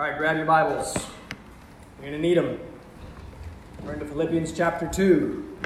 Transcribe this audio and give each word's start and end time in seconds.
All 0.00 0.06
right, 0.06 0.16
grab 0.16 0.38
your 0.38 0.46
Bibles. 0.46 0.94
You're 0.96 2.08
going 2.08 2.12
to 2.12 2.18
need 2.18 2.38
them. 2.38 2.58
Turn 3.84 3.98
to 3.98 4.06
Philippians 4.06 4.50
chapter 4.50 4.88
2. 4.88 5.58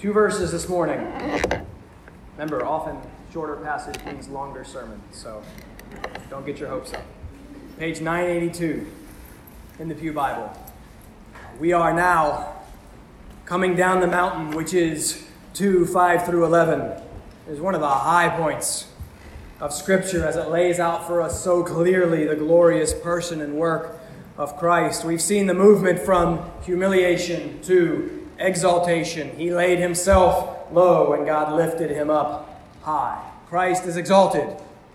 Two 0.00 0.12
verses 0.12 0.50
this 0.50 0.68
morning. 0.68 0.98
Remember, 2.32 2.66
often 2.66 2.96
shorter 3.32 3.54
passage 3.54 4.04
means 4.06 4.26
longer 4.26 4.64
sermon, 4.64 5.00
so 5.12 5.40
don't 6.28 6.44
get 6.44 6.58
your 6.58 6.68
hopes 6.68 6.94
up. 6.94 7.04
Page 7.78 8.00
982 8.00 8.88
in 9.78 9.86
the 9.86 9.94
Pew 9.94 10.12
Bible. 10.12 10.52
We 11.60 11.72
are 11.72 11.94
now 11.94 12.56
coming 13.44 13.76
down 13.76 14.00
the 14.00 14.08
mountain, 14.08 14.50
which 14.50 14.74
is 14.74 15.28
2 15.52 15.86
5 15.86 16.26
through 16.26 16.44
11. 16.44 16.80
It 16.80 17.02
is 17.46 17.60
one 17.60 17.76
of 17.76 17.80
the 17.80 17.88
high 17.88 18.30
points 18.30 18.88
of 19.60 19.72
Scripture 19.72 20.26
as 20.26 20.36
it 20.36 20.48
lays 20.48 20.80
out 20.80 21.06
for 21.06 21.20
us 21.20 21.42
so 21.42 21.62
clearly 21.62 22.26
the 22.26 22.36
glorious 22.36 22.92
person 22.92 23.40
and 23.40 23.54
work 23.54 24.00
of 24.36 24.56
Christ. 24.56 25.04
We've 25.04 25.22
seen 25.22 25.46
the 25.46 25.54
movement 25.54 26.00
from 26.00 26.50
humiliation 26.62 27.62
to 27.62 28.28
exaltation. 28.38 29.30
He 29.36 29.52
laid 29.52 29.78
himself 29.78 30.72
low, 30.72 31.12
and 31.12 31.24
God 31.24 31.52
lifted 31.52 31.90
him 31.90 32.10
up 32.10 32.60
high. 32.82 33.30
Christ 33.48 33.86
is 33.86 33.96
exalted. 33.96 34.48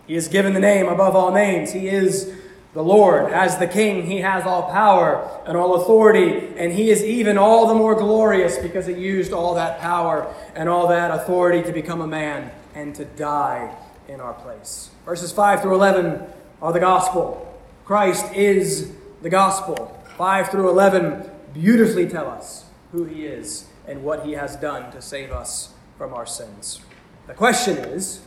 He 0.06 0.14
is 0.14 0.28
given 0.28 0.52
the 0.52 0.60
name 0.60 0.86
above 0.86 1.16
all 1.16 1.32
names. 1.32 1.72
He 1.72 1.88
is 1.88 2.34
the 2.74 2.82
Lord. 2.82 3.32
As 3.32 3.56
the 3.58 3.66
King, 3.66 4.04
he 4.06 4.18
has 4.18 4.44
all 4.44 4.70
power 4.70 5.40
and 5.46 5.56
all 5.56 5.76
authority, 5.76 6.48
and 6.56 6.72
he 6.72 6.90
is 6.90 7.02
even 7.02 7.38
all 7.38 7.66
the 7.66 7.74
more 7.74 7.94
glorious 7.94 8.58
because 8.58 8.86
he 8.86 8.92
used 8.92 9.32
all 9.32 9.54
that 9.54 9.80
power 9.80 10.32
and 10.54 10.68
all 10.68 10.88
that 10.88 11.10
authority 11.10 11.62
to 11.62 11.72
become 11.72 12.02
a 12.02 12.06
man 12.06 12.50
and 12.74 12.94
to 12.96 13.06
die 13.06 13.74
in 14.10 14.20
our 14.20 14.34
place. 14.34 14.90
Verses 15.04 15.32
5 15.32 15.62
through 15.62 15.74
11 15.74 16.22
are 16.60 16.72
the 16.72 16.80
gospel. 16.80 17.58
Christ 17.84 18.34
is 18.34 18.92
the 19.22 19.30
gospel. 19.30 19.96
5 20.18 20.50
through 20.50 20.68
11 20.68 21.30
beautifully 21.54 22.08
tell 22.08 22.28
us 22.28 22.64
who 22.92 23.04
he 23.04 23.24
is 23.24 23.66
and 23.86 24.02
what 24.02 24.26
he 24.26 24.32
has 24.32 24.56
done 24.56 24.90
to 24.92 25.00
save 25.00 25.30
us 25.30 25.72
from 25.96 26.12
our 26.12 26.26
sins. 26.26 26.80
The 27.26 27.34
question 27.34 27.78
is 27.78 28.20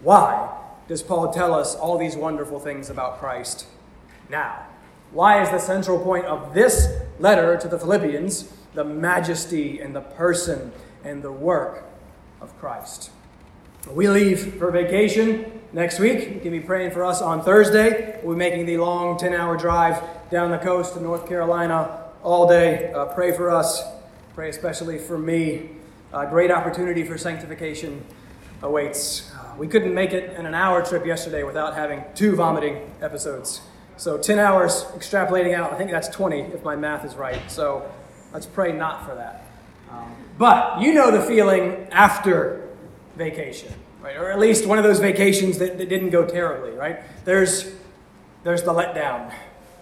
why 0.00 0.56
does 0.88 1.02
Paul 1.02 1.32
tell 1.32 1.54
us 1.54 1.74
all 1.74 1.98
these 1.98 2.16
wonderful 2.16 2.58
things 2.58 2.88
about 2.88 3.18
Christ 3.18 3.66
now? 4.30 4.66
Why 5.10 5.42
is 5.42 5.50
the 5.50 5.58
central 5.58 5.98
point 5.98 6.26
of 6.26 6.54
this 6.54 6.88
letter 7.18 7.56
to 7.56 7.68
the 7.68 7.78
Philippians 7.78 8.52
the 8.74 8.84
majesty 8.84 9.80
and 9.80 9.94
the 9.94 10.00
person 10.00 10.72
and 11.04 11.22
the 11.22 11.32
work 11.32 11.84
of 12.40 12.58
Christ? 12.58 13.10
We 13.92 14.06
leave 14.06 14.54
for 14.56 14.70
vacation 14.70 15.60
next 15.72 15.98
week. 15.98 16.28
You 16.28 16.40
can 16.40 16.50
be 16.50 16.60
praying 16.60 16.90
for 16.90 17.04
us 17.04 17.22
on 17.22 17.42
Thursday. 17.42 18.20
We'll 18.22 18.34
be 18.34 18.38
making 18.38 18.66
the 18.66 18.76
long 18.76 19.18
10 19.18 19.32
hour 19.32 19.56
drive 19.56 20.02
down 20.30 20.50
the 20.50 20.58
coast 20.58 20.94
to 20.94 21.00
North 21.00 21.26
Carolina 21.26 22.04
all 22.22 22.46
day. 22.46 22.92
Uh, 22.92 23.06
pray 23.06 23.32
for 23.32 23.50
us. 23.50 23.82
Pray 24.34 24.50
especially 24.50 24.98
for 24.98 25.16
me. 25.16 25.70
A 26.12 26.26
great 26.26 26.50
opportunity 26.50 27.02
for 27.02 27.16
sanctification 27.16 28.04
awaits. 28.60 29.32
Uh, 29.34 29.54
we 29.56 29.66
couldn't 29.66 29.94
make 29.94 30.12
it 30.12 30.36
in 30.38 30.44
an 30.44 30.54
hour 30.54 30.84
trip 30.84 31.06
yesterday 31.06 31.42
without 31.42 31.74
having 31.74 32.04
two 32.14 32.36
vomiting 32.36 32.90
episodes. 33.00 33.62
So 33.96 34.18
10 34.18 34.38
hours 34.38 34.84
extrapolating 34.96 35.54
out, 35.54 35.72
I 35.72 35.78
think 35.78 35.90
that's 35.90 36.08
20 36.08 36.40
if 36.40 36.62
my 36.62 36.76
math 36.76 37.06
is 37.06 37.14
right. 37.14 37.40
So 37.50 37.90
let's 38.34 38.46
pray 38.46 38.72
not 38.72 39.06
for 39.06 39.14
that. 39.14 39.46
Um, 39.90 40.14
but 40.36 40.82
you 40.82 40.92
know 40.92 41.10
the 41.10 41.22
feeling 41.22 41.88
after 41.90 42.67
vacation, 43.18 43.72
right? 44.00 44.16
Or 44.16 44.30
at 44.30 44.38
least 44.38 44.66
one 44.66 44.78
of 44.78 44.84
those 44.84 45.00
vacations 45.00 45.58
that, 45.58 45.76
that 45.76 45.88
didn't 45.88 46.10
go 46.10 46.24
terribly, 46.24 46.70
right? 46.70 47.00
There's, 47.24 47.70
there's 48.44 48.62
the 48.62 48.72
letdown, 48.72 49.34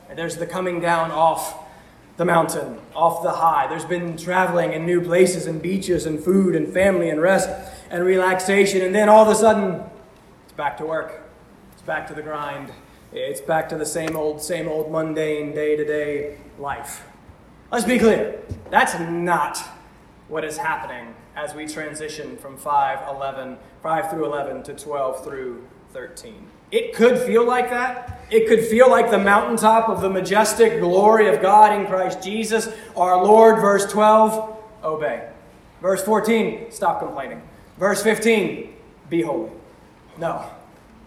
and 0.09 0.19
there's 0.19 0.37
the 0.37 0.47
coming 0.47 0.81
down 0.81 1.11
off 1.11 1.65
the 2.17 2.25
mountain, 2.25 2.79
off 2.95 3.23
the 3.23 3.31
high. 3.31 3.67
There's 3.69 3.85
been 3.85 4.17
traveling 4.17 4.73
and 4.73 4.87
new 4.87 5.03
places 5.03 5.47
and 5.47 5.61
beaches 5.61 6.07
and 6.07 6.19
food 6.19 6.57
and 6.57 6.73
family 6.73 7.11
and 7.11 7.21
rest 7.21 7.49
and 7.91 8.03
relaxation, 8.03 8.81
and 8.81 8.95
then 8.95 9.09
all 9.09 9.23
of 9.23 9.29
a 9.29 9.35
sudden, 9.35 9.83
it's 10.45 10.55
back 10.55 10.79
to 10.79 10.87
work. 10.87 11.23
It's 11.75 11.83
back 11.83 12.09
to 12.09 12.15
the 12.15 12.23
grind. 12.23 12.73
It's 13.13 13.41
back 13.41 13.69
to 13.69 13.77
the 13.77 13.87
same 13.87 14.17
old, 14.17 14.43
same 14.43 14.67
old 14.67 14.91
mundane 14.91 15.55
day 15.55 15.77
to 15.77 15.85
day 15.85 16.39
life. 16.59 17.07
Let's 17.71 17.85
be 17.85 17.99
clear 17.99 18.41
that's 18.71 18.99
not 18.99 19.59
what 20.29 20.45
is 20.45 20.57
happening 20.57 21.15
as 21.37 21.55
we 21.55 21.67
transition 21.67 22.37
from 22.39 22.57
5, 22.57 23.15
11, 23.15 23.59
5 23.83 24.11
through 24.11 24.25
11 24.25 24.63
to 24.65 24.75
12 24.75 25.23
through 25.23 25.65
13. 25.93 26.49
It 26.73 26.95
could 26.95 27.19
feel 27.19 27.47
like 27.47 27.71
that. 27.71 28.21
It 28.31 28.49
could 28.49 28.65
feel 28.65 28.91
like 28.91 29.11
the 29.11 29.19
mountaintop 29.19 29.89
of 29.89 30.01
the 30.01 30.11
majestic 30.11 30.81
glory 30.81 31.29
of 31.29 31.41
God 31.41 31.79
in 31.79 31.87
Christ 31.87 32.23
Jesus, 32.23 32.69
our 32.97 33.23
Lord. 33.23 33.61
Verse 33.61 33.91
12, 33.93 34.59
obey. 34.83 35.29
Verse 35.81 36.03
14, 36.03 36.73
stop 36.73 37.01
complaining. 37.01 37.43
Verse 37.79 38.03
15, 38.03 38.75
be 39.11 39.23
holy. 39.23 39.51
No, 40.19 40.51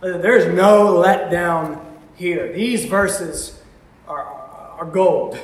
there's 0.01 0.53
no 0.53 0.93
letdown 1.03 1.83
here. 2.15 2.53
These 2.53 2.85
verses 2.85 3.59
are, 4.07 4.23
are 4.23 4.85
gold. 4.85 5.39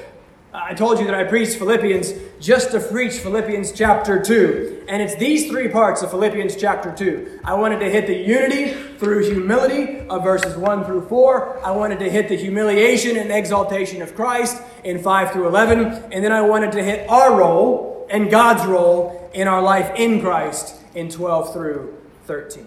I 0.53 0.73
told 0.73 0.99
you 0.99 1.05
that 1.05 1.15
I 1.15 1.25
preached 1.25 1.57
Philippians 1.57 2.13
just 2.39 2.71
to 2.71 2.79
preach 2.79 3.13
Philippians 3.13 3.73
chapter 3.73 4.21
2. 4.21 4.74
And 4.87 5.01
it's 5.01 5.15
these 5.15 5.49
three 5.49 5.67
parts 5.67 6.03
of 6.03 6.11
Philippians 6.11 6.55
chapter 6.55 6.91
2. 6.91 7.39
I 7.43 7.55
wanted 7.55 7.79
to 7.79 7.89
hit 7.89 8.05
the 8.05 8.15
unity 8.15 8.73
through 8.97 9.25
humility 9.25 9.99
of 10.07 10.23
verses 10.23 10.55
1 10.55 10.85
through 10.85 11.07
4. 11.07 11.65
I 11.65 11.71
wanted 11.71 11.99
to 11.99 12.09
hit 12.09 12.29
the 12.29 12.35
humiliation 12.35 13.17
and 13.17 13.31
exaltation 13.31 14.01
of 14.01 14.15
Christ 14.15 14.61
in 14.83 15.01
5 15.01 15.31
through 15.31 15.47
11. 15.47 15.79
And 16.11 16.23
then 16.23 16.31
I 16.31 16.41
wanted 16.41 16.71
to 16.73 16.83
hit 16.83 17.09
our 17.09 17.35
role 17.35 18.07
and 18.09 18.29
God's 18.29 18.65
role 18.65 19.31
in 19.33 19.47
our 19.47 19.61
life 19.61 19.91
in 19.95 20.21
Christ 20.21 20.75
in 20.93 21.09
12 21.09 21.53
through 21.53 21.97
13. 22.25 22.65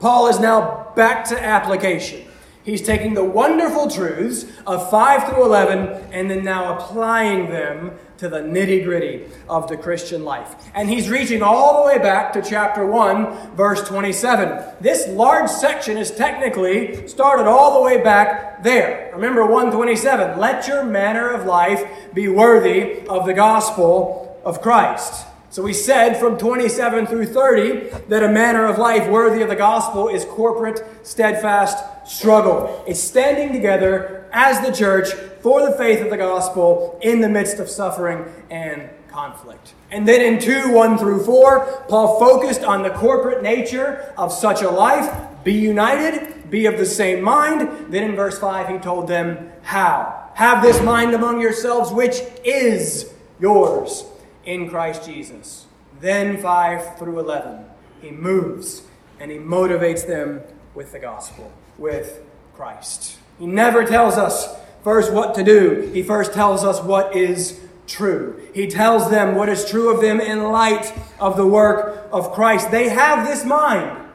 Paul 0.00 0.26
is 0.26 0.40
now 0.40 0.92
back 0.96 1.24
to 1.26 1.42
application. 1.42 2.26
He's 2.64 2.82
taking 2.82 3.14
the 3.14 3.24
wonderful 3.24 3.88
truths 3.88 4.46
of 4.66 4.90
5 4.90 5.28
through 5.28 5.44
11 5.44 6.12
and 6.12 6.30
then 6.30 6.42
now 6.42 6.76
applying 6.76 7.50
them 7.50 7.92
to 8.18 8.28
the 8.28 8.40
nitty 8.40 8.84
gritty 8.84 9.26
of 9.48 9.68
the 9.68 9.76
Christian 9.76 10.24
life. 10.24 10.54
And 10.74 10.88
he's 10.88 11.08
reaching 11.08 11.42
all 11.42 11.82
the 11.82 11.88
way 11.88 11.98
back 11.98 12.32
to 12.34 12.42
chapter 12.42 12.86
1, 12.86 13.56
verse 13.56 13.86
27. 13.86 14.76
This 14.80 15.08
large 15.08 15.50
section 15.50 15.96
is 15.96 16.10
technically 16.10 17.06
started 17.08 17.46
all 17.46 17.74
the 17.74 17.84
way 17.84 18.02
back 18.02 18.62
there. 18.62 19.10
Remember 19.14 19.42
127 19.42 20.38
let 20.38 20.66
your 20.66 20.84
manner 20.84 21.30
of 21.30 21.46
life 21.46 21.84
be 22.12 22.28
worthy 22.28 23.06
of 23.08 23.26
the 23.26 23.34
gospel 23.34 24.40
of 24.44 24.60
Christ. 24.60 25.26
So 25.50 25.62
we 25.62 25.72
said 25.72 26.16
from 26.16 26.36
27 26.36 27.06
through 27.06 27.26
30 27.26 27.88
that 28.08 28.24
a 28.24 28.28
manner 28.28 28.66
of 28.66 28.78
life 28.78 29.08
worthy 29.08 29.40
of 29.40 29.48
the 29.48 29.54
gospel 29.54 30.08
is 30.08 30.24
corporate, 30.24 30.82
steadfast 31.06 31.78
struggle. 32.06 32.82
It's 32.88 33.00
standing 33.00 33.52
together 33.52 34.23
as 34.34 34.60
the 34.66 34.72
church 34.72 35.12
for 35.40 35.64
the 35.64 35.76
faith 35.78 36.02
of 36.02 36.10
the 36.10 36.16
gospel 36.16 36.98
in 37.00 37.20
the 37.20 37.28
midst 37.28 37.60
of 37.60 37.70
suffering 37.70 38.26
and 38.50 38.90
conflict. 39.08 39.74
And 39.92 40.06
then 40.08 40.20
in 40.20 40.40
2 40.40 40.72
1 40.72 40.98
through 40.98 41.24
4, 41.24 41.84
Paul 41.88 42.18
focused 42.18 42.64
on 42.64 42.82
the 42.82 42.90
corporate 42.90 43.42
nature 43.42 44.12
of 44.18 44.32
such 44.32 44.60
a 44.60 44.68
life. 44.68 45.08
Be 45.44 45.52
united, 45.52 46.50
be 46.50 46.66
of 46.66 46.78
the 46.78 46.86
same 46.86 47.22
mind. 47.22 47.92
Then 47.92 48.02
in 48.02 48.16
verse 48.16 48.38
5, 48.38 48.68
he 48.68 48.78
told 48.78 49.06
them 49.06 49.50
how. 49.62 50.30
Have 50.34 50.62
this 50.62 50.82
mind 50.82 51.14
among 51.14 51.40
yourselves, 51.40 51.92
which 51.92 52.20
is 52.44 53.12
yours 53.38 54.04
in 54.44 54.68
Christ 54.68 55.04
Jesus. 55.06 55.66
Then 56.00 56.38
5 56.38 56.98
through 56.98 57.20
11, 57.20 57.64
he 58.02 58.10
moves 58.10 58.82
and 59.20 59.30
he 59.30 59.38
motivates 59.38 60.04
them 60.06 60.42
with 60.74 60.90
the 60.90 60.98
gospel, 60.98 61.52
with 61.78 62.20
Christ. 62.56 63.18
He 63.38 63.46
never 63.46 63.84
tells 63.84 64.14
us 64.14 64.54
first 64.82 65.12
what 65.12 65.34
to 65.34 65.42
do, 65.42 65.90
he 65.92 66.02
first 66.02 66.32
tells 66.32 66.62
us 66.64 66.80
what 66.82 67.16
is 67.16 67.60
true. 67.86 68.40
He 68.54 68.66
tells 68.66 69.10
them 69.10 69.34
what 69.34 69.48
is 69.48 69.68
true 69.68 69.92
of 69.92 70.00
them 70.00 70.20
in 70.20 70.44
light 70.44 70.92
of 71.18 71.36
the 71.36 71.46
work 71.46 72.08
of 72.12 72.32
Christ. 72.32 72.70
They 72.70 72.88
have 72.88 73.26
this 73.26 73.44
mind. 73.44 74.08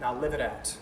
Now 0.00 0.18
live 0.18 0.32
it 0.32 0.40
out. 0.40 0.76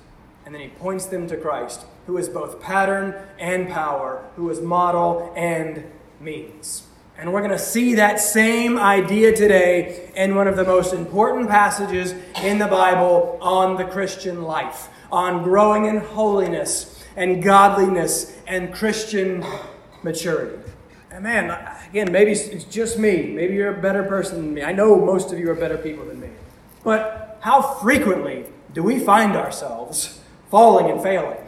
And 0.44 0.54
then 0.54 0.62
he 0.62 0.68
points 0.68 1.06
them 1.06 1.26
to 1.28 1.36
Christ, 1.36 1.84
who 2.06 2.16
is 2.16 2.28
both 2.28 2.60
pattern 2.60 3.14
and 3.38 3.68
power, 3.68 4.24
who 4.36 4.48
is 4.50 4.60
model 4.60 5.32
and 5.36 5.84
means. 6.20 6.86
And 7.18 7.32
we're 7.32 7.40
going 7.40 7.50
to 7.50 7.58
see 7.58 7.96
that 7.96 8.20
same 8.20 8.78
idea 8.78 9.34
today 9.34 10.10
in 10.14 10.34
one 10.34 10.46
of 10.46 10.56
the 10.56 10.64
most 10.64 10.94
important 10.94 11.50
passages 11.50 12.14
in 12.42 12.58
the 12.58 12.66
Bible 12.66 13.38
on 13.42 13.76
the 13.76 13.84
Christian 13.84 14.42
life, 14.42 14.88
on 15.10 15.42
growing 15.42 15.86
in 15.86 15.98
holiness 15.98 16.97
and 17.18 17.42
godliness 17.42 18.38
and 18.46 18.72
Christian 18.72 19.44
maturity. 20.04 20.56
And 21.10 21.24
man, 21.24 21.50
again, 21.90 22.12
maybe 22.12 22.30
it's 22.30 22.64
just 22.64 22.96
me. 22.96 23.32
Maybe 23.34 23.54
you're 23.54 23.74
a 23.76 23.82
better 23.82 24.04
person 24.04 24.36
than 24.36 24.54
me. 24.54 24.62
I 24.62 24.70
know 24.70 24.94
most 24.94 25.32
of 25.32 25.38
you 25.40 25.50
are 25.50 25.56
better 25.56 25.76
people 25.76 26.04
than 26.04 26.20
me. 26.20 26.28
But 26.84 27.38
how 27.40 27.60
frequently 27.60 28.46
do 28.72 28.84
we 28.84 29.00
find 29.00 29.34
ourselves 29.34 30.20
falling 30.48 30.92
and 30.92 31.02
failing? 31.02 31.38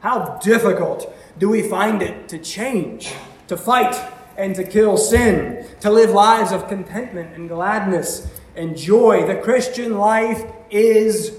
How 0.00 0.38
difficult 0.38 1.14
Do 1.38 1.48
we 1.48 1.62
find 1.62 2.02
it 2.02 2.28
to 2.28 2.38
change, 2.38 3.14
to 3.48 3.56
fight 3.56 3.96
and 4.36 4.54
to 4.56 4.64
kill 4.64 4.96
sin, 4.96 5.66
to 5.80 5.90
live 5.90 6.10
lives 6.10 6.52
of 6.52 6.68
contentment 6.68 7.34
and 7.34 7.48
gladness 7.48 8.26
and 8.56 8.76
joy? 8.76 9.26
The 9.26 9.36
Christian 9.36 9.96
life 9.96 10.42
is 10.70 11.38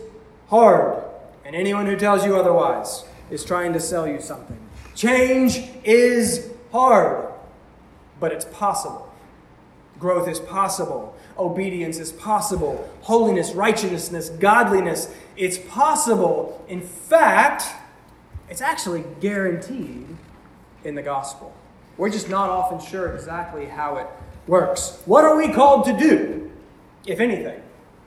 hard, 0.50 1.04
and 1.45 1.56
anyone 1.56 1.86
who 1.86 1.95
tells 1.95 2.25
you 2.25 2.36
otherwise 2.36 3.06
is 3.31 3.44
trying 3.44 3.74
to 3.74 3.80
sell 3.80 4.07
you 4.07 4.22
something. 4.22 4.60
Change 4.95 5.63
is 5.83 6.51
hard, 6.72 7.33
but 8.19 8.31
it's 8.31 8.45
possible. 8.45 9.12
Growth 10.00 10.28
is 10.28 10.39
possible. 10.39 11.16
Obedience 11.38 11.98
is 11.98 12.12
possible. 12.12 12.89
Holiness, 13.01 13.54
righteousness, 13.54 14.30
godliness, 14.30 15.13
it's 15.38 15.57
possible. 15.57 16.63
In 16.68 16.81
fact, 16.81 17.63
it's 18.50 18.62
actually 18.62 19.06
guaranteed 19.19 20.07
in 20.84 20.95
the 20.95 21.01
gospel. 21.01 21.54
We're 21.98 22.10
just 22.10 22.30
not 22.30 22.50
often 22.50 22.80
sure 22.80 23.13
exactly 23.13 23.66
how 23.66 23.98
it 23.98 24.07
works. 24.48 25.01
What 25.06 25.24
are 25.24 25.38
we 25.38 25.54
called 25.54 25.86
to 25.86 25.98
do, 25.98 26.51
if 27.06 27.19
anything? 27.19 27.62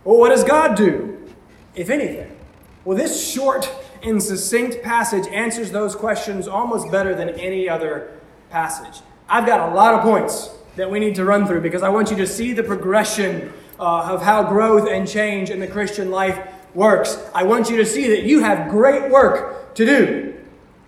Well, 0.05 0.19
what 0.19 0.31
does 0.31 0.45
God 0.45 0.77
do, 0.77 1.27
if 1.75 1.91
anything? 1.91 2.37
Well, 2.85 2.97
this 2.97 3.33
short 3.33 3.71
and 4.05 4.23
succinct 4.23 4.83
passage 4.83 5.27
answers 5.29 5.71
those 5.71 5.97
questions 5.97 6.47
almost 6.47 6.91
better 6.91 7.15
than 7.15 7.31
any 7.31 7.69
other 7.69 8.13
passage. 8.51 9.03
I've 9.29 9.47
got 9.47 9.73
a 9.73 9.75
lot 9.75 9.95
of 9.95 10.03
points 10.03 10.51
that 10.77 10.91
we 10.91 10.99
need 10.99 11.15
to 11.17 11.25
run 11.25 11.47
through 11.47 11.63
because 11.63 11.83
I 11.83 11.89
want 11.89 12.11
you 12.11 12.17
to 12.19 12.27
see 12.27 12.53
the 12.53 12.63
progression 12.63 13.53
uh, 13.79 14.13
of 14.13 14.23
how 14.23 14.45
growth 14.45 14.89
and 14.89 15.09
change 15.09 15.51
in 15.51 15.61
the 15.61 15.67
Christian 15.67 16.11
life 16.11 16.39
works. 16.75 17.19
I 17.35 17.45
want 17.45 17.71
you 17.71 17.77
to 17.79 17.87
see 17.87 18.09
that 18.09 18.25
you 18.25 18.41
have 18.41 18.71
great 18.71 19.11
work 19.11 19.75
to 19.75 19.87
do, 19.87 20.35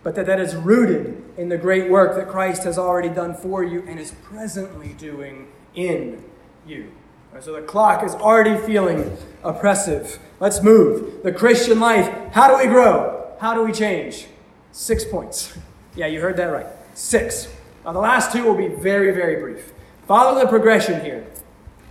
but 0.03 0.15
that 0.17 0.27
that 0.27 0.41
is 0.41 0.55
rooted 0.55 1.23
in 1.37 1.49
the 1.49 1.57
great 1.57 1.91
work 1.91 2.17
that 2.17 2.29
Christ 2.29 2.65
has 2.65 2.79
already 2.79 3.09
done 3.09 3.35
for 3.35 3.63
you 3.63 3.85
and 3.87 3.99
is 3.99 4.13
presently 4.23 4.95
doing 4.95 5.49
in 5.75 6.23
you. 6.67 6.91
So 7.41 7.53
the 7.53 7.63
clock 7.63 8.03
is 8.03 8.15
already 8.15 8.57
feeling 8.67 9.17
oppressive. 9.45 10.19
Let's 10.41 10.63
move. 10.63 11.23
The 11.23 11.33
Christian 11.33 11.79
life, 11.81 12.33
how 12.33 12.49
do 12.49 12.57
we 12.57 12.73
grow? 12.73 13.35
How 13.41 13.55
do 13.55 13.63
we 13.63 13.73
change? 13.73 14.27
Six 14.73 15.05
points. 15.05 15.57
Yeah, 15.97 16.09
you 16.09 16.21
heard 16.21 16.37
that 16.37 16.53
right. 16.53 16.67
Six. 16.93 17.49
Now, 17.83 17.93
the 17.93 18.01
last 18.01 18.31
two 18.31 18.45
will 18.45 18.55
be 18.55 18.69
very, 18.69 19.13
very 19.13 19.41
brief. 19.41 19.73
Follow 20.07 20.39
the 20.39 20.47
progression 20.47 21.01
here. 21.01 21.27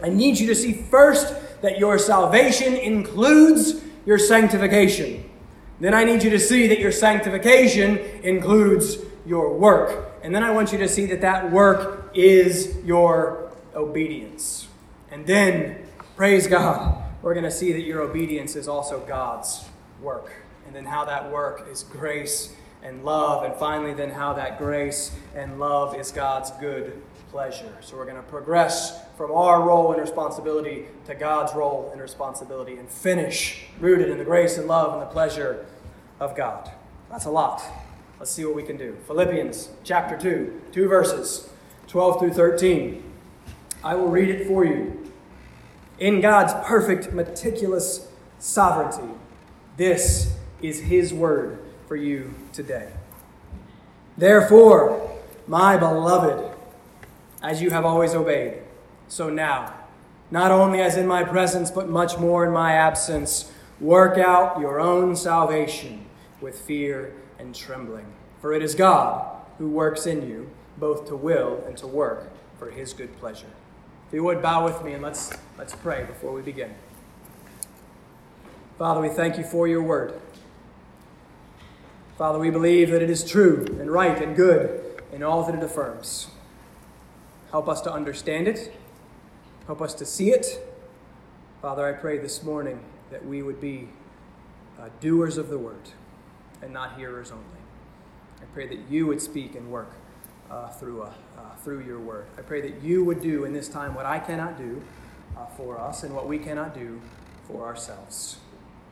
I 0.04 0.10
need 0.10 0.38
you 0.38 0.46
to 0.46 0.54
see 0.54 0.74
first 0.74 1.34
that 1.64 1.80
your 1.80 1.98
salvation 1.98 2.76
includes 2.76 3.82
your 4.06 4.20
sanctification. 4.20 5.28
Then 5.80 5.96
I 5.96 6.04
need 6.04 6.24
you 6.24 6.30
to 6.30 6.40
see 6.40 6.68
that 6.68 6.80
your 6.80 6.92
sanctification 6.92 7.98
includes 8.24 9.00
your 9.26 9.58
work. 9.58 10.14
And 10.22 10.34
then 10.34 10.44
I 10.44 10.52
want 10.52 10.72
you 10.72 10.78
to 10.78 10.88
see 10.88 11.08
that 11.08 11.22
that 11.22 11.52
work 11.52 12.12
is 12.14 12.78
your 12.86 13.52
obedience. 13.74 14.65
And 15.16 15.26
then, 15.26 15.78
praise 16.18 16.46
God, 16.46 17.02
we're 17.22 17.34
going 17.34 17.46
to 17.46 17.52
see 17.52 17.72
that 17.72 17.84
your 17.84 18.02
obedience 18.02 18.58
is 18.58 18.68
also 18.68 19.00
God's 19.00 19.64
work. 20.02 20.34
And 20.68 20.76
then 20.76 20.84
how 20.84 21.06
that 21.06 21.32
work 21.32 21.70
is 21.72 21.84
grace 21.84 22.54
and 22.84 23.06
love. 23.06 23.46
And 23.46 23.56
finally, 23.56 23.94
then 23.94 24.10
how 24.10 24.34
that 24.34 24.58
grace 24.58 25.16
and 25.34 25.58
love 25.58 25.98
is 25.98 26.12
God's 26.12 26.52
good 26.60 27.02
pleasure. 27.32 27.78
So 27.80 27.96
we're 27.96 28.04
going 28.04 28.18
to 28.18 28.24
progress 28.24 29.06
from 29.16 29.32
our 29.32 29.62
role 29.62 29.94
and 29.94 30.02
responsibility 30.02 30.88
to 31.06 31.16
God's 31.16 31.54
role 31.54 31.92
and 31.94 32.02
responsibility 32.02 32.76
and 32.76 32.90
finish 32.90 33.68
rooted 33.80 34.10
in 34.10 34.18
the 34.18 34.26
grace 34.26 34.58
and 34.58 34.68
love 34.68 34.92
and 34.92 35.02
the 35.02 35.14
pleasure 35.14 35.66
of 36.20 36.36
God. 36.36 36.70
That's 37.10 37.24
a 37.24 37.32
lot. 37.32 37.64
Let's 38.20 38.32
see 38.32 38.44
what 38.44 38.54
we 38.54 38.64
can 38.64 38.76
do. 38.76 38.98
Philippians 39.08 39.70
chapter 39.86 40.18
2, 40.18 40.62
two 40.74 40.90
verses, 40.90 41.50
12 41.88 42.20
through 42.20 42.34
13. 42.34 43.02
I 43.82 43.96
will 43.96 44.10
read 44.10 44.28
it 44.28 44.48
for 44.48 44.66
you 44.66 45.05
in 46.00 46.22
God's 46.22 46.54
perfect, 46.66 47.14
meticulous 47.14 48.08
sovereignty. 48.40 49.14
This 49.78 50.36
is 50.62 50.82
His 50.82 51.14
word 51.14 51.60
for 51.88 51.96
you 51.96 52.34
today. 52.54 52.92
Therefore, 54.18 55.20
my 55.48 55.78
beloved, 55.78 56.56
as 57.42 57.62
you 57.62 57.70
have 57.70 57.86
always 57.86 58.14
obeyed, 58.14 58.62
so 59.08 59.30
now, 59.30 59.74
not 60.32 60.52
only 60.52 60.82
as 60.82 60.98
in 60.98 61.06
my 61.06 61.24
presence, 61.24 61.70
but 61.70 61.88
much 61.88 62.18
more 62.18 62.46
in 62.46 62.52
my 62.52 62.74
absence, 62.74 63.52
work 63.80 64.18
out 64.18 64.60
your 64.60 64.80
own 64.80 65.16
salvation 65.16 66.06
with 66.42 66.60
fear 66.60 67.14
and 67.38 67.54
trembling. 67.54 68.06
For 68.42 68.54
it 68.54 68.64
is 68.64 68.74
God 68.74 69.42
who 69.58 69.70
works 69.70 70.06
in 70.06 70.28
you, 70.28 70.50
both 70.78 71.08
to 71.08 71.16
will 71.16 71.64
and 71.68 71.78
to 71.78 71.88
work 71.88 72.32
for 72.58 72.72
his 72.72 72.94
good 72.94 73.18
pleasure. 73.20 73.48
You 74.16 74.24
would 74.24 74.42
bow 74.42 74.64
with 74.64 74.82
me 74.82 74.94
and 74.94 75.04
let's, 75.04 75.34
let's 75.58 75.76
pray 75.76 76.06
before 76.06 76.32
we 76.32 76.42
begin. 76.42 76.74
Father, 78.78 79.02
we 79.02 79.10
thank 79.10 79.38
you 79.38 79.44
for 79.44 79.68
your 79.68 79.84
word. 79.84 80.22
Father, 82.18 82.40
we 82.40 82.50
believe 82.50 82.92
that 82.92 83.02
it 83.02 83.10
is 83.10 83.30
true 83.30 83.66
and 83.78 83.92
right 83.92 84.18
and 84.24 84.34
good 84.34 85.04
in 85.12 85.22
all 85.22 85.44
that 85.44 85.54
it 85.54 85.62
affirms. 85.62 86.30
Help 87.52 87.68
us 87.68 87.82
to 87.82 87.92
understand 87.92 88.48
it. 88.48 88.74
Help 89.66 89.82
us 89.82 89.94
to 89.96 90.06
see 90.06 90.30
it. 90.30 90.66
Father, 91.62 91.86
I 91.86 91.92
pray 91.92 92.18
this 92.18 92.42
morning 92.42 92.80
that 93.12 93.26
we 93.26 93.42
would 93.42 93.60
be 93.60 93.90
uh, 94.80 94.88
doers 95.02 95.38
of 95.38 95.50
the 95.50 95.58
word 95.58 95.90
and 96.62 96.72
not 96.72 96.98
hearers 96.98 97.32
only. 97.32 97.44
I 98.42 98.46
pray 98.54 98.66
that 98.66 98.80
you 98.90 99.08
would 99.08 99.22
speak 99.22 99.56
and 99.56 99.70
work 99.70 99.92
uh, 100.56 100.70
through 100.70 101.04
a, 101.04 101.14
through 101.64 101.82
your 101.82 102.00
word. 102.00 102.28
I 102.38 102.42
pray 102.42 102.62
that 102.62 102.82
you 102.82 103.04
would 103.04 103.22
do 103.22 103.44
in 103.44 103.54
this 103.54 103.68
time 103.68 103.94
what 103.94 104.06
I 104.06 104.20
cannot 104.20 104.58
do 104.58 104.82
uh, 105.38 105.46
for 105.58 105.80
us 105.80 106.04
and 106.04 106.16
what 106.16 106.28
we 106.28 106.38
cannot 106.38 106.74
do 106.74 107.02
for 107.48 107.66
ourselves. 107.66 108.38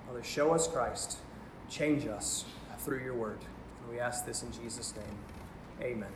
Father, 0.08 0.24
show 0.24 0.54
us 0.54 0.68
Christ, 0.68 1.18
change 1.70 2.06
us 2.06 2.46
uh, 2.70 2.76
through 2.78 3.04
your 3.04 3.14
word. 3.14 3.40
And 3.82 3.92
we 3.92 4.00
ask 4.00 4.26
this 4.26 4.44
in 4.44 4.52
Jesus' 4.52 4.94
name. 4.96 5.88
Amen. 5.90 6.10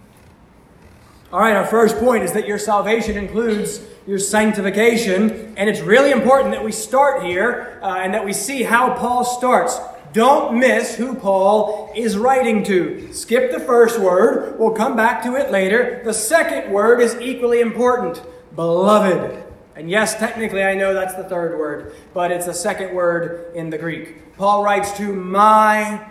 All 1.31 1.39
right, 1.39 1.55
our 1.55 1.65
first 1.65 1.97
point 1.97 2.23
is 2.23 2.31
that 2.33 2.47
your 2.47 2.57
salvation 2.57 3.17
includes 3.17 3.81
your 4.05 4.19
sanctification, 4.19 5.53
and 5.57 5.69
it's 5.69 5.81
really 5.81 6.11
important 6.11 6.53
that 6.53 6.63
we 6.63 6.71
start 6.71 7.23
here 7.23 7.79
uh, 7.83 7.97
and 7.99 8.13
that 8.13 8.23
we 8.23 8.31
see 8.31 8.63
how 8.63 8.93
Paul 8.93 9.25
starts. 9.25 9.77
Don't 10.17 10.57
miss 10.57 10.95
who 10.95 11.13
Paul 11.13 11.91
is 11.95 12.17
writing 12.17 12.63
to. 12.63 13.13
Skip 13.13 13.51
the 13.51 13.59
first 13.59 13.99
word. 13.99 14.57
We'll 14.57 14.71
come 14.71 14.95
back 14.95 15.21
to 15.25 15.35
it 15.35 15.51
later. 15.51 16.01
The 16.03 16.11
second 16.11 16.73
word 16.73 17.01
is 17.01 17.15
equally 17.21 17.61
important 17.61 18.23
beloved. 18.55 19.43
And 19.75 19.91
yes, 19.91 20.17
technically, 20.17 20.63
I 20.63 20.73
know 20.73 20.95
that's 20.95 21.13
the 21.13 21.25
third 21.25 21.59
word, 21.59 21.93
but 22.15 22.31
it's 22.31 22.47
the 22.47 22.55
second 22.55 22.95
word 22.95 23.53
in 23.53 23.69
the 23.69 23.77
Greek. 23.77 24.35
Paul 24.37 24.63
writes 24.63 24.91
to 24.97 25.13
my 25.13 26.03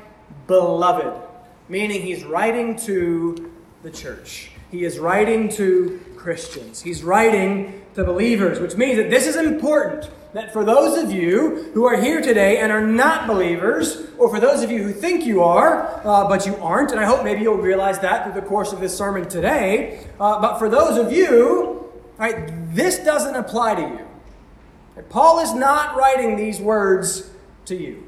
beloved, 0.46 1.20
meaning 1.68 2.00
he's 2.00 2.22
writing 2.24 2.76
to 2.82 3.52
the 3.82 3.90
church. 3.90 4.52
He 4.70 4.84
is 4.84 5.00
writing 5.00 5.48
to 5.54 6.00
Christians. 6.16 6.80
He's 6.80 7.02
writing 7.02 7.84
to 7.94 8.04
believers, 8.04 8.60
which 8.60 8.76
means 8.76 8.98
that 8.98 9.10
this 9.10 9.26
is 9.26 9.34
important 9.34 10.08
that 10.36 10.52
for 10.52 10.66
those 10.66 11.02
of 11.02 11.10
you 11.10 11.70
who 11.72 11.86
are 11.86 11.98
here 11.98 12.20
today 12.20 12.58
and 12.58 12.70
are 12.70 12.86
not 12.86 13.26
believers, 13.26 14.02
or 14.18 14.28
for 14.28 14.38
those 14.38 14.62
of 14.62 14.70
you 14.70 14.82
who 14.82 14.92
think 14.92 15.24
you 15.24 15.42
are, 15.42 15.98
uh, 16.06 16.28
but 16.28 16.44
you 16.44 16.54
aren't, 16.56 16.90
and 16.90 17.00
I 17.00 17.06
hope 17.06 17.24
maybe 17.24 17.40
you'll 17.40 17.56
realize 17.56 17.98
that 18.00 18.24
through 18.24 18.38
the 18.38 18.46
course 18.46 18.70
of 18.70 18.78
this 18.78 18.94
sermon 18.94 19.26
today, 19.30 20.06
uh, 20.20 20.38
but 20.38 20.58
for 20.58 20.68
those 20.68 20.98
of 20.98 21.10
you, 21.10 21.90
right, 22.18 22.50
this 22.74 22.98
doesn't 22.98 23.34
apply 23.34 23.76
to 23.76 23.80
you. 23.80 25.02
Paul 25.08 25.38
is 25.38 25.54
not 25.54 25.96
writing 25.96 26.36
these 26.36 26.60
words 26.60 27.30
to 27.64 27.74
you. 27.74 28.06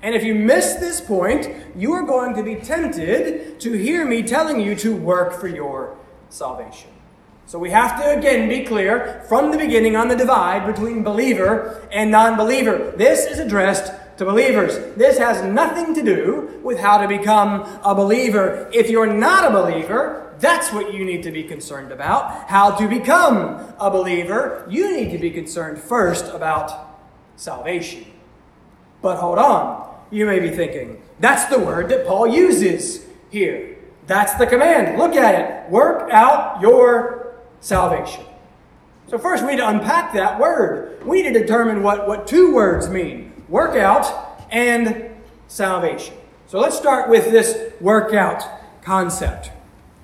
And 0.00 0.14
if 0.14 0.24
you 0.24 0.34
miss 0.34 0.76
this 0.76 1.02
point, 1.02 1.50
you 1.76 1.92
are 1.92 2.02
going 2.02 2.34
to 2.36 2.42
be 2.42 2.54
tempted 2.54 3.60
to 3.60 3.72
hear 3.72 4.06
me 4.06 4.22
telling 4.22 4.58
you 4.58 4.74
to 4.76 4.96
work 4.96 5.38
for 5.38 5.48
your 5.48 5.98
salvation. 6.30 6.88
So 7.48 7.58
we 7.58 7.70
have 7.70 7.98
to 8.02 8.10
again 8.10 8.46
be 8.46 8.62
clear 8.62 9.24
from 9.26 9.50
the 9.50 9.56
beginning 9.56 9.96
on 9.96 10.08
the 10.08 10.14
divide 10.14 10.66
between 10.66 11.02
believer 11.02 11.80
and 11.90 12.10
non 12.10 12.36
believer. 12.36 12.92
This 12.94 13.24
is 13.24 13.38
addressed 13.38 13.90
to 14.18 14.26
believers. 14.26 14.76
This 14.96 15.16
has 15.16 15.42
nothing 15.42 15.94
to 15.94 16.02
do 16.02 16.60
with 16.62 16.78
how 16.78 16.98
to 16.98 17.08
become 17.08 17.62
a 17.82 17.94
believer. 17.94 18.68
If 18.74 18.90
you're 18.90 19.10
not 19.10 19.50
a 19.50 19.62
believer, 19.62 20.36
that's 20.38 20.70
what 20.74 20.92
you 20.92 21.06
need 21.06 21.22
to 21.22 21.30
be 21.30 21.42
concerned 21.42 21.90
about. 21.90 22.50
How 22.50 22.72
to 22.72 22.86
become 22.86 23.74
a 23.80 23.90
believer. 23.90 24.66
You 24.68 24.94
need 24.94 25.10
to 25.12 25.18
be 25.18 25.30
concerned 25.30 25.78
first 25.78 26.26
about 26.34 27.00
salvation. 27.36 28.04
But 29.00 29.16
hold 29.16 29.38
on. 29.38 29.88
You 30.10 30.26
may 30.26 30.38
be 30.38 30.50
thinking, 30.50 31.00
that's 31.18 31.46
the 31.46 31.58
word 31.58 31.88
that 31.88 32.06
Paul 32.06 32.26
uses 32.26 33.06
here. 33.30 33.78
That's 34.06 34.34
the 34.34 34.46
command. 34.46 34.98
Look 34.98 35.16
at 35.16 35.34
it. 35.34 35.70
Work 35.70 36.10
out 36.10 36.60
your 36.60 37.27
salvation. 37.60 38.24
So, 39.08 39.18
first 39.18 39.42
we 39.42 39.52
need 39.52 39.58
to 39.58 39.68
unpack 39.68 40.12
that 40.12 40.38
word. 40.38 41.04
We 41.04 41.22
need 41.22 41.32
to 41.32 41.40
determine 41.40 41.82
what, 41.82 42.06
what 42.06 42.26
two 42.26 42.54
words 42.54 42.88
mean 42.88 43.32
workout 43.48 44.44
and 44.50 45.10
salvation. 45.48 46.14
So, 46.46 46.58
let's 46.58 46.76
start 46.76 47.08
with 47.08 47.30
this 47.30 47.72
workout 47.80 48.42
concept. 48.82 49.50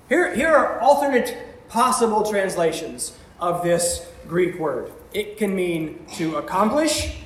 Here, 0.09 0.35
here 0.35 0.49
are 0.49 0.79
alternate 0.79 1.35
possible 1.69 2.23
translations 2.23 3.17
of 3.39 3.63
this 3.63 4.05
Greek 4.27 4.59
word. 4.59 4.91
It 5.13 5.37
can 5.37 5.55
mean 5.55 6.05
to 6.15 6.35
accomplish, 6.35 7.17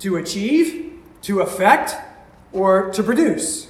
to 0.00 0.16
achieve, 0.16 1.00
to 1.22 1.40
affect, 1.40 1.96
or 2.52 2.90
to 2.92 3.02
produce. 3.02 3.68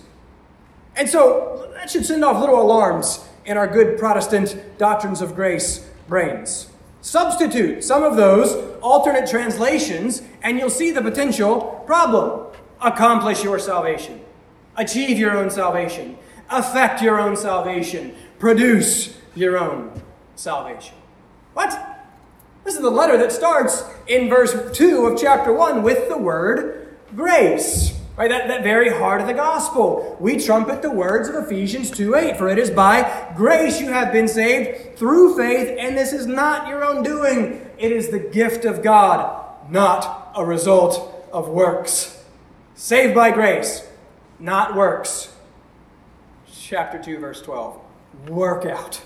And 0.96 1.08
so 1.08 1.70
that 1.74 1.90
should 1.90 2.06
send 2.06 2.24
off 2.24 2.40
little 2.40 2.60
alarms 2.60 3.24
in 3.44 3.56
our 3.56 3.66
good 3.66 3.98
Protestant 3.98 4.56
doctrines 4.78 5.20
of 5.20 5.34
grace 5.34 5.88
brains. 6.08 6.68
Substitute 7.00 7.84
some 7.84 8.02
of 8.02 8.16
those 8.16 8.52
alternate 8.80 9.28
translations, 9.28 10.22
and 10.42 10.58
you'll 10.58 10.70
see 10.70 10.90
the 10.90 11.02
potential 11.02 11.82
problem. 11.86 12.46
Accomplish 12.80 13.42
your 13.42 13.58
salvation, 13.58 14.20
achieve 14.76 15.18
your 15.18 15.36
own 15.36 15.50
salvation, 15.50 16.18
affect 16.50 17.00
your 17.00 17.18
own 17.18 17.36
salvation, 17.36 18.14
produce 18.38 19.16
your 19.34 19.58
own 19.58 20.02
salvation. 20.34 20.94
What? 21.54 21.70
This 22.64 22.74
is 22.74 22.82
the 22.82 22.90
letter 22.90 23.16
that 23.18 23.32
starts 23.32 23.84
in 24.08 24.28
verse 24.28 24.76
2 24.76 25.06
of 25.06 25.18
chapter 25.18 25.52
1 25.52 25.82
with 25.82 26.08
the 26.08 26.18
word 26.18 26.96
grace. 27.14 27.98
Right, 28.16 28.30
that, 28.30 28.48
that 28.48 28.62
very 28.62 28.88
heart 28.88 29.20
of 29.20 29.26
the 29.26 29.34
gospel. 29.34 30.16
We 30.18 30.38
trumpet 30.38 30.80
the 30.80 30.90
words 30.90 31.28
of 31.28 31.34
Ephesians 31.34 31.90
2 31.90 32.14
8. 32.14 32.38
For 32.38 32.48
it 32.48 32.58
is 32.58 32.70
by 32.70 33.30
grace 33.36 33.78
you 33.78 33.88
have 33.88 34.10
been 34.10 34.26
saved 34.26 34.96
through 34.96 35.36
faith, 35.36 35.76
and 35.78 35.96
this 35.96 36.14
is 36.14 36.26
not 36.26 36.66
your 36.66 36.82
own 36.82 37.02
doing. 37.02 37.68
It 37.78 37.92
is 37.92 38.08
the 38.08 38.18
gift 38.18 38.64
of 38.64 38.82
God, 38.82 39.70
not 39.70 40.32
a 40.34 40.42
result 40.42 41.28
of 41.30 41.48
works. 41.48 42.24
Saved 42.74 43.14
by 43.14 43.32
grace, 43.32 43.86
not 44.38 44.74
works. 44.74 45.34
Chapter 46.50 46.98
2, 46.98 47.18
verse 47.18 47.42
12. 47.42 47.78
Work 48.28 48.64
out 48.64 49.02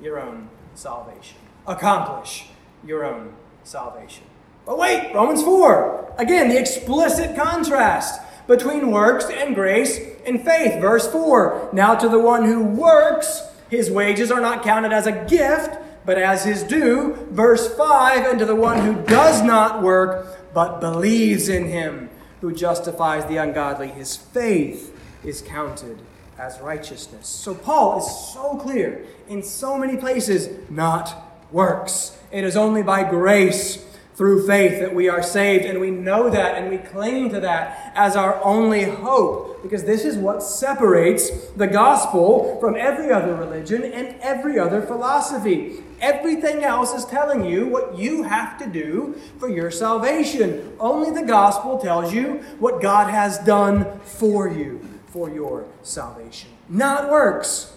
your 0.00 0.18
own 0.18 0.48
salvation, 0.74 1.36
accomplish 1.66 2.46
your 2.86 3.04
own 3.04 3.34
salvation. 3.64 4.24
But 4.64 4.78
wait, 4.78 5.12
Romans 5.14 5.42
4. 5.42 6.14
Again, 6.18 6.48
the 6.48 6.58
explicit 6.58 7.36
contrast 7.36 8.20
between 8.46 8.90
works 8.90 9.26
and 9.26 9.54
grace 9.54 9.98
and 10.26 10.42
faith. 10.42 10.80
Verse 10.80 11.10
4 11.10 11.70
Now 11.72 11.94
to 11.94 12.08
the 12.08 12.18
one 12.18 12.44
who 12.44 12.62
works, 12.62 13.42
his 13.70 13.90
wages 13.90 14.30
are 14.30 14.40
not 14.40 14.62
counted 14.62 14.92
as 14.92 15.06
a 15.06 15.24
gift, 15.26 15.76
but 16.04 16.18
as 16.18 16.44
his 16.44 16.62
due. 16.62 17.14
Verse 17.30 17.74
5 17.74 18.26
And 18.26 18.38
to 18.38 18.46
the 18.46 18.54
one 18.54 18.80
who 18.80 19.02
does 19.06 19.42
not 19.42 19.82
work, 19.82 20.52
but 20.54 20.80
believes 20.80 21.48
in 21.48 21.66
him 21.66 22.08
who 22.40 22.54
justifies 22.54 23.24
the 23.26 23.36
ungodly, 23.36 23.88
his 23.88 24.16
faith 24.16 24.96
is 25.24 25.42
counted 25.42 25.98
as 26.38 26.60
righteousness. 26.60 27.26
So 27.26 27.54
Paul 27.54 27.98
is 27.98 28.32
so 28.32 28.56
clear 28.56 29.04
in 29.28 29.42
so 29.42 29.78
many 29.78 29.96
places 29.96 30.48
not 30.70 31.42
works. 31.50 32.16
It 32.30 32.44
is 32.44 32.56
only 32.56 32.82
by 32.82 33.08
grace 33.08 33.84
through 34.16 34.46
faith 34.46 34.80
that 34.80 34.94
we 34.94 35.10
are 35.10 35.22
saved, 35.22 35.66
and 35.66 35.78
we 35.78 35.90
know 35.90 36.30
that 36.30 36.56
and 36.56 36.70
we 36.70 36.78
cling 36.78 37.28
to 37.28 37.38
that 37.40 37.92
as 37.94 38.16
our 38.16 38.42
only 38.42 38.84
hope, 38.84 39.62
because 39.62 39.84
this 39.84 40.06
is 40.06 40.16
what 40.16 40.42
separates 40.42 41.30
the 41.50 41.66
gospel 41.66 42.58
from 42.58 42.76
every 42.76 43.12
other 43.12 43.34
religion 43.34 43.84
and 43.84 44.16
every 44.22 44.58
other 44.58 44.80
philosophy. 44.80 45.82
Everything 46.00 46.64
else 46.64 46.94
is 46.94 47.04
telling 47.04 47.44
you 47.44 47.66
what 47.66 47.98
you 47.98 48.22
have 48.22 48.58
to 48.58 48.66
do 48.66 49.20
for 49.38 49.50
your 49.50 49.70
salvation. 49.70 50.74
Only 50.80 51.10
the 51.10 51.26
gospel 51.26 51.78
tells 51.78 52.12
you 52.12 52.36
what 52.58 52.80
God 52.80 53.10
has 53.10 53.38
done 53.38 54.00
for 54.00 54.48
you 54.48 54.80
for 55.08 55.30
your 55.30 55.66
salvation. 55.82 56.50
Not 56.68 57.10
works, 57.10 57.74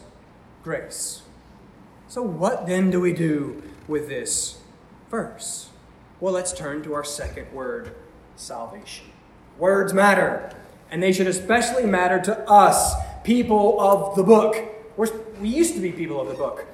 grace. 0.63 1.21
So, 2.07 2.21
what 2.21 2.65
then 2.65 2.91
do 2.91 2.99
we 3.01 3.13
do 3.13 3.61
with 3.87 4.07
this 4.07 4.59
verse? 5.11 5.68
Well, 6.21 6.33
let's 6.33 6.51
turn 6.51 6.83
to 6.83 6.93
our 6.95 7.05
second 7.05 7.49
word 7.53 7.95
salvation. 8.35 9.05
Words 9.57 9.93
matter, 9.93 10.53
and 10.91 11.01
they 11.01 11.13
should 11.13 11.27
especially 11.27 11.85
matter 11.85 12.19
to 12.19 12.49
us, 12.49 12.93
people 13.23 13.79
of 13.79 14.17
the 14.17 14.23
book. 14.23 14.57
We're, 14.97 15.07
we 15.39 15.47
used 15.47 15.75
to 15.75 15.79
be 15.79 15.93
people 15.93 16.19
of 16.19 16.27
the 16.27 16.33
book. 16.33 16.65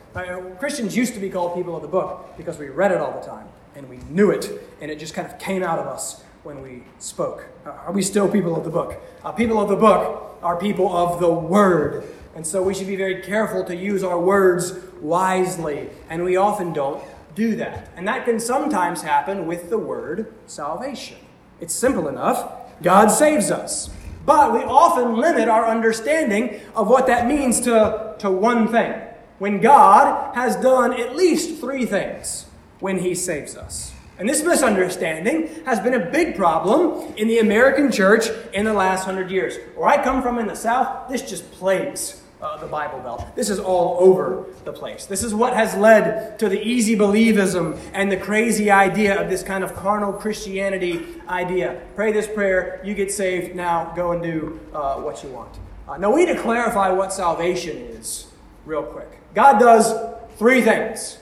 Christians 0.57 0.97
used 0.97 1.13
to 1.13 1.19
be 1.19 1.29
called 1.29 1.53
people 1.53 1.75
of 1.75 1.83
the 1.83 1.87
book 1.87 2.33
because 2.37 2.57
we 2.57 2.69
read 2.69 2.91
it 2.91 2.97
all 2.97 3.19
the 3.19 3.25
time 3.25 3.47
and 3.75 3.87
we 3.87 3.97
knew 4.09 4.31
it, 4.31 4.49
and 4.81 4.89
it 4.89 4.97
just 4.97 5.13
kind 5.13 5.27
of 5.27 5.37
came 5.37 5.61
out 5.61 5.77
of 5.77 5.85
us 5.85 6.23
when 6.41 6.63
we 6.63 6.81
spoke. 6.97 7.45
Uh, 7.65 7.69
are 7.69 7.91
we 7.91 8.01
still 8.01 8.27
people 8.27 8.55
of 8.55 8.63
the 8.63 8.69
book? 8.71 8.99
Uh, 9.23 9.31
people 9.31 9.61
of 9.61 9.69
the 9.69 9.75
book 9.75 10.39
are 10.41 10.57
people 10.57 10.95
of 10.95 11.19
the 11.19 11.29
word. 11.29 12.03
And 12.35 12.47
so 12.47 12.63
we 12.63 12.73
should 12.73 12.87
be 12.87 12.95
very 12.95 13.21
careful 13.21 13.63
to 13.65 13.75
use 13.75 14.03
our 14.03 14.19
words 14.19 14.73
wisely, 15.01 15.89
and 16.09 16.23
we 16.23 16.35
often 16.35 16.73
don't 16.73 17.03
do 17.35 17.55
that. 17.57 17.89
And 17.95 18.07
that 18.07 18.25
can 18.25 18.39
sometimes 18.39 19.01
happen 19.01 19.45
with 19.45 19.69
the 19.69 19.77
word 19.77 20.33
salvation. 20.47 21.17
It's 21.59 21.73
simple 21.73 22.07
enough. 22.07 22.51
God 22.81 23.07
saves 23.09 23.51
us. 23.51 23.89
But 24.25 24.53
we 24.53 24.59
often 24.59 25.17
limit 25.17 25.47
our 25.47 25.67
understanding 25.67 26.59
of 26.75 26.87
what 26.87 27.07
that 27.07 27.27
means 27.27 27.61
to, 27.61 28.15
to 28.19 28.31
one 28.31 28.67
thing. 28.67 28.99
When 29.37 29.61
God 29.61 30.33
has 30.35 30.55
done 30.55 30.93
at 30.93 31.15
least 31.15 31.59
three 31.59 31.85
things 31.85 32.45
when 32.79 32.99
He 32.99 33.13
saves 33.13 33.55
us. 33.55 33.93
And 34.17 34.29
this 34.29 34.43
misunderstanding 34.43 35.49
has 35.65 35.79
been 35.79 35.93
a 35.93 36.09
big 36.09 36.35
problem 36.35 37.13
in 37.17 37.27
the 37.27 37.39
American 37.39 37.91
church 37.91 38.27
in 38.53 38.65
the 38.65 38.73
last 38.73 39.03
hundred 39.03 39.29
years. 39.29 39.57
Where 39.75 39.87
I 39.87 40.01
come 40.03 40.21
from 40.21 40.39
in 40.39 40.47
the 40.47 40.55
South, 40.55 41.09
this 41.09 41.21
just 41.21 41.51
plagues 41.51 42.21
uh, 42.45 42.57
the 42.57 42.67
Bible 42.67 42.99
Belt. 42.99 43.35
This 43.35 43.49
is 43.49 43.59
all 43.59 43.97
over 43.99 44.45
the 44.65 44.71
place. 44.71 45.05
This 45.05 45.23
is 45.23 45.33
what 45.33 45.53
has 45.53 45.75
led 45.75 46.37
to 46.39 46.47
the 46.47 46.61
easy 46.61 46.95
believism 46.95 47.79
and 47.93 48.11
the 48.11 48.17
crazy 48.17 48.69
idea 48.69 49.19
of 49.19 49.29
this 49.29 49.41
kind 49.41 49.63
of 49.63 49.73
carnal 49.73 50.13
Christianity 50.13 51.03
idea. 51.27 51.81
Pray 51.95 52.11
this 52.11 52.27
prayer, 52.27 52.81
you 52.83 52.93
get 52.93 53.11
saved, 53.11 53.55
now 53.55 53.91
go 53.95 54.11
and 54.11 54.21
do 54.21 54.59
uh, 54.73 54.97
what 54.97 55.23
you 55.23 55.29
want. 55.29 55.57
Uh, 55.87 55.97
now, 55.97 56.13
we 56.13 56.25
need 56.25 56.33
to 56.33 56.41
clarify 56.41 56.89
what 56.89 57.11
salvation 57.13 57.77
is 57.77 58.27
real 58.65 58.83
quick. 58.83 59.19
God 59.33 59.59
does 59.59 59.93
three 60.37 60.61
things 60.61 61.19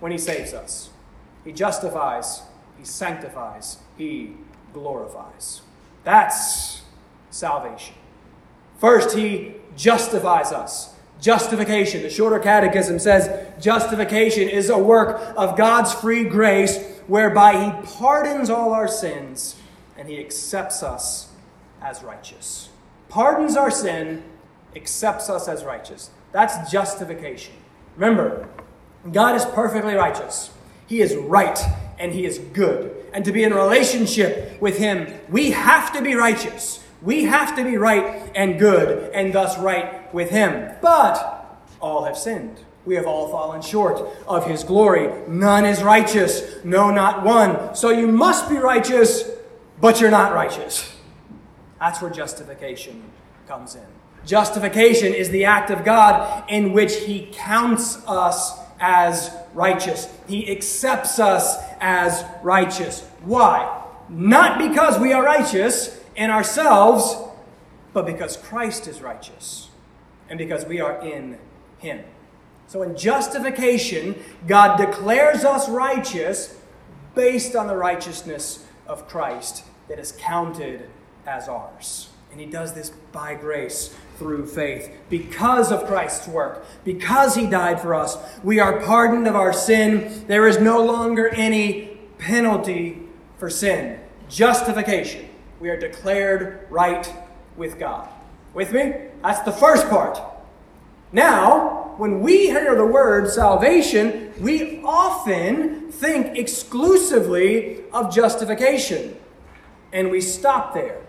when 0.00 0.12
He 0.12 0.18
saves 0.18 0.52
us 0.52 0.90
He 1.44 1.52
justifies, 1.52 2.42
He 2.78 2.84
sanctifies, 2.84 3.78
He 3.96 4.32
glorifies. 4.72 5.62
That's 6.04 6.82
salvation. 7.30 7.94
First, 8.84 9.16
He 9.16 9.54
justifies 9.76 10.52
us. 10.52 10.94
Justification, 11.18 12.02
the 12.02 12.10
shorter 12.10 12.38
catechism 12.38 12.98
says 12.98 13.30
justification 13.58 14.46
is 14.46 14.68
a 14.68 14.76
work 14.76 15.22
of 15.38 15.56
God's 15.56 15.94
free 15.94 16.24
grace 16.24 16.84
whereby 17.06 17.64
He 17.64 17.86
pardons 17.96 18.50
all 18.50 18.74
our 18.74 18.86
sins 18.86 19.56
and 19.96 20.06
He 20.06 20.20
accepts 20.20 20.82
us 20.82 21.32
as 21.80 22.02
righteous. 22.02 22.68
Pardons 23.08 23.56
our 23.56 23.70
sin, 23.70 24.22
accepts 24.76 25.30
us 25.30 25.48
as 25.48 25.64
righteous. 25.64 26.10
That's 26.32 26.70
justification. 26.70 27.54
Remember, 27.96 28.50
God 29.10 29.34
is 29.34 29.46
perfectly 29.46 29.94
righteous. 29.94 30.50
He 30.86 31.00
is 31.00 31.16
right 31.16 31.58
and 31.98 32.12
He 32.12 32.26
is 32.26 32.36
good. 32.38 32.94
And 33.14 33.24
to 33.24 33.32
be 33.32 33.44
in 33.44 33.54
relationship 33.54 34.60
with 34.60 34.76
Him, 34.76 35.10
we 35.30 35.52
have 35.52 35.90
to 35.94 36.02
be 36.02 36.14
righteous. 36.16 36.83
We 37.04 37.24
have 37.24 37.54
to 37.56 37.64
be 37.64 37.76
right 37.76 38.32
and 38.34 38.58
good, 38.58 39.12
and 39.12 39.32
thus 39.32 39.58
right 39.58 40.12
with 40.14 40.30
Him. 40.30 40.74
But 40.80 41.60
all 41.78 42.04
have 42.04 42.16
sinned. 42.16 42.64
We 42.86 42.94
have 42.94 43.06
all 43.06 43.28
fallen 43.28 43.60
short 43.60 44.00
of 44.26 44.46
His 44.46 44.64
glory. 44.64 45.12
None 45.28 45.66
is 45.66 45.82
righteous, 45.82 46.64
no, 46.64 46.90
not 46.90 47.22
one. 47.22 47.74
So 47.74 47.90
you 47.90 48.08
must 48.08 48.48
be 48.48 48.56
righteous, 48.56 49.30
but 49.80 50.00
you're 50.00 50.10
not 50.10 50.32
righteous. 50.32 50.96
That's 51.78 52.00
where 52.00 52.10
justification 52.10 53.02
comes 53.46 53.74
in. 53.74 53.84
Justification 54.24 55.12
is 55.12 55.28
the 55.28 55.44
act 55.44 55.70
of 55.70 55.84
God 55.84 56.44
in 56.48 56.72
which 56.72 56.96
He 57.00 57.28
counts 57.34 58.02
us 58.06 58.58
as 58.80 59.30
righteous. 59.52 60.08
He 60.26 60.50
accepts 60.50 61.18
us 61.18 61.58
as 61.80 62.24
righteous. 62.42 63.02
Why? 63.24 63.82
Not 64.08 64.58
because 64.58 64.98
we 64.98 65.12
are 65.12 65.22
righteous, 65.22 66.00
in 66.16 66.30
ourselves, 66.30 67.16
but 67.92 68.06
because 68.06 68.36
Christ 68.36 68.86
is 68.86 69.00
righteous 69.00 69.70
and 70.28 70.38
because 70.38 70.64
we 70.64 70.80
are 70.80 71.00
in 71.00 71.38
Him. 71.78 72.04
So 72.66 72.82
in 72.82 72.96
justification, 72.96 74.16
God 74.46 74.76
declares 74.76 75.44
us 75.44 75.68
righteous 75.68 76.56
based 77.14 77.54
on 77.54 77.66
the 77.66 77.76
righteousness 77.76 78.66
of 78.86 79.08
Christ 79.08 79.64
that 79.88 79.98
is 79.98 80.12
counted 80.18 80.88
as 81.26 81.48
ours. 81.48 82.08
And 82.30 82.40
He 82.40 82.46
does 82.46 82.72
this 82.72 82.90
by 83.12 83.34
grace 83.34 83.94
through 84.18 84.46
faith. 84.46 84.90
Because 85.08 85.70
of 85.70 85.86
Christ's 85.86 86.26
work, 86.26 86.64
because 86.84 87.36
He 87.36 87.46
died 87.46 87.80
for 87.80 87.94
us, 87.94 88.18
we 88.42 88.58
are 88.58 88.80
pardoned 88.80 89.28
of 89.28 89.36
our 89.36 89.52
sin. 89.52 90.24
There 90.26 90.48
is 90.48 90.58
no 90.58 90.84
longer 90.84 91.28
any 91.28 91.98
penalty 92.18 93.02
for 93.38 93.50
sin. 93.50 94.00
Justification 94.28 95.28
we 95.60 95.70
are 95.70 95.76
declared 95.76 96.66
right 96.70 97.12
with 97.56 97.78
God. 97.78 98.08
With 98.52 98.72
me? 98.72 98.94
That's 99.22 99.40
the 99.40 99.52
first 99.52 99.88
part. 99.88 100.20
Now, 101.12 101.94
when 101.96 102.20
we 102.20 102.46
hear 102.46 102.74
the 102.74 102.86
word 102.86 103.30
salvation, 103.30 104.32
we 104.40 104.82
often 104.82 105.92
think 105.92 106.36
exclusively 106.36 107.84
of 107.92 108.12
justification. 108.12 109.16
And 109.92 110.10
we 110.10 110.20
stop 110.20 110.74
there. 110.74 111.00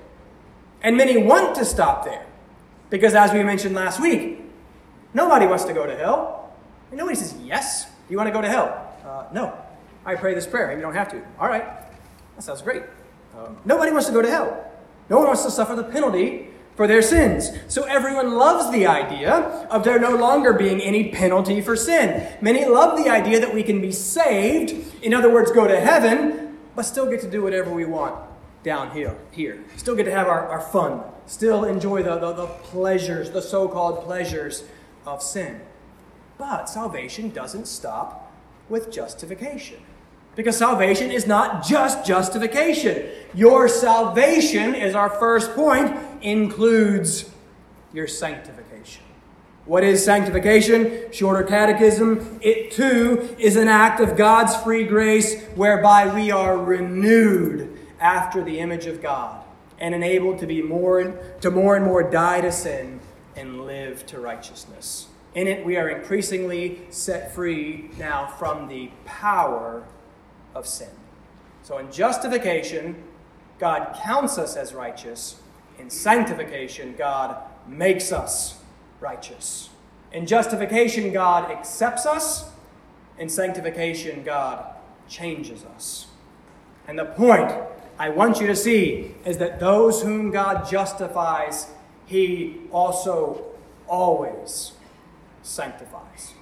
And 0.81 0.95
many 0.95 1.17
want 1.17 1.55
to 1.55 1.65
stop 1.65 2.05
there. 2.05 2.25
Because 2.91 3.15
as 3.15 3.33
we 3.33 3.41
mentioned 3.41 3.73
last 3.73 3.99
week, 3.99 4.41
nobody 5.13 5.47
wants 5.47 5.63
to 5.65 5.73
go 5.73 5.87
to 5.87 5.95
hell. 5.95 6.53
And 6.91 6.99
nobody 6.99 7.15
says, 7.15 7.35
Yes, 7.43 7.87
you 8.09 8.17
want 8.17 8.27
to 8.27 8.33
go 8.33 8.41
to 8.41 8.47
hell? 8.47 8.93
Uh, 9.03 9.25
no. 9.33 9.57
I 10.05 10.13
pray 10.13 10.35
this 10.35 10.45
prayer. 10.45 10.75
You 10.75 10.81
don't 10.81 10.93
have 10.93 11.09
to. 11.11 11.21
All 11.39 11.47
right. 11.47 11.65
That 12.35 12.43
sounds 12.43 12.61
great. 12.61 12.83
Nobody 13.65 13.91
wants 13.91 14.07
to 14.07 14.13
go 14.13 14.21
to 14.21 14.29
hell. 14.29 14.71
No 15.09 15.17
one 15.17 15.27
wants 15.27 15.43
to 15.43 15.51
suffer 15.51 15.75
the 15.75 15.83
penalty 15.83 16.47
for 16.75 16.87
their 16.87 17.01
sins. 17.01 17.51
So 17.67 17.83
everyone 17.83 18.33
loves 18.33 18.71
the 18.71 18.85
idea 18.85 19.31
of 19.69 19.83
there 19.83 19.99
no 19.99 20.15
longer 20.15 20.53
being 20.53 20.81
any 20.81 21.11
penalty 21.11 21.61
for 21.61 21.75
sin. 21.75 22.27
Many 22.41 22.65
love 22.65 22.97
the 22.97 23.09
idea 23.09 23.39
that 23.39 23.53
we 23.53 23.63
can 23.63 23.81
be 23.81 23.91
saved, 23.91 25.03
in 25.03 25.13
other 25.13 25.31
words, 25.31 25.51
go 25.51 25.67
to 25.67 25.79
heaven, 25.79 26.57
but 26.75 26.83
still 26.83 27.09
get 27.09 27.21
to 27.21 27.29
do 27.29 27.41
whatever 27.41 27.71
we 27.71 27.85
want 27.85 28.15
down 28.63 28.91
here. 28.91 29.15
here. 29.31 29.63
Still 29.77 29.95
get 29.95 30.03
to 30.03 30.11
have 30.11 30.27
our, 30.27 30.47
our 30.47 30.61
fun, 30.61 31.01
still 31.27 31.63
enjoy 31.63 32.03
the, 32.03 32.17
the, 32.17 32.33
the 32.33 32.47
pleasures, 32.47 33.31
the 33.31 33.41
so 33.41 33.67
called 33.67 34.03
pleasures 34.03 34.63
of 35.05 35.21
sin. 35.21 35.61
But 36.37 36.65
salvation 36.65 37.29
doesn't 37.29 37.67
stop 37.67 38.33
with 38.67 38.91
justification. 38.91 39.81
Because 40.35 40.57
salvation 40.57 41.11
is 41.11 41.25
not 41.25 41.65
just 41.65 42.05
justification. 42.05 43.09
Your 43.33 43.67
salvation, 43.67 44.75
is 44.75 44.93
our 44.93 45.09
first 45.09 45.55
point, 45.55 45.97
includes 46.21 47.29
your 47.93 48.07
sanctification. 48.07 49.03
What 49.65 49.83
is 49.83 50.03
sanctification? 50.05 51.11
Shorter 51.11 51.43
catechism. 51.43 52.39
It 52.41 52.71
too 52.71 53.35
is 53.39 53.55
an 53.55 53.67
act 53.67 53.99
of 53.99 54.15
God's 54.15 54.55
free 54.57 54.85
grace 54.85 55.41
whereby 55.55 56.13
we 56.13 56.29
are 56.29 56.57
renewed 56.57 57.79
after 57.99 58.43
the 58.43 58.59
image 58.59 58.85
of 58.85 59.01
God 59.01 59.43
and 59.79 59.95
enabled 59.95 60.39
to 60.39 60.45
be 60.45 60.61
more 60.61 61.03
to 61.41 61.49
more 61.49 61.75
and 61.75 61.85
more 61.85 62.03
die 62.03 62.41
to 62.41 62.51
sin 62.51 62.99
and 63.35 63.65
live 63.65 64.05
to 64.07 64.19
righteousness. 64.19 65.07
In 65.33 65.47
it 65.47 65.65
we 65.65 65.77
are 65.77 65.89
increasingly 65.89 66.81
set 66.91 67.33
free 67.33 67.89
now 67.97 68.27
from 68.27 68.67
the 68.67 68.91
power 69.05 69.83
of 70.55 70.65
sin. 70.65 70.89
So 71.61 71.77
in 71.77 71.91
justification, 71.91 73.03
God 73.59 73.99
counts 74.03 74.37
us 74.37 74.55
as 74.55 74.73
righteous. 74.73 75.41
In 75.77 75.89
sanctification, 75.89 76.95
God 76.97 77.37
makes 77.67 78.11
us 78.11 78.57
righteous. 78.99 79.69
In 80.11 80.25
justification, 80.25 81.11
God 81.11 81.51
accepts 81.51 82.05
us. 82.05 82.49
In 83.19 83.29
sanctification, 83.29 84.23
God 84.23 84.65
changes 85.07 85.63
us. 85.75 86.07
And 86.87 86.97
the 86.97 87.05
point 87.05 87.51
I 87.97 88.09
want 88.09 88.39
you 88.39 88.47
to 88.47 88.55
see 88.55 89.15
is 89.25 89.37
that 89.37 89.59
those 89.59 90.01
whom 90.01 90.31
God 90.31 90.69
justifies, 90.69 91.67
He 92.05 92.61
also 92.71 93.43
always 93.87 94.73
sanctifies. 95.43 96.33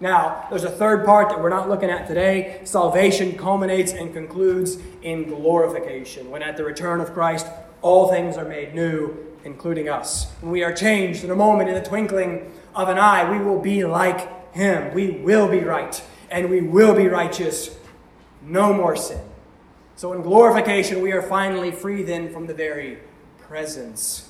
Now, 0.00 0.46
there's 0.48 0.64
a 0.64 0.70
third 0.70 1.04
part 1.04 1.28
that 1.30 1.40
we're 1.40 1.48
not 1.48 1.68
looking 1.68 1.90
at 1.90 2.06
today. 2.06 2.60
Salvation 2.64 3.36
culminates 3.36 3.92
and 3.92 4.12
concludes 4.12 4.78
in 5.02 5.24
glorification, 5.24 6.30
when 6.30 6.42
at 6.42 6.56
the 6.56 6.64
return 6.64 7.00
of 7.00 7.12
Christ, 7.12 7.46
all 7.82 8.08
things 8.08 8.36
are 8.36 8.44
made 8.44 8.74
new, 8.74 9.16
including 9.44 9.88
us. 9.88 10.30
When 10.40 10.52
we 10.52 10.62
are 10.62 10.72
changed 10.72 11.24
in 11.24 11.30
a 11.30 11.36
moment, 11.36 11.68
in 11.68 11.74
the 11.74 11.82
twinkling 11.82 12.52
of 12.76 12.88
an 12.88 12.98
eye, 12.98 13.28
we 13.28 13.44
will 13.44 13.60
be 13.60 13.84
like 13.84 14.54
Him. 14.54 14.94
We 14.94 15.10
will 15.10 15.48
be 15.48 15.60
right, 15.60 16.00
and 16.30 16.48
we 16.48 16.60
will 16.60 16.94
be 16.94 17.08
righteous. 17.08 17.76
No 18.42 18.72
more 18.72 18.94
sin. 18.94 19.20
So, 19.96 20.12
in 20.12 20.22
glorification, 20.22 21.02
we 21.02 21.10
are 21.10 21.22
finally 21.22 21.72
free 21.72 22.04
then 22.04 22.32
from 22.32 22.46
the 22.46 22.54
very 22.54 22.98
presence 23.40 24.28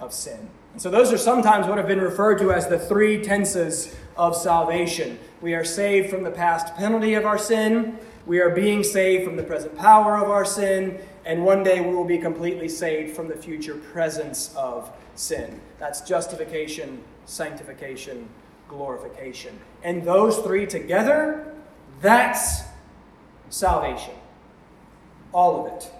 of 0.00 0.12
sin. 0.12 0.50
So, 0.76 0.90
those 0.90 1.12
are 1.12 1.18
sometimes 1.18 1.66
what 1.66 1.78
have 1.78 1.88
been 1.88 2.00
referred 2.00 2.38
to 2.38 2.52
as 2.52 2.68
the 2.68 2.78
three 2.78 3.22
tenses 3.22 3.96
of 4.16 4.36
salvation. 4.36 5.18
We 5.40 5.54
are 5.54 5.64
saved 5.64 6.10
from 6.10 6.22
the 6.22 6.30
past 6.30 6.74
penalty 6.76 7.14
of 7.14 7.24
our 7.24 7.38
sin, 7.38 7.98
we 8.28 8.40
are 8.40 8.50
being 8.50 8.84
saved 8.84 9.24
from 9.24 9.36
the 9.36 9.42
present 9.42 9.74
power 9.78 10.18
of 10.18 10.30
our 10.30 10.44
sin, 10.44 11.00
and 11.24 11.44
one 11.44 11.62
day 11.62 11.80
we 11.80 11.94
will 11.94 12.04
be 12.04 12.18
completely 12.18 12.68
saved 12.68 13.16
from 13.16 13.26
the 13.26 13.34
future 13.34 13.76
presence 13.76 14.54
of 14.54 14.92
sin. 15.14 15.60
That's 15.78 16.02
justification, 16.02 17.02
sanctification, 17.24 18.28
glorification. 18.68 19.58
And 19.82 20.02
those 20.02 20.38
three 20.38 20.66
together, 20.66 21.54
that's 22.02 22.64
salvation. 23.48 24.14
All 25.32 25.64
of 25.64 25.72
it. 25.72 25.90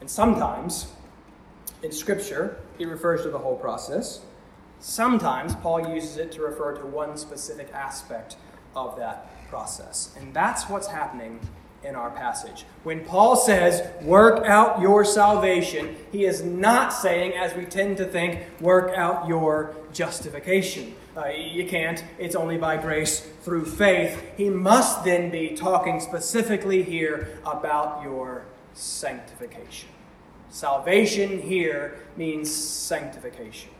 And 0.00 0.10
sometimes 0.10 0.92
in 1.82 1.90
Scripture, 1.90 2.58
it 2.82 2.88
refers 2.88 3.22
to 3.22 3.30
the 3.30 3.38
whole 3.38 3.56
process. 3.56 4.20
Sometimes 4.80 5.54
Paul 5.56 5.94
uses 5.94 6.16
it 6.16 6.32
to 6.32 6.42
refer 6.42 6.74
to 6.76 6.84
one 6.84 7.16
specific 7.16 7.72
aspect 7.72 8.36
of 8.74 8.96
that 8.98 9.48
process. 9.48 10.14
And 10.18 10.34
that's 10.34 10.68
what's 10.68 10.88
happening 10.88 11.38
in 11.84 11.94
our 11.94 12.10
passage. 12.10 12.64
When 12.82 13.04
Paul 13.04 13.36
says, 13.36 13.88
work 14.02 14.44
out 14.46 14.80
your 14.80 15.04
salvation, 15.04 15.96
he 16.10 16.24
is 16.24 16.42
not 16.42 16.92
saying, 16.92 17.34
as 17.34 17.54
we 17.54 17.64
tend 17.64 17.96
to 17.98 18.04
think, 18.04 18.40
work 18.60 18.96
out 18.96 19.28
your 19.28 19.74
justification. 19.92 20.94
Uh, 21.16 21.26
you 21.28 21.66
can't. 21.66 22.02
It's 22.18 22.34
only 22.34 22.56
by 22.56 22.76
grace 22.76 23.20
through 23.42 23.66
faith. 23.66 24.22
He 24.36 24.48
must 24.48 25.04
then 25.04 25.30
be 25.30 25.50
talking 25.50 26.00
specifically 26.00 26.82
here 26.82 27.38
about 27.44 28.02
your 28.02 28.44
sanctification. 28.74 29.90
Salvation 30.52 31.40
here 31.40 31.98
means 32.16 32.54
sanctification 32.54 33.70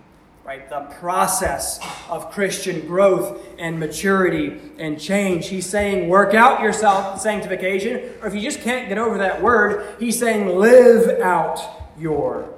right? 0.45 0.69
The 0.69 0.81
process 0.99 1.79
of 2.09 2.31
Christian 2.33 2.87
growth 2.87 3.41
and 3.59 3.79
maturity 3.79 4.61
and 4.79 5.01
change. 5.01 5.49
He's 5.49 5.67
saying, 5.67 6.09
work 6.09 6.35
out 6.35 6.61
your 6.61 6.73
sanctification, 6.73 8.11
or 8.21 8.27
if 8.27 8.35
you 8.35 8.41
just 8.41 8.61
can't 8.61 8.89
get 8.89 8.99
over 8.99 9.19
that 9.19 9.41
word, 9.41 9.97
he's 10.01 10.19
saying, 10.19 10.49
live 10.59 11.21
out 11.21 11.61
your 11.99 12.53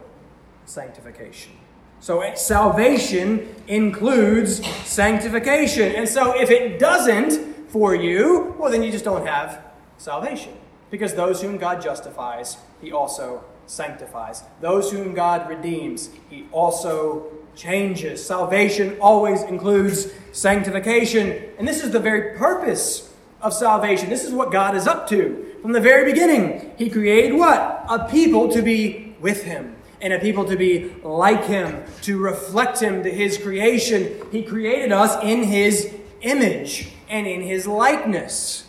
sanctification. 0.65 1.53
So 2.01 2.23
salvation 2.35 3.55
includes 3.67 4.65
sanctification. 4.87 5.95
And 5.95 6.09
so 6.09 6.39
if 6.39 6.51
it 6.51 6.79
doesn't 6.79 7.71
for 7.71 7.95
you, 7.95 8.55
well, 8.59 8.71
then 8.71 8.83
you 8.83 8.93
just 8.93 9.05
don't 9.05 9.27
have 9.27 9.63
salvation. 9.99 10.55
Because 10.91 11.15
those 11.15 11.43
whom 11.43 11.57
God 11.57 11.83
justifies, 11.83 12.59
he 12.81 12.93
also 12.93 13.43
sanctifies. 13.67 14.43
Those 14.61 14.91
whom 14.91 15.15
God 15.15 15.49
redeems, 15.49 16.11
he 16.31 16.47
also 16.53 17.33
changes. 17.57 18.25
Salvation 18.25 18.97
always 19.01 19.43
includes 19.43 20.13
sanctification. 20.33 21.43
And 21.59 21.67
this 21.67 21.83
is 21.83 21.91
the 21.91 22.01
very 22.01 22.37
purpose 22.37 23.13
of 23.41 23.53
salvation. 23.53 24.09
This 24.09 24.25
is 24.25 24.33
what 24.33 24.51
God 24.51 24.75
is 24.75 24.87
up 24.87 25.09
to. 25.11 25.55
From 25.63 25.73
the 25.73 25.81
very 25.81 26.11
beginning, 26.11 26.73
He 26.77 26.91
created 26.91 27.35
what? 27.37 27.85
A 27.89 28.09
people 28.11 28.51
to 28.53 28.63
be 28.63 29.17
with 29.21 29.45
Him 29.45 29.77
and 30.01 30.13
a 30.13 30.19
people 30.19 30.45
to 30.47 30.57
be 30.57 30.95
like 31.03 31.45
Him, 31.45 31.85
to 32.03 32.19
reflect 32.19 32.81
Him 32.81 33.03
to 33.03 33.11
His 33.11 33.39
creation. 33.39 34.21
He 34.31 34.43
created 34.43 34.93
us 34.93 35.23
in 35.23 35.45
His 35.45 35.95
image 36.21 36.91
and 37.09 37.27
in 37.27 37.43
His 37.43 37.67
likeness. 37.67 38.67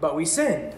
But 0.00 0.16
we 0.16 0.24
sinned. 0.24 0.74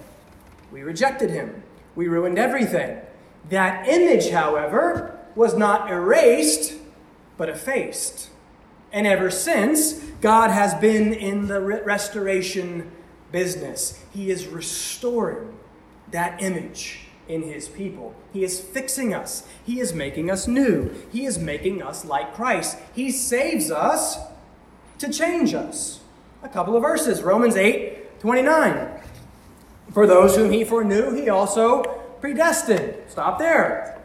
We 0.73 0.83
rejected 0.83 1.31
Him. 1.31 1.63
We 1.95 2.09
ruined 2.09 2.39
everything. 2.39 3.01
That 3.49 3.89
image, 3.89 4.31
however, 4.31 5.19
was 5.35 5.57
not 5.57 5.91
erased 5.91 6.75
but 7.37 7.49
effaced. 7.49 8.31
And 8.93 9.07
ever 9.07 9.31
since, 9.31 9.95
God 10.21 10.51
has 10.51 10.75
been 10.75 11.13
in 11.13 11.49
the 11.49 11.61
restoration 11.61 12.91
business. 13.31 14.03
He 14.15 14.31
is 14.31 14.47
restoring 14.47 15.59
that 16.11 16.43
image 16.43 17.01
in 17.29 17.43
His 17.43 17.69
people. 17.69 18.15
He 18.33 18.45
is 18.45 18.61
fixing 18.61 19.13
us. 19.13 19.47
He 19.65 19.81
is 19.81 19.93
making 19.93 20.31
us 20.31 20.47
new. 20.47 20.95
He 21.13 21.27
is 21.27 21.39
making 21.39 21.83
us 21.83 22.05
like 22.05 22.35
Christ. 22.35 22.79
He 22.95 23.11
saves 23.11 23.71
us 23.71 24.19
to 24.99 25.13
change 25.13 25.53
us. 25.53 26.01
A 26.43 26.49
couple 26.49 26.77
of 26.77 26.83
verses 26.83 27.23
Romans 27.23 27.57
8 27.57 28.21
29. 28.21 29.01
For 29.93 30.07
those 30.07 30.37
whom 30.37 30.51
He 30.51 30.65
foreknew, 30.65 31.15
He 31.15 31.29
also 31.29 31.83
predestined. 32.21 32.95
Stop 33.17 33.39
there. 33.39 33.99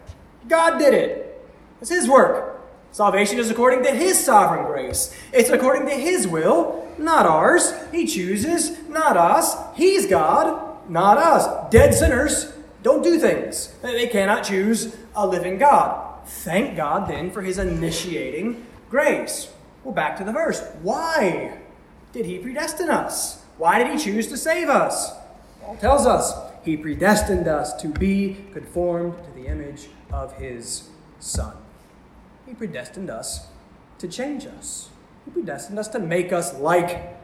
God 0.47 0.78
did 0.78 0.93
it. 0.93 1.45
It's 1.82 1.89
His 1.89 2.08
work. 2.08 2.62
Salvation 2.93 3.39
is 3.39 3.50
according 3.50 3.84
to 3.84 3.91
His 3.91 4.17
sovereign 4.17 4.65
grace. 4.65 5.13
It's 5.34 5.50
according 5.50 5.86
to 5.89 5.93
His 5.93 6.30
will, 6.30 6.88
not 6.97 7.26
ours. 7.26 7.74
He 7.91 8.08
chooses, 8.08 8.88
not 8.88 9.17
us. 9.17 9.58
He's 9.76 10.06
God, 10.06 10.89
not 10.89 11.17
us. 11.17 11.69
Dead 11.69 11.93
sinners 11.93 12.54
don't 12.84 13.04
do 13.04 13.19
things. 13.19 13.74
They 13.82 14.08
cannot 14.08 14.45
choose 14.45 14.95
a 15.13 15.28
living 15.28 15.58
God. 15.58 16.26
Thank 16.26 16.78
God 16.78 17.10
then 17.10 17.32
for 17.32 17.41
His 17.41 17.58
initiating 17.58 18.65
grace. 18.89 19.52
Well, 19.84 19.93
back 19.93 20.17
to 20.19 20.24
the 20.24 20.32
verse. 20.32 20.62
Why 20.84 21.58
did 22.13 22.26
he 22.26 22.38
predestine 22.38 22.89
us? 22.89 23.43
Why 23.58 23.78
did 23.78 23.91
he 23.91 24.02
choose 24.02 24.28
to 24.28 24.38
save 24.38 24.69
us? 24.69 25.12
Paul 25.60 25.76
tells 25.76 26.06
us 26.08 26.50
he 26.63 26.78
predestined 26.78 27.47
us 27.47 27.74
to 27.82 27.88
be 27.88 28.45
conformed 28.54 29.17
to 29.24 29.32
the 29.32 29.47
image 29.47 29.89
of 30.12 30.34
his 30.34 30.89
Son. 31.19 31.56
He 32.45 32.54
predestined 32.54 33.10
us 33.10 33.47
to 34.00 34.08
change 34.08 34.45
us. 34.45 34.89
He 35.26 35.32
predestined 35.32 35.80
us 35.80 35.88
to 35.89 36.00
make 36.00 36.34
us 36.34 36.58
like 36.58 37.17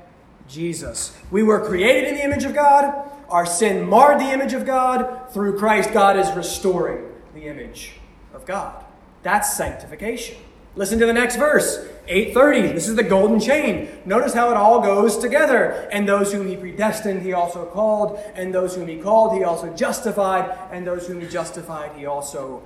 Jesus. 0.48 1.18
We 1.32 1.44
were 1.44 1.66
created 1.66 2.10
in 2.10 2.16
the 2.16 2.24
image 2.24 2.46
of 2.46 2.54
God. 2.54 3.10
Our 3.30 3.46
sin 3.46 3.88
marred 3.88 4.20
the 4.20 4.32
image 4.32 4.54
of 4.54 4.66
God. 4.66 5.32
Through 5.32 5.58
Christ, 5.58 5.92
God 5.94 6.18
is 6.18 6.32
restoring 6.32 7.12
the 7.34 7.48
image 7.48 7.94
of 8.34 8.46
God. 8.46 8.86
That's 9.24 9.56
sanctification. 9.56 10.38
Listen 10.76 11.00
to 11.00 11.06
the 11.06 11.14
next 11.14 11.36
verse, 11.36 11.86
830. 12.08 12.74
This 12.74 12.88
is 12.88 12.96
the 12.96 13.04
golden 13.04 13.40
chain. 13.40 13.90
Notice 14.06 14.34
how 14.34 14.50
it 14.52 14.58
all 14.58 14.82
goes 14.82 15.18
together. 15.18 15.90
And 15.92 16.08
those 16.08 16.32
whom 16.32 16.48
he 16.48 16.56
predestined, 16.56 17.22
he 17.22 17.34
also 17.34 17.66
called. 17.66 18.20
And 18.36 18.54
those 18.54 18.76
whom 18.76 18.88
he 18.88 18.98
called, 18.98 19.38
he 19.38 19.44
also 19.44 19.74
justified. 19.76 20.58
And 20.72 20.86
those 20.86 21.08
whom 21.08 21.22
he 21.22 21.28
justified, 21.28 21.92
he 21.96 22.06
also 22.06 22.64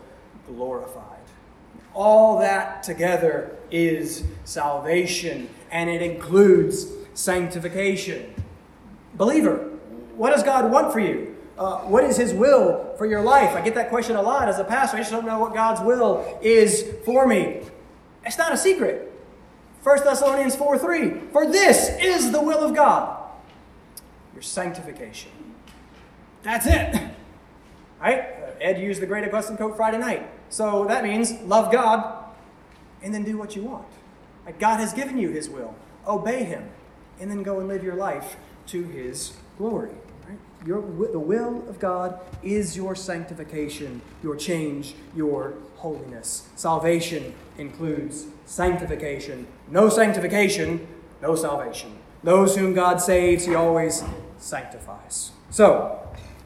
glorified. 0.48 1.06
All 1.94 2.40
that 2.40 2.84
together 2.84 3.58
is 3.70 4.24
salvation, 4.46 5.50
and 5.72 5.90
it 5.90 6.02
includes 6.02 6.88
sanctification. 7.14 8.34
Believer, 9.16 9.58
what 10.16 10.32
does 10.32 10.44
God 10.44 10.72
want 10.72 10.94
for 10.94 11.00
you? 11.00 11.36
Uh, 11.58 11.80
what 11.82 12.04
is 12.04 12.18
His 12.18 12.34
will 12.34 12.96
for 12.98 13.06
your 13.06 13.22
life? 13.22 13.56
I 13.56 13.62
get 13.62 13.76
that 13.76 13.90
question 13.90 14.16
a 14.16 14.22
lot 14.22 14.48
as 14.48 14.58
a 14.58 14.64
pastor. 14.64 14.98
I 14.98 15.02
just 15.02 15.12
don't 15.12 15.26
know 15.26 15.40
what 15.40 15.54
God's 15.54 15.82
will 15.82 16.40
is 16.42 16.86
for 17.06 17.28
me. 17.28 17.62
It's 18.26 18.38
not 18.38 18.54
a 18.54 18.58
secret. 18.58 19.11
1 19.84 20.04
Thessalonians 20.04 20.56
4 20.56 20.78
3. 20.78 21.10
For 21.32 21.48
this 21.48 21.90
is 22.00 22.32
the 22.32 22.42
will 22.42 22.64
of 22.64 22.76
God 22.76 23.22
your 24.42 24.48
sanctification. 24.48 25.32
That's 26.44 26.66
it. 26.66 27.10
Right? 28.02 28.18
Uh, 28.20 28.54
Ed 28.60 28.82
used 28.82 29.00
the 29.00 29.06
Great 29.06 29.24
Augustine 29.26 29.58
quote 29.58 29.78
Friday 29.78 30.00
night. 30.00 30.28
So 30.50 30.86
that 30.88 31.04
means 31.04 31.34
love 31.42 31.72
God 31.72 32.26
and 33.04 33.14
then 33.14 33.24
do 33.24 33.38
what 33.38 33.56
you 33.56 33.62
want. 33.62 33.86
God 34.58 34.80
has 34.80 34.92
given 34.92 35.20
you 35.20 35.30
His 35.30 35.48
will. 35.48 35.76
Obey 36.08 36.46
Him 36.46 36.68
and 37.20 37.30
then 37.30 37.44
go 37.44 37.60
and 37.60 37.68
live 37.68 37.84
your 37.84 37.94
life 37.94 38.38
to 38.70 38.82
His 38.82 39.34
glory. 39.60 39.92
Right? 40.28 40.40
Your, 40.66 40.82
the 40.82 41.20
will 41.20 41.64
of 41.70 41.78
God 41.78 42.20
is 42.42 42.76
your 42.76 42.96
sanctification, 42.96 44.02
your 44.24 44.36
change, 44.36 44.96
your 45.16 45.54
holiness. 45.76 46.50
Salvation 46.56 47.36
includes 47.60 48.26
sanctification. 48.52 49.48
No 49.70 49.88
sanctification, 49.88 50.86
no 51.22 51.36
salvation. 51.36 51.98
Those 52.22 52.58
whom 52.58 52.74
God 52.74 53.02
saves, 53.02 53.46
He 53.46 53.56
always 53.56 54.04
sanctifies. 54.38 55.32
So, 55.50 55.98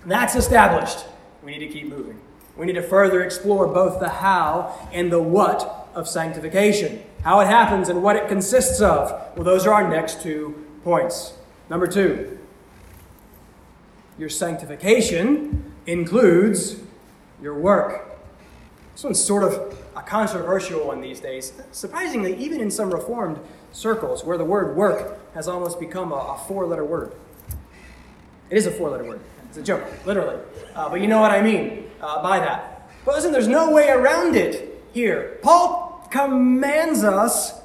that's 0.05 0.35
established. 0.35 1.03
We 1.43 1.57
need 1.57 1.65
to 1.65 1.73
keep 1.73 1.87
moving. 1.87 2.21
We 2.55 2.67
need 2.67 2.73
to 2.73 2.83
further 2.83 3.23
explore 3.23 3.67
both 3.67 3.99
the 3.99 4.09
how 4.09 4.87
and 4.93 5.11
the 5.11 5.21
what 5.21 5.89
of 5.95 6.07
sanctification. 6.07 7.03
How 7.23 7.39
it 7.39 7.47
happens 7.47 7.89
and 7.89 8.03
what 8.03 8.15
it 8.15 8.27
consists 8.27 8.81
of. 8.81 9.09
Well, 9.35 9.43
those 9.43 9.65
are 9.65 9.73
our 9.73 9.89
next 9.89 10.21
two 10.21 10.63
points. 10.83 11.33
Number 11.71 11.87
two, 11.87 12.37
your 14.19 14.29
sanctification 14.29 15.73
includes 15.87 16.77
your 17.41 17.55
work. 17.55 18.15
This 18.93 19.03
one's 19.03 19.23
sort 19.23 19.43
of 19.43 19.84
a 19.95 20.01
controversial 20.01 20.87
one 20.87 21.01
these 21.01 21.19
days. 21.19 21.53
Surprisingly, 21.71 22.35
even 22.35 22.59
in 22.59 22.69
some 22.69 22.91
Reformed 22.91 23.39
circles 23.71 24.23
where 24.23 24.37
the 24.37 24.45
word 24.45 24.75
work 24.75 25.19
has 25.33 25.47
almost 25.47 25.79
become 25.79 26.11
a, 26.11 26.15
a 26.15 26.37
four 26.47 26.65
letter 26.65 26.85
word. 26.85 27.13
It 28.49 28.57
is 28.57 28.65
a 28.65 28.71
four 28.71 28.89
letter 28.89 29.05
word. 29.05 29.21
It's 29.49 29.57
a 29.57 29.63
joke, 29.63 29.83
literally. 30.05 30.37
Uh, 30.75 30.89
but 30.89 31.01
you 31.01 31.07
know 31.07 31.21
what 31.21 31.31
I 31.31 31.41
mean 31.41 31.89
uh, 32.01 32.21
by 32.21 32.39
that. 32.39 32.89
But 33.05 33.15
listen, 33.15 33.31
there's 33.31 33.47
no 33.47 33.71
way 33.71 33.89
around 33.89 34.35
it 34.35 34.83
here. 34.93 35.39
Paul 35.41 36.07
commands 36.11 37.03
us 37.03 37.61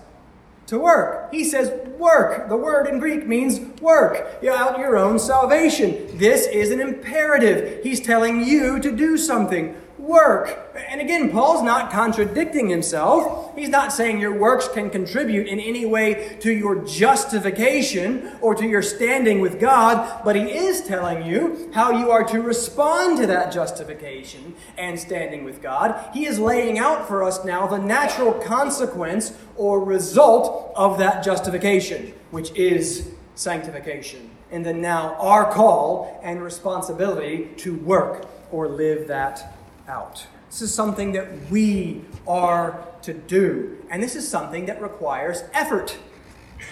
to 0.66 0.78
work. 0.78 1.32
He 1.32 1.44
says, 1.44 1.70
work. 1.98 2.48
The 2.48 2.56
word 2.56 2.86
in 2.86 2.98
Greek 2.98 3.26
means 3.26 3.60
work. 3.80 4.38
You're 4.42 4.56
out 4.56 4.78
your 4.78 4.96
own 4.96 5.18
salvation. 5.18 6.16
This 6.18 6.46
is 6.46 6.70
an 6.70 6.80
imperative. 6.80 7.82
He's 7.82 8.00
telling 8.00 8.44
you 8.44 8.78
to 8.80 8.90
do 8.90 9.18
something 9.18 9.76
work. 10.00 10.74
And 10.88 11.00
again, 11.00 11.30
Paul's 11.30 11.62
not 11.62 11.90
contradicting 11.90 12.68
himself. 12.68 13.56
He's 13.56 13.68
not 13.68 13.92
saying 13.92 14.20
your 14.20 14.36
works 14.36 14.68
can 14.68 14.90
contribute 14.90 15.46
in 15.46 15.60
any 15.60 15.84
way 15.84 16.36
to 16.40 16.52
your 16.52 16.84
justification 16.84 18.32
or 18.40 18.54
to 18.54 18.66
your 18.66 18.82
standing 18.82 19.40
with 19.40 19.60
God, 19.60 20.22
but 20.24 20.36
he 20.36 20.42
is 20.42 20.82
telling 20.82 21.24
you 21.24 21.70
how 21.74 21.90
you 21.90 22.10
are 22.10 22.24
to 22.24 22.40
respond 22.40 23.18
to 23.18 23.26
that 23.26 23.52
justification 23.52 24.54
and 24.78 24.98
standing 24.98 25.44
with 25.44 25.62
God. 25.62 25.98
He 26.12 26.26
is 26.26 26.38
laying 26.38 26.78
out 26.78 27.06
for 27.06 27.22
us 27.22 27.44
now 27.44 27.66
the 27.66 27.78
natural 27.78 28.32
consequence 28.32 29.32
or 29.56 29.84
result 29.84 30.72
of 30.76 30.98
that 30.98 31.22
justification, 31.24 32.12
which 32.30 32.50
is 32.52 33.10
sanctification. 33.34 34.30
And 34.50 34.66
then 34.66 34.80
now 34.80 35.14
our 35.16 35.52
call 35.52 36.20
and 36.22 36.42
responsibility 36.42 37.50
to 37.58 37.76
work 37.76 38.26
or 38.50 38.68
live 38.68 39.06
that 39.08 39.59
out. 39.90 40.26
This 40.48 40.62
is 40.62 40.72
something 40.72 41.12
that 41.12 41.50
we 41.50 42.04
are 42.26 42.86
to 43.02 43.12
do. 43.12 43.76
And 43.90 44.02
this 44.02 44.16
is 44.16 44.26
something 44.26 44.66
that 44.66 44.80
requires 44.80 45.44
effort 45.52 45.98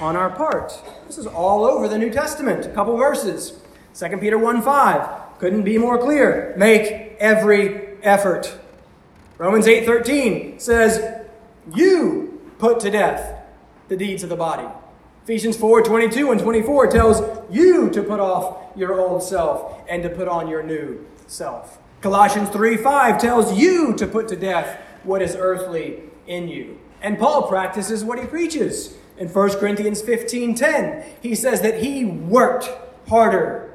on 0.00 0.16
our 0.16 0.30
part. 0.30 0.72
This 1.06 1.18
is 1.18 1.26
all 1.26 1.64
over 1.64 1.88
the 1.88 1.98
New 1.98 2.10
Testament. 2.10 2.64
A 2.64 2.70
couple 2.70 2.96
verses. 2.96 3.60
2 3.94 4.16
Peter 4.18 4.38
1 4.38 4.62
5. 4.62 5.38
Couldn't 5.38 5.62
be 5.62 5.78
more 5.78 5.98
clear. 5.98 6.54
Make 6.56 7.16
every 7.18 7.96
effort. 8.02 8.58
Romans 9.38 9.66
8 9.66 9.84
13 9.84 10.58
says, 10.58 11.26
You 11.74 12.40
put 12.58 12.80
to 12.80 12.90
death 12.90 13.44
the 13.88 13.96
deeds 13.96 14.22
of 14.22 14.28
the 14.28 14.36
body. 14.36 14.66
Ephesians 15.24 15.56
4 15.56 15.82
22 15.82 16.32
and 16.32 16.40
24 16.40 16.86
tells 16.88 17.22
you 17.50 17.90
to 17.90 18.02
put 18.02 18.18
off 18.18 18.76
your 18.76 19.00
old 19.00 19.22
self 19.22 19.82
and 19.88 20.02
to 20.02 20.08
put 20.08 20.26
on 20.26 20.48
your 20.48 20.62
new 20.62 21.04
self. 21.26 21.78
Colossians 22.00 22.48
3 22.50 22.76
5 22.76 23.18
tells 23.20 23.58
you 23.58 23.94
to 23.94 24.06
put 24.06 24.28
to 24.28 24.36
death 24.36 24.80
what 25.02 25.22
is 25.22 25.36
earthly 25.36 26.02
in 26.26 26.48
you. 26.48 26.78
And 27.00 27.18
Paul 27.18 27.48
practices 27.48 28.04
what 28.04 28.18
he 28.18 28.26
preaches. 28.26 28.94
In 29.16 29.28
1 29.28 29.50
Corinthians 29.58 30.00
15 30.00 30.54
10, 30.54 31.04
he 31.20 31.34
says 31.34 31.60
that 31.62 31.82
he 31.82 32.04
worked 32.04 32.70
harder 33.08 33.74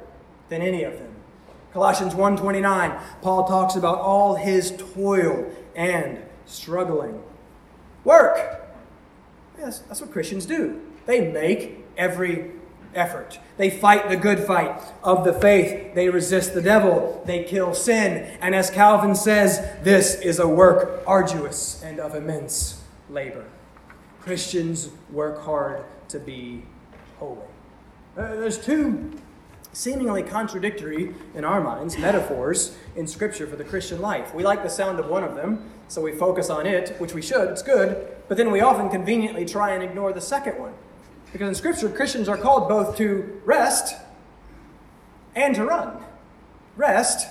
than 0.49 0.61
any 0.61 0.83
of 0.83 0.97
them. 0.97 1.13
Colossians 1.73 2.13
1:29, 2.13 2.99
Paul 3.21 3.45
talks 3.45 3.75
about 3.75 3.99
all 3.99 4.35
his 4.35 4.71
toil 4.93 5.51
and 5.75 6.19
struggling. 6.45 7.21
Work. 8.03 8.61
Yes, 9.57 9.79
that's 9.79 9.99
what 9.99 10.11
Christians 10.11 10.45
do. 10.45 10.79
They 11.05 11.31
make 11.31 11.83
every 11.97 12.51
effort. 12.95 13.39
They 13.57 13.69
fight 13.69 14.09
the 14.09 14.17
good 14.17 14.39
fight 14.39 14.81
of 15.03 15.25
the 15.25 15.33
faith. 15.33 15.93
They 15.95 16.09
resist 16.09 16.53
the 16.53 16.61
devil. 16.61 17.23
They 17.25 17.43
kill 17.43 17.73
sin. 17.73 18.37
And 18.41 18.55
as 18.55 18.69
Calvin 18.69 19.15
says, 19.15 19.59
this 19.83 20.15
is 20.15 20.39
a 20.39 20.47
work 20.47 21.03
arduous 21.05 21.81
and 21.83 21.99
of 21.99 22.15
immense 22.15 22.81
labor. 23.09 23.45
Christians 24.21 24.89
work 25.11 25.41
hard 25.43 25.83
to 26.09 26.19
be 26.19 26.63
holy. 27.17 27.39
Uh, 28.17 28.35
there's 28.35 28.57
two 28.57 29.11
seemingly 29.73 30.21
contradictory, 30.21 31.13
in 31.33 31.43
our 31.43 31.59
minds, 31.59 31.97
metaphors 31.97 32.77
in 32.95 33.07
Scripture 33.07 33.47
for 33.47 33.55
the 33.55 33.63
Christian 33.63 33.99
life. 33.99 34.33
We 34.33 34.43
like 34.43 34.63
the 34.63 34.69
sound 34.69 34.99
of 34.99 35.07
one 35.07 35.23
of 35.23 35.35
them, 35.35 35.71
so 35.87 35.99
we 35.99 36.11
focus 36.11 36.49
on 36.49 36.67
it, 36.67 36.95
which 36.99 37.13
we 37.13 37.21
should, 37.21 37.49
it's 37.49 37.63
good, 37.63 38.07
but 38.27 38.37
then 38.37 38.51
we 38.51 38.61
often 38.61 38.89
conveniently 38.89 39.45
try 39.45 39.71
and 39.71 39.83
ignore 39.83 40.13
the 40.13 40.21
second 40.21 40.59
one. 40.59 40.73
Because 41.33 41.49
in 41.49 41.55
Scripture, 41.55 41.89
Christians 41.89 42.29
are 42.29 42.37
called 42.37 42.69
both 42.69 42.95
to 42.97 43.41
rest 43.43 43.95
and 45.35 45.55
to 45.55 45.65
run. 45.65 45.97
Rest 46.77 47.27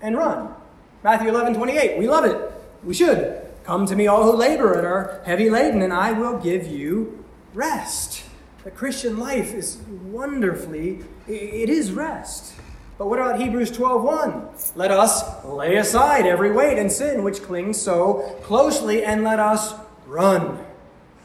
and 0.00 0.16
run. 0.16 0.54
Matthew 1.02 1.28
11, 1.28 1.54
28. 1.54 1.98
We 1.98 2.08
love 2.08 2.24
it. 2.24 2.38
We 2.84 2.94
should. 2.94 3.42
Come 3.64 3.84
to 3.86 3.96
me, 3.96 4.06
all 4.06 4.22
who 4.22 4.36
labor 4.36 4.74
and 4.74 4.86
are 4.86 5.20
heavy 5.26 5.50
laden, 5.50 5.82
and 5.82 5.92
I 5.92 6.12
will 6.12 6.38
give 6.38 6.68
you 6.68 7.24
rest. 7.52 8.22
The 8.62 8.70
Christian 8.70 9.18
life 9.18 9.52
is 9.52 9.78
wonderfully, 10.10 11.04
it 11.26 11.68
is 11.68 11.90
rest. 11.90 12.54
But 12.96 13.08
what 13.08 13.18
about 13.18 13.40
Hebrews 13.40 13.72
12:1? 13.72 14.76
Let 14.76 14.92
us 14.92 15.44
lay 15.44 15.76
aside 15.76 16.26
every 16.26 16.52
weight 16.52 16.78
and 16.78 16.90
sin 16.90 17.24
which 17.24 17.42
clings 17.42 17.80
so 17.80 18.36
closely, 18.42 19.04
and 19.04 19.24
let 19.24 19.40
us 19.40 19.74
run 20.06 20.64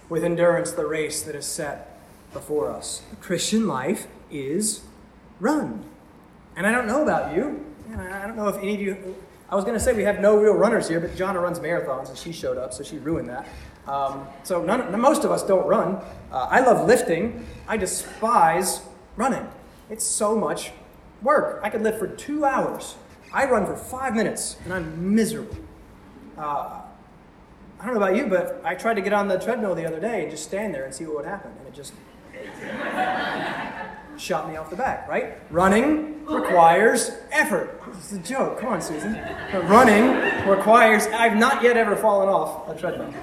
with 0.10 0.24
endurance 0.24 0.72
the 0.72 0.88
race 0.88 1.22
that 1.22 1.36
is 1.36 1.46
set 1.46 1.91
before 2.34 2.70
us. 2.70 3.02
Christian 3.20 3.68
life 3.68 4.08
is 4.30 4.82
run. 5.40 5.84
And 6.56 6.66
I 6.68 6.72
don't 6.72 6.88
know 6.88 7.04
about 7.04 7.36
you. 7.36 7.66
I 7.98 8.26
don't 8.26 8.36
know 8.36 8.48
if 8.48 8.58
any 8.58 8.76
of 8.76 8.82
you. 8.82 9.16
I 9.50 9.56
was 9.56 9.66
going 9.66 9.78
to 9.78 9.84
say 9.84 9.94
we 9.94 10.04
have 10.04 10.20
no 10.20 10.38
real 10.38 10.54
runners 10.54 10.88
here, 10.88 11.00
but 11.00 11.16
Jonna 11.16 11.42
runs 11.42 11.60
marathons 11.60 12.10
and 12.10 12.18
she 12.18 12.32
showed 12.32 12.58
up, 12.58 12.74
so 12.74 12.84
she 12.84 12.98
ruined 12.98 13.28
that. 13.30 13.48
Um, 13.88 14.28
so 14.44 14.64
none, 14.64 15.00
most 15.00 15.26
of 15.26 15.32
us 15.32 15.44
don't 15.44 15.68
run. 15.68 15.96
Uh, 16.32 16.48
I 16.50 16.62
love 16.62 16.88
lifting. 16.88 17.46
I 17.68 17.78
despise 17.78 18.82
running. 19.18 19.48
It's 19.90 20.06
so 20.06 20.38
much 20.38 20.72
work. 21.22 21.60
I 21.64 21.70
could 21.70 21.82
lift 21.82 22.00
for 22.00 22.08
two 22.08 22.46
hours. 22.46 22.96
I 23.34 23.46
run 23.46 23.66
for 23.66 23.76
five 23.76 24.16
minutes, 24.16 24.58
and 24.64 24.74
I'm 24.74 25.16
miserable. 25.16 25.58
Uh, 26.38 26.82
I 27.80 27.86
don't 27.86 27.96
know 27.96 28.02
about 28.02 28.16
you, 28.16 28.28
but 28.28 28.62
I 28.64 28.76
tried 28.76 28.96
to 28.96 29.02
get 29.02 29.14
on 29.14 29.28
the 29.28 29.38
treadmill 29.38 29.74
the 29.74 29.86
other 29.86 30.00
day 30.00 30.22
and 30.22 30.32
just 30.32 30.44
stand 30.44 30.74
there 30.74 30.86
and 30.86 30.94
see 30.94 31.06
what 31.06 31.18
would 31.18 31.26
happen, 31.26 31.52
and 31.58 31.68
it 31.68 31.74
just 31.74 31.94
shot 34.18 34.50
me 34.50 34.56
off 34.56 34.70
the 34.70 34.76
back, 34.76 35.08
right? 35.08 35.38
Running 35.52 36.26
requires 36.26 37.12
effort. 37.32 37.82
It's 37.98 38.12
a 38.14 38.20
joke. 38.20 38.60
Come 38.60 38.74
on, 38.74 38.82
Susan. 38.82 39.14
But 39.52 39.68
running 39.68 40.48
requires, 40.48 41.08
I've 41.08 41.38
not 41.38 41.64
yet 41.64 41.76
ever 41.76 41.96
fallen 41.96 42.30
off 42.30 42.70
a 42.70 42.80
treadmill. 42.80 43.14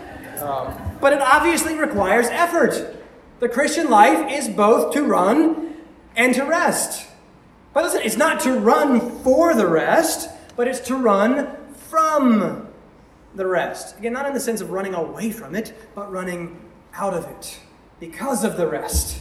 Um, 0.42 0.74
but 1.01 1.12
it 1.12 1.20
obviously 1.20 1.77
requires 1.77 2.27
effort. 2.27 2.96
The 3.40 3.48
Christian 3.48 3.88
life 3.88 4.31
is 4.33 4.48
both 4.48 4.92
to 4.94 5.03
run 5.03 5.77
and 6.16 6.35
to 6.35 6.44
rest. 6.44 7.09
But 7.72 7.85
listen, 7.85 8.03
it's 8.03 8.16
not 8.16 8.40
to 8.40 8.53
run 8.53 9.22
for 9.22 9.55
the 9.55 9.66
rest, 9.66 10.29
but 10.57 10.66
it's 10.66 10.81
to 10.81 10.96
run 10.96 11.57
from 11.74 12.66
the 13.35 13.46
rest. 13.46 13.98
Again, 13.98 14.12
not 14.12 14.27
in 14.27 14.35
the 14.35 14.40
sense 14.40 14.61
of 14.61 14.70
running 14.70 14.94
away 14.94 15.31
from 15.31 15.55
it, 15.55 15.72
but 15.94 16.11
running 16.11 16.61
out 16.94 17.14
of 17.14 17.24
it. 17.27 17.61
Because 18.01 18.42
of 18.42 18.57
the 18.57 18.66
rest, 18.66 19.20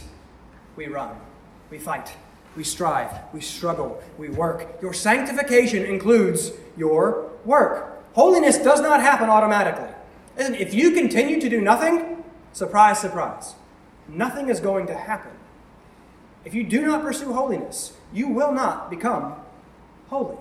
we 0.78 0.86
run, 0.86 1.10
we 1.70 1.78
fight, 1.78 2.14
we 2.56 2.62
strive, 2.62 3.10
we 3.34 3.40
struggle, 3.40 4.00
we 4.16 4.28
work. 4.28 4.80
Your 4.80 4.92
sanctification 4.92 5.84
includes 5.84 6.52
your 6.76 7.32
work. 7.44 8.00
Holiness 8.14 8.58
does 8.58 8.80
not 8.80 9.00
happen 9.00 9.28
automatically. 9.28 9.92
Listen, 10.36 10.54
if 10.54 10.72
you 10.72 10.92
continue 10.92 11.40
to 11.40 11.48
do 11.48 11.60
nothing, 11.60 12.22
surprise, 12.52 13.00
surprise, 13.00 13.56
nothing 14.06 14.48
is 14.48 14.60
going 14.60 14.86
to 14.86 14.94
happen. 14.94 15.32
If 16.44 16.54
you 16.54 16.62
do 16.62 16.86
not 16.86 17.02
pursue 17.02 17.32
holiness, 17.32 17.94
you 18.12 18.28
will 18.28 18.52
not 18.52 18.88
become 18.88 19.34
holy. 20.06 20.36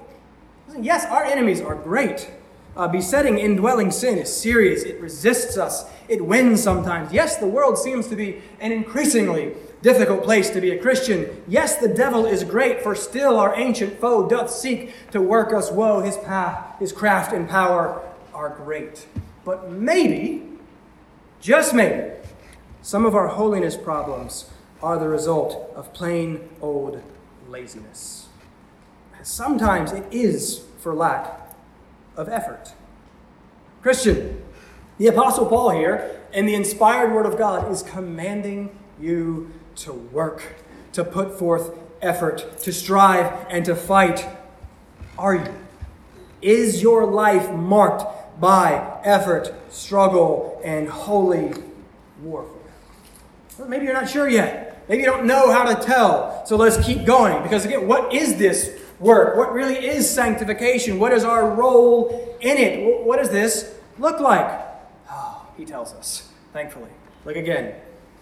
Listen, 0.67 0.84
yes, 0.84 1.04
our 1.06 1.23
enemies 1.23 1.62
are 1.62 1.73
great. 1.73 2.30
Uh, 2.76 2.88
besetting 2.88 3.39
indwelling 3.39 3.89
sin 3.89 4.19
is 4.19 4.32
serious. 4.32 4.84
It 4.84 5.02
resists 5.02 5.58
us. 5.58 5.89
It 6.08 6.23
wins 6.23 6.62
sometimes. 6.62 7.12
Yes, 7.12 7.38
the 7.38 7.47
world 7.47 7.80
seems 7.80 8.08
to 8.10 8.15
be 8.15 8.43
an 8.60 8.71
increasingly 8.71 9.56
difficult 9.82 10.24
place 10.24 10.50
to 10.52 10.62
be 10.62 10.72
a 10.72 10.78
Christian. 10.78 11.44
Yes, 11.48 11.78
the 11.78 11.88
devil 11.88 12.26
is 12.26 12.44
great, 12.44 12.82
for 12.82 12.96
still 12.96 13.38
our 13.38 13.56
ancient 13.56 14.00
foe 14.00 14.28
doth 14.28 14.50
seek 14.52 14.94
to 15.12 15.22
work 15.22 15.54
us 15.54 15.72
woe. 15.72 16.02
His 16.02 16.18
path, 16.18 16.80
his 16.80 16.92
craft, 16.92 17.34
and 17.34 17.48
power 17.48 18.02
are 18.34 18.50
great. 18.50 19.08
But 19.46 19.72
maybe, 19.72 20.44
just 21.42 21.74
maybe, 21.74 22.12
some 22.82 23.06
of 23.06 23.16
our 23.16 23.28
holiness 23.28 23.78
problems 23.78 24.50
are 24.82 24.98
the 25.00 25.08
result 25.08 25.72
of 25.76 25.94
plain 25.94 26.50
old 26.62 27.02
laziness. 27.48 28.28
Sometimes 29.24 29.92
it 29.92 30.06
is 30.12 30.63
for 30.80 30.94
lack 30.94 31.54
of 32.16 32.30
effort. 32.30 32.74
Christian, 33.82 34.42
the 34.98 35.08
Apostle 35.08 35.46
Paul 35.46 35.72
here, 35.72 36.22
in 36.34 36.46
the 36.46 36.56
inspired 36.56 37.13
Word 37.13 37.26
of 37.26 37.38
God, 37.38 37.72
is 37.72 37.84
commanding 37.84 38.78
you 39.00 39.52
to 39.78 39.94
work, 39.94 40.56
to 40.94 41.04
put 41.04 41.38
forth 41.38 41.78
effort, 42.02 42.60
to 42.62 42.74
strive, 42.74 43.48
and 43.50 43.66
to 43.66 43.76
fight. 43.76 44.28
Are 45.18 45.36
you? 45.36 45.54
Is 46.42 46.82
your 46.82 47.06
life 47.06 47.52
marked 47.52 48.40
by 48.40 49.00
effort, 49.04 49.54
struggle, 49.70 50.62
and 50.63 50.88
holy 50.88 51.54
warfare? 52.22 52.54
Well, 53.58 53.68
maybe 53.68 53.86
you're 53.86 53.94
not 53.94 54.10
sure 54.10 54.30
yet. 54.30 54.86
Maybe 54.88 55.04
you 55.04 55.10
don't 55.10 55.26
know 55.26 55.52
how 55.52 55.63
to 55.74 55.84
tell. 55.84 56.46
So 56.46 56.56
let's 56.56 56.84
keep 56.86 57.06
going. 57.06 57.42
Because 57.44 57.66
again, 57.66 57.88
what 57.88 58.13
is 58.13 58.38
this 58.38 58.80
work? 59.00 59.36
What 59.36 59.52
really 59.52 59.76
is 59.76 60.10
sanctification? 60.10 61.00
What 61.00 61.12
is 61.12 61.24
our 61.24 61.50
role 61.50 62.38
in 62.40 62.58
it? 62.58 63.06
What 63.06 63.18
does 63.18 63.32
this 63.32 63.76
look 63.98 64.20
like? 64.20 64.62
Oh, 65.10 65.46
he 65.58 65.66
tells 65.66 65.94
us, 65.94 66.30
thankfully. 66.54 66.90
Look 67.26 67.36
again. 67.36 67.76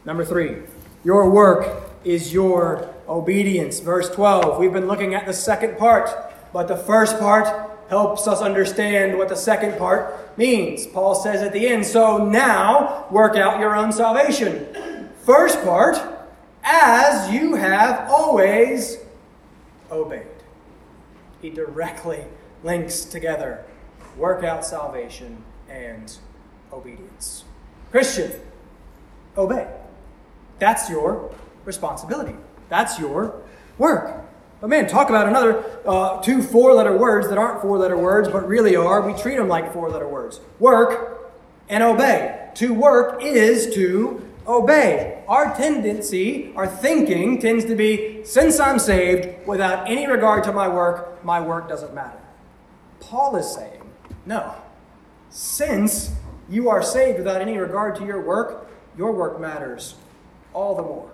Number 0.06 0.24
three, 0.24 0.62
your 1.06 1.30
work 1.30 1.90
is 2.04 2.34
your 2.34 2.94
obedience. 3.08 3.80
Verse 3.80 4.10
12. 4.10 4.60
We've 4.60 4.74
been 4.74 4.88
looking 4.88 5.16
at 5.16 5.26
the 5.26 5.34
second 5.34 5.78
part, 5.78 6.10
but 6.52 6.68
the 6.68 6.76
first 6.76 7.18
part 7.20 7.72
helps 7.88 8.28
us 8.28 8.42
understand 8.42 9.18
what 9.18 9.30
the 9.30 9.36
second 9.38 9.78
part 9.78 10.38
means. 10.38 10.86
Paul 10.86 11.16
says 11.16 11.42
at 11.42 11.54
the 11.54 11.68
end, 11.68 11.86
so 11.86 12.18
now 12.18 13.06
work 13.10 13.38
out 13.38 13.62
your 13.62 13.76
own 13.76 13.94
salvation. 13.94 15.10
First 15.24 15.64
part, 15.64 15.98
as 16.64 17.32
you 17.32 17.56
have 17.56 18.10
always 18.10 18.98
obeyed 19.90 20.28
he 21.46 21.52
directly 21.52 22.24
links 22.64 23.06
together 23.06 23.64
work 24.18 24.44
out 24.44 24.66
salvation 24.66 25.44
and 25.70 26.18
obedience. 26.74 27.44
Christian, 27.92 28.32
obey. 29.38 29.68
That's 30.60 30.90
your 30.90 31.34
responsibility. 31.66 32.36
That's 32.70 33.00
your 33.00 33.42
work. 33.78 34.24
But 34.62 34.70
man, 34.70 34.88
talk 34.88 35.10
about 35.10 35.28
another 35.28 35.64
uh, 35.86 36.22
two 36.22 36.42
four 36.42 36.74
letter 36.74 36.98
words 36.98 37.30
that 37.30 37.38
aren't 37.38 37.62
four 37.62 37.78
letter 37.78 37.98
words, 37.98 38.30
but 38.30 38.48
really 38.48 38.76
are. 38.76 39.02
We 39.02 39.20
treat 39.20 39.36
them 39.36 39.48
like 39.48 39.74
four 39.74 39.90
letter 39.90 40.08
words 40.08 40.40
work 40.60 41.34
and 41.70 41.84
obey. 41.84 42.50
To 42.56 42.74
work 42.74 43.22
is 43.22 43.74
to 43.76 44.26
obey. 44.48 45.24
Our 45.28 45.56
tendency, 45.56 46.54
our 46.56 46.68
thinking 46.68 47.40
tends 47.40 47.66
to 47.66 47.76
be 47.76 48.24
since 48.24 48.60
I'm 48.60 48.80
saved, 48.80 49.46
without 49.48 49.90
any 49.90 50.08
regard 50.08 50.44
to 50.46 50.54
my 50.54 50.68
work, 50.68 51.24
my 51.24 51.42
work 51.42 51.68
doesn't 51.68 51.94
matter. 51.94 52.20
Paul 53.00 53.36
is 53.36 53.52
saying, 53.52 53.82
no. 54.26 54.56
Since 55.30 56.12
you 56.50 56.70
are 56.70 56.82
saved 56.82 57.18
without 57.18 57.42
any 57.42 57.58
regard 57.58 57.96
to 57.98 58.06
your 58.06 58.22
work, 58.22 58.70
your 58.98 59.12
work 59.12 59.40
matters 59.40 59.96
all 60.56 60.76
the 60.76 60.82
more. 60.82 61.12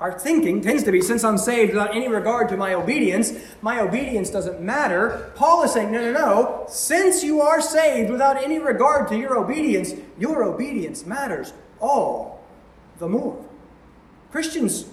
Our 0.00 0.18
thinking 0.18 0.62
tends 0.62 0.82
to 0.84 0.92
be 0.92 1.02
since 1.02 1.24
I'm 1.24 1.36
saved 1.36 1.74
without 1.74 1.94
any 1.94 2.08
regard 2.08 2.48
to 2.48 2.56
my 2.56 2.72
obedience, 2.72 3.32
my 3.60 3.80
obedience 3.80 4.30
doesn't 4.30 4.60
matter. 4.60 5.30
Paul 5.34 5.62
is 5.62 5.72
saying, 5.72 5.92
no, 5.92 6.00
no, 6.00 6.12
no. 6.12 6.66
Since 6.68 7.22
you 7.22 7.42
are 7.42 7.60
saved 7.60 8.10
without 8.10 8.42
any 8.42 8.58
regard 8.58 9.08
to 9.08 9.18
your 9.18 9.38
obedience, 9.38 9.92
your 10.18 10.42
obedience 10.42 11.04
matters 11.04 11.52
all 11.80 12.42
the 12.98 13.08
more. 13.08 13.44
Christians 14.30 14.86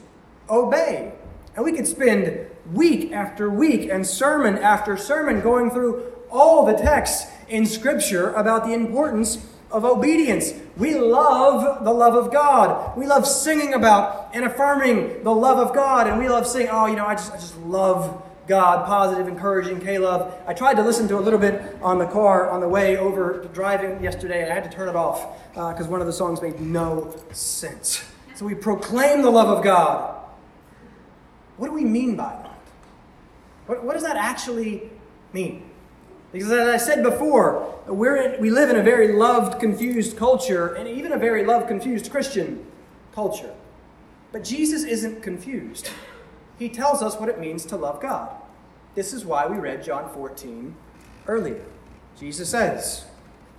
obey. 0.49 1.13
And 1.55 1.63
we 1.63 1.71
could 1.71 1.87
spend 1.87 2.47
week 2.73 3.13
after 3.13 3.49
week 3.49 3.89
and 3.89 4.05
sermon 4.05 4.57
after 4.57 4.97
sermon 4.97 5.39
going 5.39 5.71
through 5.71 6.03
all 6.29 6.65
the 6.65 6.73
texts 6.73 7.31
in 7.47 7.65
Scripture 7.65 8.33
about 8.33 8.65
the 8.65 8.73
importance 8.73 9.45
of 9.71 9.83
obedience. 9.83 10.53
We 10.77 10.95
love 10.95 11.83
the 11.83 11.91
love 11.91 12.15
of 12.15 12.31
God. 12.31 12.97
We 12.97 13.05
love 13.05 13.27
singing 13.27 13.73
about 13.73 14.29
and 14.33 14.45
affirming 14.45 15.23
the 15.23 15.33
love 15.33 15.59
of 15.59 15.75
God. 15.75 16.07
And 16.07 16.19
we 16.19 16.29
love 16.29 16.47
saying, 16.47 16.69
oh, 16.71 16.85
you 16.85 16.95
know, 16.95 17.05
I 17.05 17.15
just, 17.15 17.33
I 17.33 17.35
just 17.35 17.57
love 17.59 18.23
God, 18.47 18.85
positive, 18.85 19.27
encouraging, 19.27 19.81
K-love. 19.81 20.33
I 20.47 20.53
tried 20.53 20.75
to 20.75 20.83
listen 20.83 21.07
to 21.09 21.17
a 21.17 21.19
little 21.19 21.39
bit 21.39 21.77
on 21.81 21.99
the 21.99 22.05
car 22.05 22.49
on 22.49 22.61
the 22.61 22.69
way 22.69 22.97
over 22.97 23.41
to 23.41 23.47
driving 23.49 24.01
yesterday, 24.01 24.43
and 24.43 24.51
I 24.51 24.55
had 24.55 24.63
to 24.63 24.69
turn 24.69 24.87
it 24.87 24.95
off 24.95 25.37
because 25.49 25.87
uh, 25.87 25.89
one 25.89 25.99
of 25.99 26.07
the 26.07 26.13
songs 26.13 26.41
made 26.41 26.59
no 26.61 27.13
sense. 27.33 28.03
So 28.35 28.45
we 28.45 28.55
proclaim 28.55 29.21
the 29.21 29.29
love 29.29 29.49
of 29.49 29.63
God. 29.63 30.15
What 31.57 31.67
do 31.67 31.73
we 31.73 31.83
mean 31.83 32.15
by 32.15 32.29
that? 32.29 32.59
What, 33.65 33.83
what 33.83 33.93
does 33.93 34.03
that 34.03 34.15
actually 34.15 34.89
mean? 35.33 35.69
Because 36.31 36.51
as 36.51 36.67
I 36.67 36.77
said 36.77 37.03
before, 37.03 37.79
we're 37.87 38.17
in, 38.17 38.41
we 38.41 38.49
live 38.49 38.69
in 38.69 38.75
a 38.75 38.83
very 38.83 39.13
loved, 39.13 39.59
confused 39.59 40.17
culture, 40.17 40.73
and 40.73 40.87
even 40.87 41.11
a 41.11 41.17
very 41.17 41.45
loved, 41.45 41.67
confused 41.67 42.11
Christian 42.11 42.65
culture. 43.13 43.53
But 44.31 44.43
Jesus 44.43 44.83
isn't 44.83 45.23
confused 45.23 45.89
he 46.57 46.69
tells 46.69 47.01
us 47.01 47.19
what 47.19 47.29
it 47.29 47.39
means 47.39 47.65
to 47.65 47.77
love 47.77 48.01
God. 48.01 48.35
This 48.95 49.13
is 49.13 49.25
why 49.25 49.45
we 49.45 49.57
read 49.57 49.83
John 49.83 50.11
14 50.11 50.75
earlier. 51.27 51.63
Jesus 52.19 52.49
says 52.49 53.05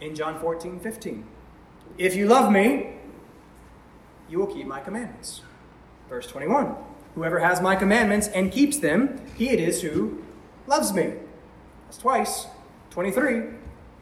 in 0.00 0.14
John 0.14 0.38
14, 0.40 0.80
15, 0.80 1.24
If 1.96 2.16
you 2.16 2.26
love 2.26 2.50
me, 2.50 2.94
you 4.28 4.38
will 4.38 4.48
keep 4.48 4.66
my 4.66 4.80
commandments. 4.80 5.42
Verse 6.08 6.26
21, 6.26 6.74
Whoever 7.14 7.38
has 7.38 7.60
my 7.60 7.76
commandments 7.76 8.28
and 8.28 8.50
keeps 8.50 8.78
them, 8.78 9.20
he 9.36 9.50
it 9.50 9.60
is 9.60 9.82
who 9.82 10.22
loves 10.66 10.92
me. 10.92 11.14
That's 11.86 11.98
twice. 11.98 12.46
23, 12.98 13.42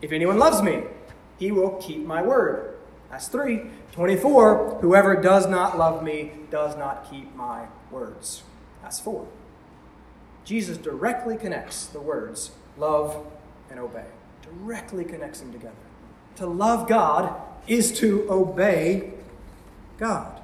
If 0.00 0.10
anyone 0.10 0.38
loves 0.38 0.62
me, 0.62 0.84
he 1.38 1.52
will 1.52 1.72
keep 1.72 2.06
my 2.06 2.22
word. 2.22 2.78
That's 3.10 3.28
three. 3.28 3.64
24, 3.92 4.78
Whoever 4.80 5.20
does 5.20 5.46
not 5.46 5.76
love 5.76 6.02
me 6.02 6.32
does 6.50 6.78
not 6.78 7.10
keep 7.10 7.36
my 7.36 7.66
words. 7.90 8.42
That's 8.82 8.98
four. 8.98 9.28
Jesus 10.46 10.78
directly 10.78 11.36
connects 11.36 11.84
the 11.84 12.00
words 12.00 12.52
love 12.78 13.26
and 13.70 13.78
obey, 13.78 14.06
directly 14.40 15.04
connects 15.04 15.40
them 15.40 15.52
together. 15.52 15.74
To 16.36 16.46
love 16.46 16.88
God 16.88 17.38
is 17.66 17.92
to 17.98 18.26
obey 18.30 19.12
God. 19.98 20.40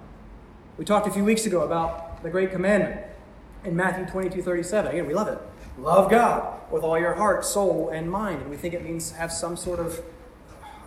We 0.77 0.85
talked 0.85 1.07
a 1.07 1.11
few 1.11 1.25
weeks 1.25 1.47
ago 1.47 1.63
about 1.63 2.23
the 2.23 2.29
great 2.29 2.53
commandment 2.53 3.01
in 3.65 3.75
Matthew 3.75 4.05
22 4.05 4.43
37. 4.43 4.91
Again, 4.93 5.07
we 5.07 5.15
love 5.15 5.29
it. 5.29 5.39
Love 5.79 6.11
God 6.11 6.61
with 6.71 6.83
all 6.83 6.99
your 6.99 7.15
heart, 7.15 7.45
soul, 7.45 7.89
and 7.91 8.11
mind. 8.11 8.43
And 8.43 8.51
we 8.51 8.57
think 8.57 8.75
it 8.75 8.85
means 8.85 9.13
have 9.13 9.33
some 9.33 9.57
sort 9.57 9.81
of, 9.81 10.01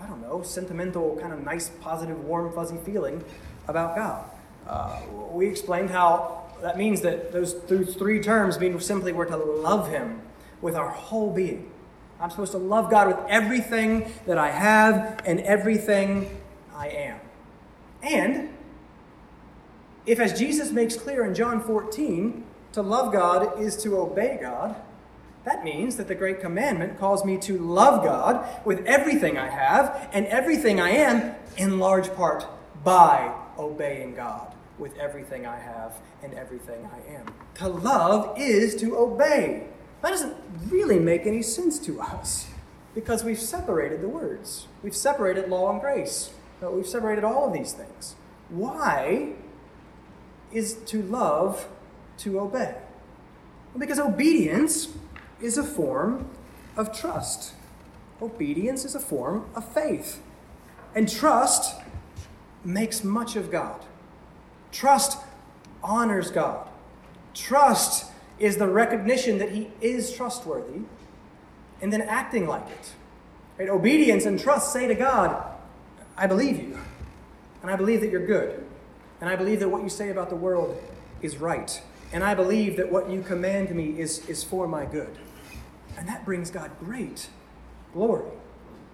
I 0.01 0.07
don't 0.07 0.21
know, 0.21 0.43
sentimental, 0.43 1.17
kind 1.19 1.33
of 1.33 1.43
nice, 1.43 1.69
positive, 1.81 2.23
warm, 2.23 2.53
fuzzy 2.53 2.77
feeling 2.85 3.23
about 3.67 3.95
God. 3.95 4.25
Uh, 4.67 5.01
we 5.31 5.47
explained 5.47 5.89
how 5.89 6.43
that 6.61 6.77
means 6.77 7.01
that 7.01 7.31
those, 7.31 7.59
those 7.65 7.95
three 7.95 8.19
terms 8.19 8.59
mean 8.59 8.79
simply 8.79 9.11
we're 9.11 9.25
to 9.25 9.37
love 9.37 9.89
Him 9.89 10.21
with 10.61 10.75
our 10.75 10.89
whole 10.89 11.31
being. 11.31 11.71
I'm 12.19 12.29
supposed 12.29 12.53
to 12.53 12.57
love 12.57 12.89
God 12.89 13.07
with 13.07 13.19
everything 13.27 14.11
that 14.25 14.37
I 14.37 14.49
have 14.49 15.21
and 15.25 15.39
everything 15.41 16.29
I 16.73 16.87
am. 16.87 17.19
And 18.01 18.49
if, 20.05 20.19
as 20.19 20.37
Jesus 20.37 20.71
makes 20.71 20.95
clear 20.95 21.25
in 21.25 21.35
John 21.35 21.61
14, 21.61 22.43
to 22.75 22.81
love 22.81 23.13
God 23.13 23.61
is 23.61 23.77
to 23.83 23.97
obey 23.97 24.37
God, 24.41 24.75
that 25.45 25.63
means 25.63 25.95
that 25.95 26.09
the 26.09 26.15
great 26.15 26.41
commandment 26.41 26.99
calls 26.99 27.23
me 27.23 27.37
to 27.37 27.57
love 27.57 28.03
God 28.03 28.45
with 28.65 28.85
everything 28.85 29.37
I 29.37 29.47
have 29.47 30.09
and 30.11 30.25
everything 30.27 30.81
I 30.81 30.89
am, 30.89 31.35
in 31.55 31.79
large 31.79 32.13
part 32.15 32.45
by 32.83 33.33
obeying 33.57 34.13
God 34.15 34.53
with 34.77 34.97
everything 34.97 35.45
I 35.45 35.57
have 35.57 35.93
and 36.21 36.33
everything 36.33 36.85
I 36.91 37.13
am. 37.13 37.27
To 37.55 37.69
love 37.69 38.37
is 38.37 38.75
to 38.81 38.97
obey. 38.97 39.67
That 40.01 40.09
doesn't 40.09 40.35
really 40.67 40.99
make 40.99 41.25
any 41.25 41.43
sense 41.43 41.79
to 41.79 42.01
us 42.01 42.47
because 42.93 43.23
we've 43.23 43.39
separated 43.39 44.01
the 44.01 44.09
words. 44.09 44.67
We've 44.83 44.95
separated 44.95 45.47
law 45.47 45.71
and 45.71 45.79
grace. 45.79 46.33
We've 46.61 46.85
separated 46.85 47.23
all 47.23 47.47
of 47.47 47.53
these 47.53 47.71
things. 47.71 48.17
Why 48.49 49.35
is 50.51 50.73
to 50.87 51.01
love 51.03 51.69
to 52.19 52.39
obey? 52.39 52.75
Well, 53.73 53.79
because 53.79 53.99
obedience 53.99 54.89
is 55.41 55.57
a 55.57 55.63
form 55.63 56.29
of 56.77 56.97
trust. 56.97 57.53
Obedience 58.21 58.85
is 58.85 58.95
a 58.95 58.99
form 58.99 59.49
of 59.55 59.67
faith. 59.73 60.21
And 60.93 61.09
trust 61.09 61.81
makes 62.63 63.03
much 63.03 63.35
of 63.35 63.51
God. 63.51 63.83
Trust 64.71 65.19
honors 65.83 66.31
God. 66.31 66.67
Trust 67.33 68.11
is 68.39 68.57
the 68.57 68.67
recognition 68.67 69.37
that 69.37 69.51
He 69.51 69.71
is 69.81 70.13
trustworthy 70.13 70.81
and 71.81 71.91
then 71.91 72.01
acting 72.01 72.47
like 72.47 72.67
it. 72.69 72.93
Right? 73.57 73.69
Obedience 73.69 74.25
and 74.25 74.39
trust 74.39 74.73
say 74.73 74.87
to 74.87 74.95
God, 74.95 75.45
I 76.17 76.27
believe 76.27 76.61
you, 76.61 76.77
and 77.61 77.69
I 77.69 77.75
believe 77.75 78.01
that 78.01 78.09
you're 78.09 78.25
good, 78.25 78.65
and 79.19 79.29
I 79.29 79.35
believe 79.35 79.59
that 79.59 79.69
what 79.69 79.83
you 79.83 79.89
say 79.89 80.09
about 80.09 80.29
the 80.29 80.35
world 80.35 80.81
is 81.21 81.37
right, 81.37 81.81
and 82.11 82.23
I 82.23 82.35
believe 82.35 82.77
that 82.77 82.91
what 82.91 83.09
you 83.09 83.21
command 83.21 83.73
me 83.73 83.99
is, 83.99 84.27
is 84.29 84.43
for 84.43 84.67
my 84.67 84.85
good. 84.85 85.17
And 85.97 86.07
that 86.07 86.25
brings 86.25 86.49
God 86.49 86.71
great 86.79 87.29
glory. 87.93 88.31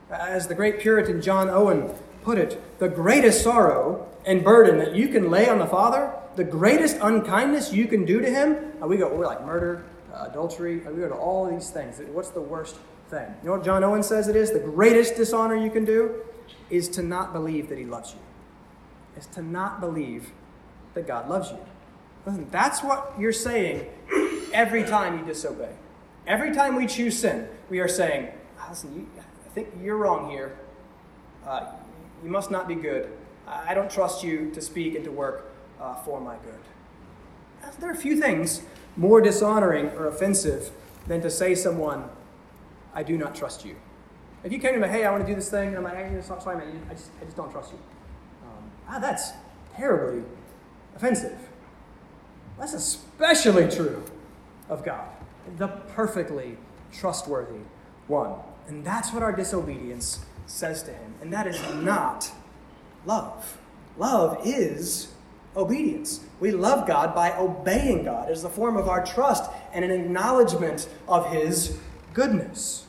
As 0.10 0.48
the 0.48 0.56
great 0.56 0.80
Puritan 0.80 1.22
John 1.22 1.50
Owen 1.50 1.94
put 2.24 2.38
it, 2.38 2.62
the 2.80 2.90
greatest 2.90 3.44
sorrow 3.44 4.08
and 4.26 4.44
burden 4.44 4.78
that 4.78 4.96
you 4.96 5.08
can 5.08 5.30
lay 5.30 5.50
on 5.50 5.60
the 5.60 5.66
Father, 5.66 6.14
the 6.36 6.44
greatest 6.44 6.98
unkindness 7.02 7.74
you 7.74 7.88
can 7.88 8.06
do 8.06 8.22
to 8.22 8.30
Him, 8.30 8.74
uh, 8.82 8.88
we 8.88 8.98
go, 8.98 9.14
we're 9.14 9.26
like 9.26 9.46
murder, 9.46 9.84
uh, 10.14 10.28
adultery, 10.30 10.86
uh, 10.86 10.92
we 10.92 11.02
go 11.02 11.10
to 11.10 11.16
all 11.16 11.50
these 11.50 11.70
things. 11.72 12.00
What's 12.12 12.30
the 12.30 12.42
worst 12.42 12.78
thing? 13.10 13.34
You 13.42 13.50
know 13.50 13.56
what 13.56 13.66
John 13.66 13.84
Owen 13.84 14.04
says 14.04 14.28
it 14.28 14.36
is? 14.36 14.52
The 14.52 14.60
greatest 14.60 15.16
dishonor 15.16 15.56
you 15.56 15.72
can 15.72 15.86
do 15.86 16.22
is 16.70 16.88
to 16.90 17.02
not 17.02 17.34
believe 17.34 17.70
that 17.70 17.78
He 17.78 17.86
loves 17.86 18.14
you, 18.14 18.20
is 19.18 19.26
to 19.28 19.42
not 19.42 19.80
believe 19.80 20.32
that 20.94 21.08
God 21.08 21.30
loves 21.30 21.52
you. 21.52 21.60
Listen, 22.26 22.48
that's 22.52 22.84
what 22.84 23.14
you're 23.20 23.34
saying 23.34 23.88
every 24.54 24.84
time 24.84 25.18
you 25.20 25.26
disobey. 25.26 25.72
Every 26.28 26.54
time 26.54 26.76
we 26.76 26.86
choose 26.86 27.18
sin, 27.18 27.48
we 27.70 27.80
are 27.80 27.88
saying, 27.88 28.30
listen, 28.70 28.94
you, 28.96 29.08
I 29.18 29.50
think 29.50 29.70
you're 29.82 29.98
wrong 29.98 30.30
here. 30.30 30.58
Uh, 31.46 31.72
you 32.24 32.30
must 32.30 32.52
not 32.52 32.68
be 32.68 32.76
good. 32.76 33.12
I 33.48 33.74
don't 33.74 33.90
trust 33.90 34.24
you 34.24 34.52
to 34.52 34.62
speak 34.62 34.96
and 34.96 35.04
to 35.04 35.12
work 35.12 35.52
uh, 35.80 35.96
for 35.96 36.22
my 36.22 36.36
good. 36.38 37.74
There 37.80 37.90
are 37.90 37.94
a 37.94 37.98
few 37.98 38.20
things 38.20 38.62
more 38.96 39.22
dishonoring 39.22 39.90
or 39.92 40.08
offensive 40.08 40.72
than 41.08 41.22
to 41.22 41.30
say 41.30 41.56
someone, 41.56 42.10
I 42.94 43.04
do 43.04 43.18
not 43.18 43.34
trust 43.34 43.66
you. 43.66 43.76
If 44.44 44.52
you 44.52 44.60
came 44.60 44.74
to 44.74 44.80
me, 44.80 44.88
hey, 44.88 45.06
I 45.06 45.12
want 45.12 45.24
to 45.24 45.28
do 45.28 45.36
this 45.36 45.50
thing, 45.50 45.70
and 45.70 45.78
I'm 45.78 45.84
like, 45.84 45.96
hey, 45.96 46.20
sorry, 46.22 46.58
man, 46.58 46.82
I 46.90 46.94
just, 46.94 47.10
I 47.22 47.26
just 47.26 47.38
don't 47.38 47.52
trust 47.52 47.72
you. 47.72 47.80
Um, 48.44 48.72
ah, 48.88 49.00
that's 49.00 49.32
terribly 49.76 50.24
offensive. 50.96 51.38
That's 52.62 52.74
especially 52.74 53.68
true 53.72 54.04
of 54.70 54.86
God, 54.86 55.10
the 55.58 55.68
perfectly 55.68 56.58
trustworthy 56.94 57.62
one. 58.06 58.36
And 58.68 58.86
that's 58.86 59.12
what 59.12 59.24
our 59.24 59.32
disobedience 59.32 60.24
says 60.46 60.84
to 60.84 60.92
him. 60.92 61.16
And 61.24 61.34
that 61.34 61.48
is 61.48 61.60
not 61.74 62.32
love. 63.04 63.58
Love 63.98 64.42
is 64.46 65.08
obedience. 65.58 66.20
We 66.40 66.52
love 66.52 66.88
God 66.88 67.16
by 67.16 67.36
obeying 67.36 68.04
God 68.04 68.30
as 68.30 68.44
the 68.44 68.50
form 68.50 68.78
of 68.78 68.88
our 68.88 69.04
trust 69.04 69.50
and 69.74 69.84
an 69.84 69.90
acknowledgement 69.90 70.88
of 71.08 71.32
His 71.32 71.80
goodness. 72.14 72.86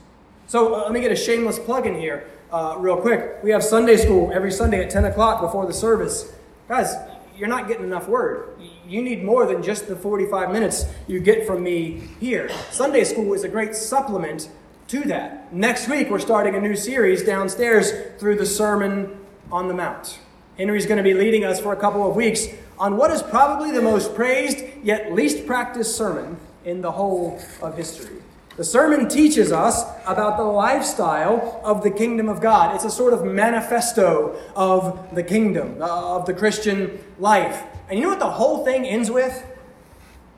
So 0.48 0.74
uh, 0.74 0.82
let 0.82 0.92
me 0.92 1.00
get 1.00 1.12
a 1.12 1.16
shameless 1.16 1.58
plug 1.58 1.86
in 1.86 1.98
here, 1.98 2.28
uh, 2.52 2.76
real 2.78 2.98
quick. 2.98 3.42
We 3.42 3.50
have 3.52 3.64
Sunday 3.64 3.96
school 3.96 4.30
every 4.34 4.52
Sunday 4.52 4.84
at 4.84 4.90
10 4.90 5.06
o'clock 5.06 5.40
before 5.40 5.66
the 5.66 5.72
service. 5.72 6.30
Guys, 6.68 6.94
you're 7.36 7.48
not 7.48 7.68
getting 7.68 7.84
enough 7.84 8.06
word. 8.06 8.51
You 8.92 9.00
need 9.00 9.24
more 9.24 9.46
than 9.46 9.62
just 9.62 9.88
the 9.88 9.96
45 9.96 10.52
minutes 10.52 10.84
you 11.08 11.18
get 11.18 11.46
from 11.46 11.62
me 11.62 12.02
here. 12.20 12.50
Sunday 12.70 13.04
school 13.04 13.32
is 13.32 13.42
a 13.42 13.48
great 13.48 13.74
supplement 13.74 14.50
to 14.88 15.00
that. 15.04 15.50
Next 15.50 15.88
week, 15.88 16.10
we're 16.10 16.18
starting 16.18 16.56
a 16.56 16.60
new 16.60 16.76
series 16.76 17.24
downstairs 17.24 17.90
through 18.18 18.36
the 18.36 18.44
Sermon 18.44 19.18
on 19.50 19.68
the 19.68 19.72
Mount. 19.72 20.18
Henry's 20.58 20.84
going 20.84 20.98
to 20.98 21.02
be 21.02 21.14
leading 21.14 21.42
us 21.42 21.58
for 21.58 21.72
a 21.72 21.76
couple 21.76 22.06
of 22.06 22.14
weeks 22.14 22.48
on 22.78 22.98
what 22.98 23.10
is 23.10 23.22
probably 23.22 23.70
the 23.70 23.80
most 23.80 24.14
praised 24.14 24.62
yet 24.82 25.14
least 25.14 25.46
practiced 25.46 25.96
sermon 25.96 26.36
in 26.66 26.82
the 26.82 26.92
whole 26.92 27.40
of 27.62 27.74
history. 27.74 28.21
The 28.56 28.64
sermon 28.64 29.08
teaches 29.08 29.50
us 29.50 29.82
about 30.06 30.36
the 30.36 30.44
lifestyle 30.44 31.60
of 31.64 31.82
the 31.82 31.90
kingdom 31.90 32.28
of 32.28 32.40
God. 32.40 32.74
It's 32.74 32.84
a 32.84 32.90
sort 32.90 33.14
of 33.14 33.24
manifesto 33.24 34.38
of 34.54 35.14
the 35.14 35.22
kingdom, 35.22 35.80
uh, 35.80 36.16
of 36.16 36.26
the 36.26 36.34
Christian 36.34 37.02
life. 37.18 37.62
And 37.88 37.98
you 37.98 38.04
know 38.04 38.10
what 38.10 38.18
the 38.18 38.30
whole 38.30 38.64
thing 38.64 38.86
ends 38.86 39.10
with? 39.10 39.46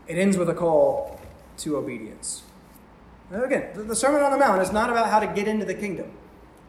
It 0.06 0.14
ends 0.14 0.36
with 0.36 0.48
a 0.48 0.54
call 0.54 1.20
to 1.58 1.76
obedience. 1.76 2.42
Again, 3.32 3.70
the 3.74 3.96
Sermon 3.96 4.22
on 4.22 4.30
the 4.30 4.38
Mount 4.38 4.62
is 4.62 4.70
not 4.70 4.90
about 4.90 5.08
how 5.08 5.18
to 5.18 5.26
get 5.26 5.48
into 5.48 5.64
the 5.64 5.74
kingdom. 5.74 6.12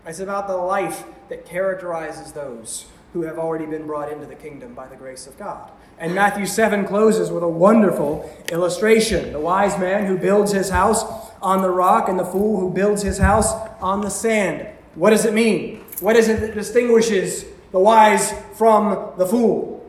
It's 0.05 0.19
about 0.19 0.47
the 0.47 0.57
life 0.57 1.03
that 1.29 1.45
characterizes 1.45 2.31
those 2.31 2.85
who 3.13 3.21
have 3.21 3.37
already 3.37 3.65
been 3.65 3.85
brought 3.85 4.11
into 4.11 4.25
the 4.25 4.35
kingdom 4.35 4.73
by 4.73 4.87
the 4.87 4.95
grace 4.95 5.27
of 5.27 5.37
God. 5.37 5.69
And 5.97 6.13
Matthew 6.13 6.45
7 6.45 6.85
closes 6.85 7.31
with 7.31 7.43
a 7.43 7.49
wonderful 7.49 8.29
illustration. 8.51 9.31
The 9.31 9.39
wise 9.39 9.77
man 9.79 10.05
who 10.05 10.17
builds 10.17 10.51
his 10.51 10.69
house 10.69 11.24
on 11.45 11.61
the 11.61 11.69
rock 11.69 12.09
and 12.09 12.17
the 12.17 12.25
fool 12.25 12.59
who 12.59 12.71
builds 12.71 13.03
his 13.03 13.19
house 13.19 13.53
on 13.79 14.01
the 14.01 14.09
sand. 14.09 14.67
What 14.95 15.11
does 15.11 15.25
it 15.25 15.33
mean? 15.33 15.85
What 15.99 16.15
is 16.15 16.27
it 16.27 16.39
that 16.39 16.55
distinguishes 16.55 17.45
the 17.71 17.79
wise 17.79 18.33
from 18.55 19.13
the 19.17 19.27
fool? 19.27 19.87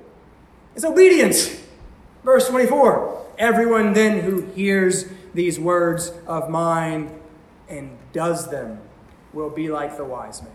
It's 0.75 0.85
obedience. 0.85 1.63
Verse 2.23 2.47
24 2.49 3.25
Everyone 3.39 3.95
then 3.95 4.21
who 4.21 4.43
hears 4.43 5.07
these 5.33 5.59
words 5.59 6.13
of 6.27 6.51
mine 6.51 7.19
and 7.69 7.97
does 8.13 8.51
them 8.51 8.79
will 9.33 9.51
be 9.51 9.71
like 9.71 9.97
the 9.97 10.05
wise 10.05 10.43
man. 10.43 10.53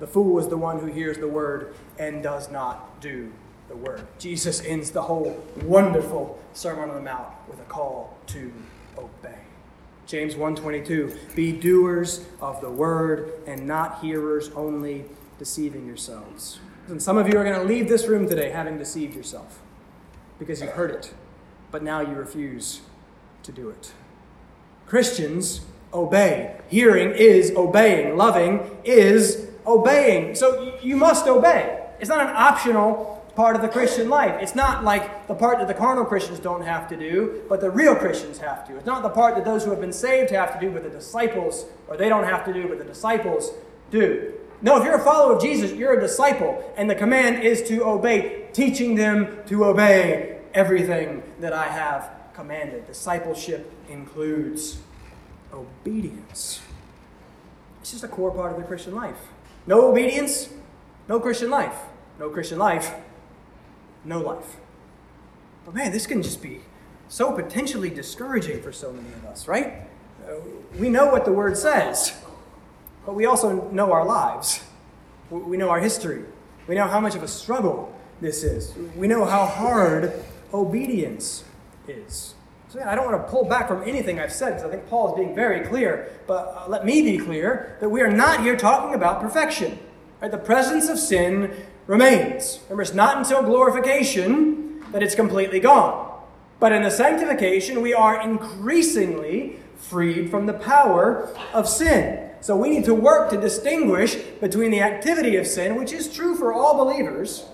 The 0.00 0.08
fool 0.08 0.40
is 0.40 0.48
the 0.48 0.56
one 0.56 0.80
who 0.80 0.86
hears 0.86 1.18
the 1.18 1.28
word 1.28 1.74
and 2.00 2.20
does 2.20 2.50
not 2.50 3.00
do 3.00 3.32
the 3.68 3.76
word. 3.76 4.06
Jesus 4.18 4.60
ends 4.64 4.90
the 4.90 5.02
whole 5.02 5.40
wonderful 5.62 6.40
Sermon 6.52 6.90
on 6.90 6.96
the 6.96 7.02
Mount 7.02 7.32
with 7.48 7.60
a 7.60 7.64
call 7.64 8.16
to 8.28 8.52
obey. 8.98 9.45
James 10.06 10.36
1:22 10.36 11.34
Be 11.34 11.50
doers 11.50 12.24
of 12.40 12.60
the 12.60 12.70
word 12.70 13.32
and 13.46 13.66
not 13.66 14.00
hearers 14.00 14.50
only 14.54 15.04
deceiving 15.38 15.86
yourselves. 15.86 16.60
And 16.86 17.02
some 17.02 17.18
of 17.18 17.28
you 17.28 17.36
are 17.38 17.42
going 17.44 17.58
to 17.58 17.64
leave 17.66 17.88
this 17.88 18.06
room 18.06 18.28
today 18.28 18.50
having 18.50 18.78
deceived 18.78 19.16
yourself 19.16 19.60
because 20.38 20.60
you've 20.60 20.70
heard 20.70 20.92
it, 20.92 21.12
but 21.72 21.82
now 21.82 22.00
you 22.00 22.14
refuse 22.14 22.82
to 23.42 23.50
do 23.50 23.68
it. 23.68 23.92
Christians 24.86 25.62
obey. 25.92 26.56
Hearing 26.68 27.10
is 27.10 27.50
obeying. 27.56 28.16
Loving 28.16 28.78
is 28.84 29.48
obeying. 29.66 30.36
So 30.36 30.78
you 30.80 30.96
must 30.96 31.26
obey. 31.26 31.84
It's 31.98 32.08
not 32.08 32.20
an 32.20 32.32
optional 32.36 33.15
part 33.36 33.54
of 33.54 33.62
the 33.62 33.68
Christian 33.68 34.08
life. 34.08 34.40
It's 34.40 34.54
not 34.54 34.82
like 34.82 35.28
the 35.28 35.34
part 35.34 35.58
that 35.58 35.68
the 35.68 35.74
carnal 35.74 36.04
Christians 36.04 36.40
don't 36.40 36.62
have 36.62 36.88
to 36.88 36.96
do, 36.96 37.42
but 37.48 37.60
the 37.60 37.70
real 37.70 37.94
Christians 37.94 38.38
have 38.38 38.66
to. 38.66 38.76
It's 38.76 38.86
not 38.86 39.02
the 39.02 39.10
part 39.10 39.36
that 39.36 39.44
those 39.44 39.62
who 39.62 39.70
have 39.70 39.80
been 39.80 39.92
saved 39.92 40.30
have 40.30 40.58
to 40.58 40.60
do, 40.66 40.72
but 40.72 40.82
the 40.82 40.90
disciples, 40.90 41.66
or 41.86 41.96
they 41.96 42.08
don't 42.08 42.24
have 42.24 42.44
to 42.46 42.52
do, 42.52 42.66
but 42.66 42.78
the 42.78 42.84
disciples 42.84 43.50
do. 43.90 44.32
No, 44.62 44.78
if 44.78 44.84
you're 44.84 44.96
a 44.96 45.04
follower 45.04 45.34
of 45.34 45.42
Jesus, 45.42 45.72
you're 45.72 45.98
a 45.98 46.00
disciple, 46.00 46.64
and 46.76 46.88
the 46.88 46.94
command 46.94 47.42
is 47.42 47.62
to 47.68 47.84
obey, 47.84 48.48
teaching 48.54 48.94
them 48.94 49.38
to 49.46 49.66
obey 49.66 50.40
everything 50.54 51.22
that 51.40 51.52
I 51.52 51.66
have 51.66 52.10
commanded. 52.32 52.86
Discipleship 52.86 53.70
includes 53.90 54.78
obedience. 55.52 56.62
It's 57.82 57.92
just 57.92 58.02
a 58.02 58.08
core 58.08 58.30
part 58.30 58.52
of 58.52 58.58
the 58.58 58.64
Christian 58.64 58.94
life. 58.94 59.18
No 59.66 59.90
obedience, 59.90 60.48
no 61.06 61.20
Christian 61.20 61.50
life. 61.50 61.76
No 62.18 62.30
Christian 62.30 62.58
life, 62.58 62.94
no 64.06 64.20
life. 64.20 64.56
But 65.64 65.74
man, 65.74 65.92
this 65.92 66.06
can 66.06 66.22
just 66.22 66.40
be 66.42 66.60
so 67.08 67.32
potentially 67.32 67.90
discouraging 67.90 68.62
for 68.62 68.72
so 68.72 68.92
many 68.92 69.08
of 69.14 69.24
us, 69.26 69.48
right? 69.48 69.82
Uh, 70.26 70.34
we 70.78 70.88
know 70.88 71.06
what 71.06 71.24
the 71.24 71.32
word 71.32 71.56
says, 71.56 72.18
but 73.04 73.14
we 73.14 73.26
also 73.26 73.68
know 73.70 73.92
our 73.92 74.04
lives. 74.04 74.62
We 75.30 75.56
know 75.56 75.70
our 75.70 75.80
history. 75.80 76.24
We 76.66 76.74
know 76.74 76.86
how 76.86 77.00
much 77.00 77.14
of 77.14 77.22
a 77.22 77.28
struggle 77.28 77.94
this 78.20 78.42
is. 78.42 78.74
We 78.96 79.08
know 79.08 79.24
how 79.24 79.46
hard 79.46 80.12
obedience 80.52 81.44
is. 81.88 82.34
So 82.68 82.82
I 82.82 82.94
don't 82.94 83.04
want 83.10 83.24
to 83.24 83.30
pull 83.30 83.44
back 83.44 83.68
from 83.68 83.82
anything 83.82 84.18
I've 84.18 84.32
said 84.32 84.54
because 84.54 84.64
I 84.64 84.70
think 84.70 84.88
Paul 84.88 85.12
is 85.12 85.18
being 85.18 85.34
very 85.34 85.66
clear. 85.66 86.12
But 86.26 86.54
uh, 86.56 86.68
let 86.68 86.84
me 86.84 87.02
be 87.02 87.18
clear 87.18 87.76
that 87.80 87.88
we 87.88 88.00
are 88.00 88.10
not 88.10 88.40
here 88.40 88.56
talking 88.56 88.94
about 88.94 89.20
perfection. 89.20 89.78
Right? 90.20 90.30
The 90.30 90.38
presence 90.38 90.88
of 90.88 90.98
sin 90.98 91.54
remains. 91.86 92.60
Remember, 92.64 92.82
it's 92.82 92.94
not 92.94 93.18
until 93.18 93.42
glorification 93.42 94.84
that 94.92 95.02
it's 95.02 95.14
completely 95.14 95.60
gone. 95.60 96.12
But 96.58 96.72
in 96.72 96.82
the 96.82 96.90
sanctification, 96.90 97.82
we 97.82 97.92
are 97.92 98.20
increasingly 98.20 99.60
freed 99.76 100.30
from 100.30 100.46
the 100.46 100.54
power 100.54 101.28
of 101.52 101.68
sin. 101.68 102.30
So 102.40 102.56
we 102.56 102.70
need 102.70 102.84
to 102.84 102.94
work 102.94 103.30
to 103.30 103.40
distinguish 103.40 104.14
between 104.40 104.70
the 104.70 104.80
activity 104.80 105.36
of 105.36 105.46
sin, 105.46 105.76
which 105.76 105.92
is 105.92 106.12
true 106.12 106.34
for 106.34 106.52
all 106.52 106.76
believers, 106.76 107.44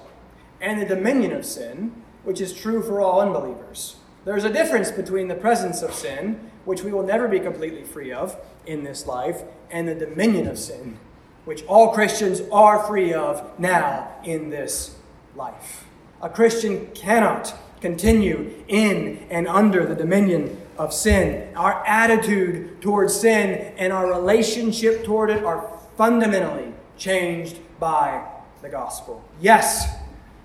and 0.60 0.80
the 0.80 0.86
dominion 0.86 1.32
of 1.32 1.44
sin, 1.44 2.02
which 2.24 2.40
is 2.40 2.52
true 2.52 2.82
for 2.82 3.00
all 3.00 3.20
unbelievers. 3.20 3.96
There's 4.24 4.44
a 4.44 4.52
difference 4.52 4.92
between 4.92 5.28
the 5.28 5.34
presence 5.34 5.82
of 5.82 5.92
sin, 5.92 6.50
which 6.64 6.82
we 6.82 6.92
will 6.92 7.02
never 7.02 7.26
be 7.26 7.40
completely 7.40 7.82
free 7.82 8.12
of 8.12 8.36
in 8.66 8.84
this 8.84 9.06
life, 9.06 9.42
and 9.70 9.88
the 9.88 9.94
dominion 9.94 10.46
of 10.46 10.58
sin, 10.58 10.98
which 11.44 11.64
all 11.64 11.92
Christians 11.92 12.40
are 12.52 12.84
free 12.84 13.12
of 13.12 13.58
now 13.58 14.12
in 14.24 14.50
this 14.50 14.96
life. 15.34 15.84
A 16.20 16.28
Christian 16.28 16.86
cannot 16.94 17.54
continue 17.80 18.64
in 18.68 19.26
and 19.28 19.48
under 19.48 19.84
the 19.84 19.94
dominion 19.94 20.56
of 20.78 20.94
sin. 20.94 21.52
Our 21.56 21.84
attitude 21.84 22.80
towards 22.80 23.14
sin 23.14 23.74
and 23.76 23.92
our 23.92 24.06
relationship 24.06 25.04
toward 25.04 25.30
it 25.30 25.44
are 25.44 25.68
fundamentally 25.96 26.72
changed 26.96 27.58
by 27.80 28.24
the 28.62 28.68
gospel. 28.68 29.24
Yes, 29.40 29.96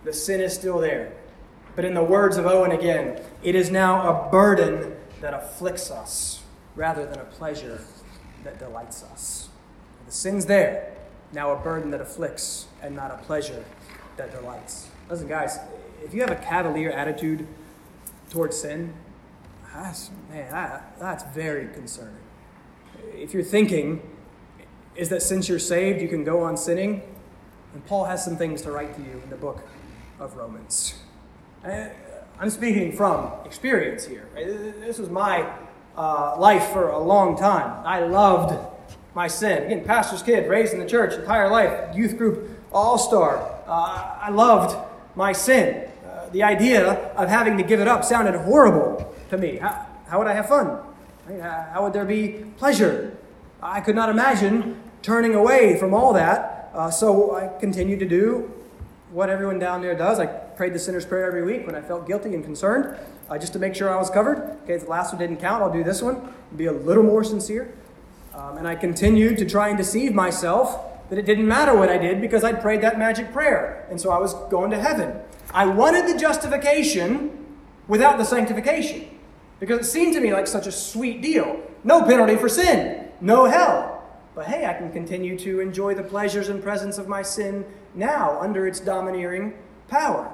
the 0.04 0.12
sin 0.12 0.42
is 0.42 0.54
still 0.54 0.80
there. 0.80 1.14
But 1.76 1.86
in 1.86 1.94
the 1.94 2.04
words 2.04 2.38
of 2.38 2.48
Owen 2.48 2.72
again, 2.72 3.22
it 3.44 3.54
is 3.54 3.70
now 3.70 4.10
a 4.10 4.32
burden 4.32 4.96
that 5.22 5.36
afflicts 5.36 5.92
us 5.92 6.42
rather 6.76 7.06
than 7.06 7.20
a 7.20 7.26
pleasure 7.26 7.82
that 8.44 8.58
delights 8.58 9.04
us. 9.04 9.47
The 10.08 10.14
sin's 10.14 10.46
there, 10.46 10.94
now 11.34 11.52
a 11.52 11.58
burden 11.58 11.92
that 11.92 12.00
afflicts 12.00 12.68
and 12.82 12.96
not 12.96 13.12
a 13.12 13.18
pleasure 13.18 13.66
that 14.16 14.32
delights. 14.32 14.88
Listen, 15.10 15.28
guys, 15.28 15.60
if 16.02 16.14
you 16.14 16.22
have 16.22 16.32
a 16.32 16.38
cavalier 16.38 16.92
attitude 16.92 17.46
towards 18.30 18.58
sin, 18.58 18.94
that's, 19.76 20.10
man, 20.30 20.50
that, 20.50 20.98
that's 20.98 21.24
very 21.36 21.68
concerning. 21.74 22.16
If 23.14 23.34
you're 23.34 23.44
thinking 23.44 24.02
is 24.96 25.10
that 25.10 25.22
since 25.22 25.50
you're 25.50 25.60
saved, 25.60 26.02
you 26.02 26.08
can 26.08 26.24
go 26.24 26.42
on 26.42 26.56
sinning, 26.56 27.04
and 27.74 27.86
Paul 27.86 28.06
has 28.06 28.24
some 28.24 28.38
things 28.38 28.62
to 28.62 28.72
write 28.72 28.96
to 28.96 29.02
you 29.02 29.22
in 29.22 29.30
the 29.30 29.36
book 29.36 29.62
of 30.22 30.38
Romans. 30.38 30.96
I'm 32.40 32.50
speaking 32.50 32.96
from 32.96 33.32
experience 33.44 34.06
here. 34.06 34.30
This 34.36 35.00
was 35.00 35.10
my 35.10 35.52
uh, 35.98 36.40
life 36.40 36.70
for 36.72 36.90
a 36.92 37.00
long 37.00 37.38
time. 37.38 37.86
I 37.86 38.00
loved 38.06 38.58
my 39.18 39.28
sin. 39.28 39.64
Again, 39.64 39.84
pastor's 39.84 40.22
kid, 40.22 40.48
raised 40.48 40.74
in 40.74 40.80
the 40.80 40.86
church, 40.86 41.14
entire 41.16 41.50
life, 41.50 41.96
youth 41.96 42.20
group, 42.20 42.52
all 42.72 43.00
star. 43.00 43.40
Uh, 43.66 44.16
I 44.22 44.30
loved 44.30 44.78
my 45.16 45.34
sin. 45.34 45.90
Uh, 46.06 46.30
the 46.30 46.44
idea 46.44 46.94
of 47.16 47.28
having 47.28 47.58
to 47.58 47.64
give 47.64 47.80
it 47.80 47.88
up 47.88 48.06
sounded 48.06 48.38
horrible 48.38 49.12
to 49.32 49.38
me. 49.40 49.58
How, 49.58 49.88
how 50.08 50.20
would 50.20 50.28
I 50.28 50.34
have 50.34 50.48
fun? 50.48 50.80
How 51.42 51.80
would 51.82 51.94
there 51.94 52.06
be 52.06 52.46
pleasure? 52.58 53.18
I 53.60 53.82
could 53.82 53.96
not 53.96 54.10
imagine 54.10 54.80
turning 55.02 55.34
away 55.34 55.80
from 55.80 55.96
all 55.96 56.14
that. 56.14 56.70
Uh, 56.76 56.92
so 56.92 57.36
I 57.36 57.60
continued 57.60 58.00
to 58.02 58.08
do 58.08 58.54
what 59.10 59.32
everyone 59.32 59.58
down 59.58 59.82
there 59.82 59.96
does. 59.96 60.20
I 60.20 60.28
prayed 60.28 60.76
the 60.76 60.80
sinner's 60.80 61.08
prayer 61.08 61.26
every 61.26 61.44
week 61.44 61.66
when 61.66 61.74
I 61.74 61.82
felt 61.82 62.06
guilty 62.06 62.36
and 62.36 62.44
concerned, 62.44 62.96
uh, 63.32 63.40
just 63.40 63.54
to 63.54 63.60
make 63.60 63.74
sure 63.74 63.92
I 63.92 63.98
was 63.98 64.12
covered. 64.12 64.60
Okay, 64.66 64.78
the 64.78 64.86
last 64.86 65.12
one 65.12 65.20
didn't 65.20 65.38
count, 65.38 65.64
I'll 65.64 65.74
do 65.74 65.84
this 65.84 66.04
one. 66.04 66.36
Be 66.56 66.68
a 66.68 66.72
little 66.72 67.04
more 67.04 67.24
sincere. 67.24 67.74
Um, 68.38 68.58
and 68.60 68.68
I 68.68 68.76
continued 68.76 69.40
to 69.40 69.46
try 69.46 69.70
and 69.70 69.78
deceive 69.78 70.14
myself 70.14 71.10
that 71.10 71.18
it 71.18 71.26
didn't 71.26 71.48
matter 71.48 71.76
what 71.76 71.90
I 71.90 71.98
did 71.98 72.22
because 72.22 72.44
I'd 72.44 72.62
prayed 72.62 72.82
that 72.82 73.00
magic 73.00 73.34
prayer. 73.34 73.88
And 73.90 74.00
so 74.00 74.12
I 74.12 74.20
was 74.20 74.36
going 74.52 74.70
to 74.72 74.80
heaven. 74.80 75.20
I 75.52 75.66
wanted 75.66 76.08
the 76.08 76.20
justification 76.20 77.46
without 77.88 78.20
the 78.20 78.26
sanctification 78.26 79.10
because 79.60 79.80
it 79.80 79.90
seemed 79.90 80.14
to 80.14 80.22
me 80.22 80.34
like 80.34 80.46
such 80.46 80.68
a 80.68 80.72
sweet 80.72 81.24
deal. 81.24 81.64
No 81.84 82.04
penalty 82.04 82.36
for 82.36 82.48
sin, 82.48 83.10
no 83.22 83.46
hell. 83.46 84.04
But 84.36 84.46
hey, 84.46 84.68
I 84.68 84.74
can 84.74 84.92
continue 84.92 85.36
to 85.40 85.60
enjoy 85.60 85.96
the 85.96 86.04
pleasures 86.04 86.50
and 86.50 86.62
presence 86.62 87.00
of 87.00 87.08
my 87.08 87.24
sin 87.24 87.66
now 87.96 88.40
under 88.40 88.68
its 88.68 88.80
domineering 88.80 89.58
power. 89.88 90.32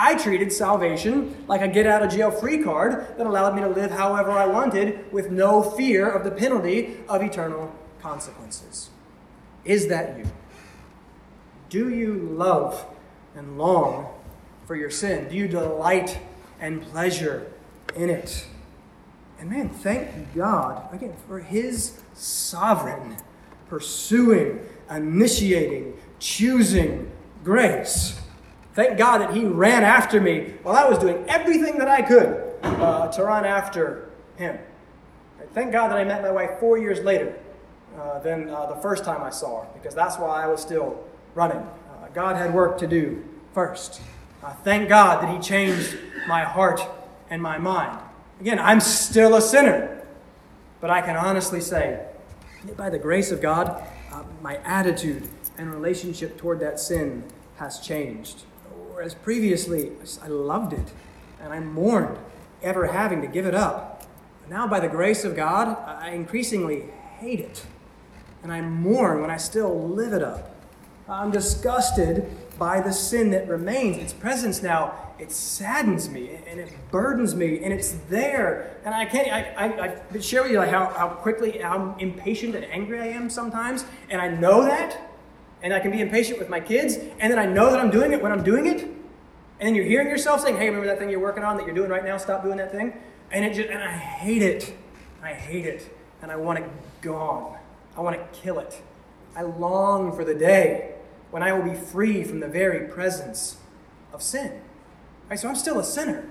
I 0.00 0.14
treated 0.14 0.52
salvation 0.52 1.44
like 1.48 1.60
a 1.60 1.66
get 1.66 1.84
out 1.84 2.04
of 2.04 2.12
jail 2.12 2.30
free 2.30 2.62
card 2.62 3.18
that 3.18 3.26
allowed 3.26 3.56
me 3.56 3.62
to 3.62 3.68
live 3.68 3.90
however 3.90 4.30
I 4.30 4.46
wanted 4.46 5.12
with 5.12 5.32
no 5.32 5.60
fear 5.60 6.08
of 6.08 6.22
the 6.22 6.30
penalty 6.30 6.98
of 7.08 7.20
eternal 7.20 7.74
consequences. 8.00 8.90
Is 9.64 9.88
that 9.88 10.16
you? 10.16 10.24
Do 11.68 11.90
you 11.90 12.14
love 12.14 12.86
and 13.34 13.58
long 13.58 14.06
for 14.66 14.76
your 14.76 14.88
sin? 14.88 15.28
Do 15.28 15.34
you 15.34 15.48
delight 15.48 16.20
and 16.60 16.80
pleasure 16.80 17.50
in 17.96 18.08
it? 18.08 18.46
And 19.40 19.50
man, 19.50 19.68
thank 19.68 20.32
God, 20.32 20.94
again, 20.94 21.14
for 21.26 21.40
His 21.40 22.00
sovereign 22.14 23.16
pursuing, 23.68 24.60
initiating, 24.88 25.98
choosing 26.20 27.10
grace. 27.42 28.17
Thank 28.78 28.96
God 28.96 29.18
that 29.22 29.34
He 29.34 29.44
ran 29.44 29.82
after 29.82 30.20
me 30.20 30.54
while 30.62 30.76
I 30.76 30.88
was 30.88 30.98
doing 30.98 31.24
everything 31.26 31.78
that 31.78 31.88
I 31.88 32.00
could 32.00 32.54
uh, 32.62 33.08
to 33.08 33.24
run 33.24 33.44
after 33.44 34.08
Him. 34.36 34.56
Thank 35.52 35.72
God 35.72 35.88
that 35.90 35.98
I 35.98 36.04
met 36.04 36.22
my 36.22 36.30
wife 36.30 36.60
four 36.60 36.78
years 36.78 37.00
later 37.00 37.36
uh, 37.98 38.20
than 38.20 38.48
uh, 38.48 38.66
the 38.66 38.76
first 38.76 39.02
time 39.02 39.20
I 39.20 39.30
saw 39.30 39.62
her, 39.62 39.68
because 39.74 39.96
that's 39.96 40.16
why 40.16 40.44
I 40.44 40.46
was 40.46 40.62
still 40.62 41.04
running. 41.34 41.56
Uh, 41.56 42.06
God 42.14 42.36
had 42.36 42.54
work 42.54 42.78
to 42.78 42.86
do 42.86 43.24
first. 43.52 44.00
thank 44.62 44.88
God 44.88 45.24
that 45.24 45.34
He 45.34 45.40
changed 45.40 45.98
my 46.28 46.44
heart 46.44 46.80
and 47.30 47.42
my 47.42 47.58
mind. 47.58 47.98
Again, 48.40 48.60
I'm 48.60 48.78
still 48.78 49.34
a 49.34 49.42
sinner, 49.42 50.06
but 50.80 50.88
I 50.88 51.00
can 51.00 51.16
honestly 51.16 51.60
say 51.60 52.06
by 52.76 52.90
the 52.90 52.98
grace 53.00 53.32
of 53.32 53.42
God, 53.42 53.84
uh, 54.12 54.22
my 54.40 54.58
attitude 54.58 55.28
and 55.56 55.68
relationship 55.74 56.38
toward 56.38 56.60
that 56.60 56.78
sin 56.78 57.24
has 57.56 57.80
changed. 57.80 58.44
Whereas 58.98 59.14
previously, 59.14 59.92
I 60.24 60.26
loved 60.26 60.72
it 60.72 60.90
and 61.40 61.52
I 61.52 61.60
mourned 61.60 62.18
ever 62.64 62.88
having 62.88 63.22
to 63.22 63.28
give 63.28 63.46
it 63.46 63.54
up. 63.54 64.04
But 64.40 64.50
now, 64.50 64.66
by 64.66 64.80
the 64.80 64.88
grace 64.88 65.22
of 65.22 65.36
God, 65.36 65.68
I 65.86 66.10
increasingly 66.10 66.86
hate 67.20 67.38
it. 67.38 67.64
And 68.42 68.52
I 68.52 68.60
mourn 68.60 69.20
when 69.20 69.30
I 69.30 69.36
still 69.36 69.88
live 69.88 70.12
it 70.12 70.22
up. 70.24 70.52
I'm 71.08 71.30
disgusted 71.30 72.28
by 72.58 72.80
the 72.80 72.90
sin 72.90 73.30
that 73.30 73.46
remains. 73.46 73.98
Its 73.98 74.12
presence 74.12 74.64
now, 74.64 75.12
it 75.20 75.30
saddens 75.30 76.10
me 76.10 76.36
and 76.48 76.58
it 76.58 76.72
burdens 76.90 77.36
me 77.36 77.62
and 77.62 77.72
it's 77.72 77.92
there. 78.10 78.78
And 78.84 78.92
I 78.92 79.04
can't, 79.04 79.32
I, 79.32 79.64
I, 79.64 80.00
I 80.12 80.18
share 80.18 80.42
with 80.42 80.50
you 80.50 80.58
like 80.58 80.70
how, 80.70 80.86
how 80.86 81.10
quickly, 81.10 81.58
how 81.58 81.94
impatient 82.00 82.56
and 82.56 82.64
angry 82.64 82.98
I 82.98 83.06
am 83.06 83.30
sometimes. 83.30 83.84
And 84.10 84.20
I 84.20 84.26
know 84.26 84.64
that. 84.64 85.07
And 85.62 85.74
I 85.74 85.80
can 85.80 85.90
be 85.90 86.00
impatient 86.00 86.38
with 86.38 86.48
my 86.48 86.60
kids. 86.60 86.96
And 87.18 87.32
then 87.32 87.38
I 87.38 87.46
know 87.46 87.70
that 87.70 87.80
I'm 87.80 87.90
doing 87.90 88.12
it 88.12 88.22
when 88.22 88.32
I'm 88.32 88.42
doing 88.42 88.66
it. 88.66 88.82
And 88.82 89.66
then 89.66 89.74
you're 89.74 89.84
hearing 89.84 90.08
yourself 90.08 90.40
saying, 90.40 90.56
hey, 90.56 90.66
remember 90.66 90.86
that 90.86 90.98
thing 90.98 91.10
you're 91.10 91.18
working 91.18 91.42
on 91.42 91.56
that 91.56 91.66
you're 91.66 91.74
doing 91.74 91.90
right 91.90 92.04
now? 92.04 92.16
Stop 92.16 92.44
doing 92.44 92.58
that 92.58 92.70
thing. 92.70 92.94
And 93.32 93.44
it 93.44 93.54
just, 93.54 93.68
and 93.68 93.82
I 93.82 93.90
hate 93.90 94.42
it. 94.42 94.74
I 95.22 95.32
hate 95.32 95.66
it. 95.66 95.94
And 96.22 96.30
I 96.30 96.36
want 96.36 96.60
it 96.60 96.70
gone. 97.00 97.58
I 97.96 98.00
want 98.00 98.16
to 98.16 98.38
kill 98.38 98.60
it. 98.60 98.80
I 99.34 99.42
long 99.42 100.14
for 100.14 100.24
the 100.24 100.34
day 100.34 100.94
when 101.30 101.42
I 101.42 101.52
will 101.52 101.64
be 101.64 101.74
free 101.74 102.22
from 102.24 102.40
the 102.40 102.48
very 102.48 102.88
presence 102.88 103.58
of 104.12 104.22
sin. 104.22 104.60
Right, 105.28 105.38
so 105.38 105.48
I'm 105.48 105.56
still 105.56 105.78
a 105.78 105.84
sinner. 105.84 106.30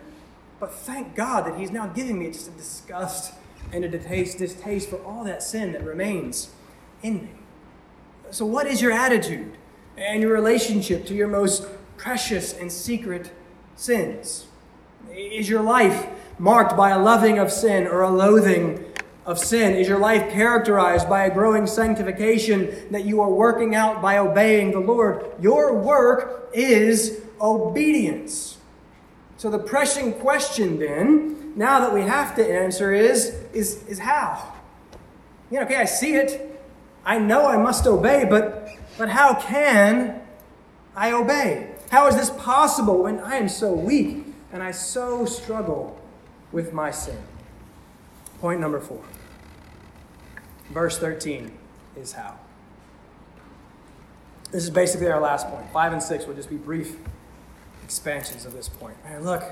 But 0.59 0.73
thank 0.73 1.15
God 1.15 1.45
that 1.45 1.59
He's 1.59 1.71
now 1.71 1.87
giving 1.87 2.17
me 2.19 2.31
just 2.31 2.47
a 2.47 2.51
disgust 2.51 3.33
and 3.71 3.83
a 3.85 3.89
distaste, 3.89 4.37
distaste 4.39 4.89
for 4.89 4.97
all 5.03 5.23
that 5.25 5.43
sin 5.43 5.73
that 5.73 5.83
remains 5.83 6.49
in 7.03 7.23
me. 7.23 7.29
So, 8.31 8.45
what 8.45 8.67
is 8.67 8.81
your 8.81 8.91
attitude 8.91 9.57
and 9.97 10.21
your 10.21 10.33
relationship 10.33 11.05
to 11.07 11.13
your 11.13 11.27
most 11.27 11.65
precious 11.95 12.53
and 12.53 12.71
secret 12.71 13.31
sins? 13.75 14.47
Is 15.11 15.49
your 15.49 15.61
life 15.61 16.07
marked 16.37 16.75
by 16.75 16.91
a 16.91 16.99
loving 16.99 17.39
of 17.39 17.51
sin 17.51 17.87
or 17.87 18.01
a 18.01 18.09
loathing 18.09 18.83
of 19.25 19.39
sin? 19.39 19.75
Is 19.75 19.87
your 19.87 19.99
life 19.99 20.31
characterized 20.31 21.07
by 21.09 21.25
a 21.25 21.33
growing 21.33 21.67
sanctification 21.67 22.91
that 22.91 23.05
you 23.05 23.21
are 23.21 23.29
working 23.29 23.75
out 23.75 24.01
by 24.01 24.17
obeying 24.17 24.71
the 24.71 24.79
Lord? 24.79 25.25
Your 25.41 25.77
work 25.77 26.49
is 26.53 27.21
obedience. 27.39 28.57
So 29.37 29.49
the 29.49 29.59
pressing 29.59 30.13
question 30.13 30.79
then, 30.79 31.53
now 31.55 31.79
that 31.79 31.93
we 31.93 32.01
have 32.01 32.35
to 32.35 32.45
answer, 32.45 32.93
is, 32.93 33.29
is, 33.53 33.83
is 33.87 33.99
how? 33.99 34.53
You 35.49 35.59
know, 35.59 35.65
okay, 35.65 35.77
I 35.77 35.85
see 35.85 36.15
it. 36.15 36.56
I 37.07 37.19
know 37.19 37.47
I 37.47 37.55
must 37.55 37.87
obey, 37.87 38.25
but, 38.29 38.67
but 38.97 39.07
how 39.07 39.33
can 39.33 40.19
I 40.93 41.13
obey? 41.13 41.71
How 41.89 42.07
is 42.07 42.17
this 42.17 42.29
possible 42.31 43.03
when 43.03 43.21
I 43.21 43.37
am 43.37 43.47
so 43.47 43.71
weak 43.71 44.25
and 44.51 44.61
I 44.61 44.71
so 44.71 45.23
struggle 45.25 45.97
with 46.51 46.73
my 46.73 46.91
sin? 46.91 47.17
Point 48.41 48.59
number 48.59 48.81
four. 48.81 49.01
Verse 50.69 50.97
13 50.97 51.57
is 51.95 52.11
how. 52.11 52.37
This 54.51 54.65
is 54.65 54.69
basically 54.69 55.07
our 55.07 55.21
last 55.21 55.47
point. 55.47 55.65
Five 55.71 55.93
and 55.93 56.03
six 56.03 56.27
will 56.27 56.35
just 56.35 56.49
be 56.49 56.57
brief 56.57 56.97
expansions 57.85 58.45
of 58.45 58.51
this 58.51 58.67
point. 58.67 59.01
Man, 59.05 59.23
look, 59.23 59.45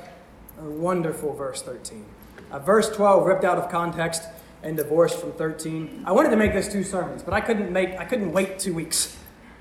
a 0.60 0.64
wonderful 0.64 1.34
verse 1.34 1.62
13. 1.62 2.03
Uh, 2.51 2.60
verse 2.60 2.93
12, 2.93 3.26
ripped 3.26 3.45
out 3.45 3.58
of 3.58 3.72
context 3.72 4.24
and 4.66 4.76
divorced 4.76 5.20
from 5.20 5.32
13. 5.34 6.03
I 6.05 6.11
wanted 6.11 6.32
to 6.32 6.36
make 6.36 6.51
this 6.51 6.68
two 6.68 6.84
sermons, 6.84 7.22
but 7.22 7.34
I 7.34 7.39
couldn't 7.39 7.72
make. 7.72 7.91
I 7.91 8.03
couldn't 8.03 8.34
wait 8.34 8.59
two 8.59 8.74
weeks. 8.74 9.16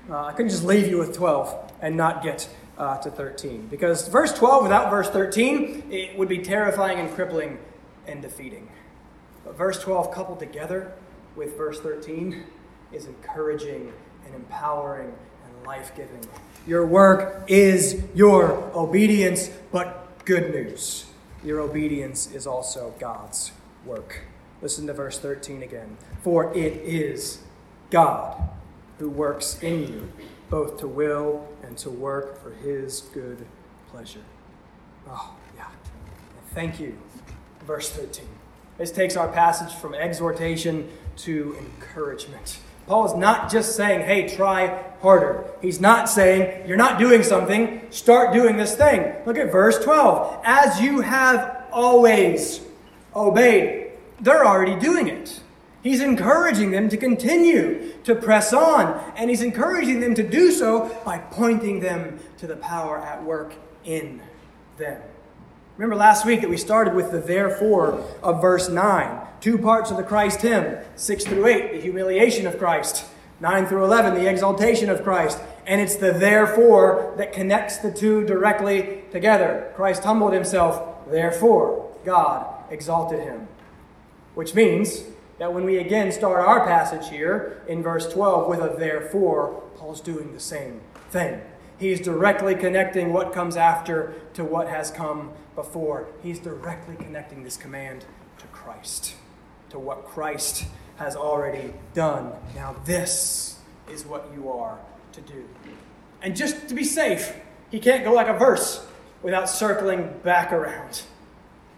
Uh, 0.09 0.25
I 0.25 0.31
couldn't 0.31 0.49
just 0.49 0.65
leave 0.65 0.87
you 0.87 0.97
with 0.97 1.15
12 1.15 1.73
and 1.81 1.95
not 1.95 2.23
get 2.23 2.49
uh, 2.77 2.97
to 2.97 3.09
13 3.09 3.67
because 3.67 4.07
verse 4.07 4.33
12 4.33 4.63
without 4.63 4.89
verse 4.89 5.09
13 5.09 5.83
it 5.89 6.17
would 6.17 6.27
be 6.27 6.39
terrifying 6.39 6.99
and 6.99 7.13
crippling 7.13 7.57
and 8.05 8.21
defeating. 8.21 8.67
But 9.43 9.57
verse 9.57 9.79
12 9.81 10.11
coupled 10.13 10.39
together 10.39 10.91
with 11.35 11.57
verse 11.57 11.79
13 11.79 12.43
is 12.91 13.05
encouraging 13.05 13.93
and 14.25 14.35
empowering 14.35 15.13
and 15.45 15.67
life 15.67 15.95
giving. 15.95 16.21
Your 16.67 16.85
work 16.85 17.45
is 17.47 18.03
your 18.13 18.53
obedience, 18.75 19.49
but 19.71 20.23
good 20.25 20.51
news. 20.51 21.05
Your 21.43 21.61
obedience 21.61 22.31
is 22.31 22.45
also 22.45 22.93
God's 22.99 23.51
work. 23.85 24.21
Listen 24.65 24.87
to 24.87 24.93
verse 24.93 25.19
13 25.19 25.61
again. 25.61 25.95
For 26.23 26.51
it 26.57 26.73
is 26.77 27.37
God 27.91 28.49
who 28.97 29.11
works 29.11 29.61
in 29.61 29.81
you, 29.81 30.11
both 30.49 30.79
to 30.79 30.87
will 30.87 31.47
and 31.61 31.77
to 31.77 31.91
work 31.91 32.41
for 32.41 32.49
his 32.49 33.01
good 33.13 33.45
pleasure. 33.91 34.23
Oh, 35.07 35.35
yeah. 35.55 35.67
Thank 36.55 36.79
you. 36.79 36.97
Verse 37.67 37.91
13. 37.91 38.25
This 38.79 38.89
takes 38.89 39.15
our 39.15 39.27
passage 39.27 39.71
from 39.75 39.93
exhortation 39.93 40.89
to 41.17 41.55
encouragement. 41.59 42.57
Paul 42.87 43.05
is 43.05 43.13
not 43.13 43.51
just 43.51 43.75
saying, 43.75 44.01
hey, 44.01 44.27
try 44.35 44.83
harder. 44.99 45.45
He's 45.61 45.79
not 45.79 46.09
saying, 46.09 46.67
you're 46.67 46.75
not 46.75 46.97
doing 46.97 47.21
something, 47.21 47.81
start 47.91 48.33
doing 48.33 48.57
this 48.57 48.75
thing. 48.75 49.13
Look 49.27 49.37
at 49.37 49.51
verse 49.51 49.77
12. 49.83 50.41
As 50.43 50.81
you 50.81 51.01
have 51.01 51.67
always 51.71 52.61
obeyed, 53.15 53.84
they're 54.19 54.45
already 54.45 54.79
doing 54.79 55.07
it. 55.07 55.41
He's 55.83 56.01
encouraging 56.01 56.71
them 56.71 56.89
to 56.89 56.97
continue 56.97 57.93
to 58.05 58.15
press 58.15 58.53
on, 58.53 59.13
and 59.15 59.29
he's 59.29 59.43
encouraging 59.43 59.99
them 59.99 60.15
to 60.15 60.23
do 60.23 60.51
so 60.51 60.99
by 61.05 61.19
pointing 61.19 61.79
them 61.79 62.19
to 62.37 62.47
the 62.47 62.55
power 62.55 62.97
at 62.97 63.23
work 63.23 63.53
in 63.83 64.21
them. 64.77 64.99
Remember 65.77 65.95
last 65.95 66.25
week 66.25 66.41
that 66.41 66.49
we 66.49 66.57
started 66.57 66.95
with 66.95 67.11
the 67.11 67.19
therefore 67.19 68.03
of 68.23 68.41
verse 68.41 68.69
9. 68.69 69.27
Two 69.41 69.57
parts 69.57 69.91
of 69.91 69.97
the 69.97 70.03
Christ 70.03 70.41
hymn 70.41 70.77
6 70.95 71.25
through 71.25 71.45
8, 71.45 71.73
the 71.73 71.81
humiliation 71.81 72.47
of 72.47 72.57
Christ. 72.57 73.05
9 73.41 73.67
through 73.67 73.83
11, 73.83 74.15
the 74.15 74.29
exaltation 74.29 74.89
of 74.89 75.03
Christ. 75.03 75.39
And 75.67 75.81
it's 75.81 75.97
the 75.97 76.13
therefore 76.13 77.13
that 77.17 77.33
connects 77.33 77.77
the 77.77 77.91
two 77.91 78.25
directly 78.25 79.03
together. 79.11 79.71
Christ 79.75 80.03
humbled 80.03 80.33
himself, 80.33 81.07
therefore 81.11 81.93
God 82.05 82.47
exalted 82.71 83.19
him. 83.19 83.47
Which 84.35 84.53
means 84.53 85.03
that 85.39 85.53
when 85.53 85.65
we 85.65 85.77
again 85.77 86.11
start 86.11 86.45
our 86.45 86.65
passage 86.65 87.09
here 87.09 87.61
in 87.67 87.81
verse 87.81 88.11
12 88.11 88.47
with 88.47 88.59
a 88.59 88.75
therefore, 88.77 89.63
Paul's 89.77 90.01
doing 90.01 90.33
the 90.33 90.39
same 90.39 90.81
thing. 91.09 91.41
He's 91.77 91.99
directly 91.99 92.55
connecting 92.55 93.11
what 93.11 93.33
comes 93.33 93.57
after 93.57 94.13
to 94.35 94.45
what 94.45 94.69
has 94.69 94.91
come 94.91 95.31
before. 95.55 96.07
He's 96.23 96.39
directly 96.39 96.95
connecting 96.95 97.43
this 97.43 97.57
command 97.57 98.05
to 98.37 98.47
Christ, 98.47 99.15
to 99.71 99.79
what 99.79 100.05
Christ 100.05 100.65
has 100.97 101.15
already 101.15 101.73
done. 101.93 102.31
Now, 102.55 102.75
this 102.85 103.59
is 103.91 104.05
what 104.05 104.29
you 104.33 104.49
are 104.49 104.79
to 105.11 105.21
do. 105.21 105.43
And 106.21 106.35
just 106.35 106.69
to 106.69 106.73
be 106.73 106.85
safe, 106.85 107.35
he 107.69 107.79
can't 107.79 108.05
go 108.05 108.13
like 108.13 108.27
a 108.27 108.37
verse 108.37 108.85
without 109.21 109.49
circling 109.49 110.19
back 110.23 110.53
around 110.53 111.03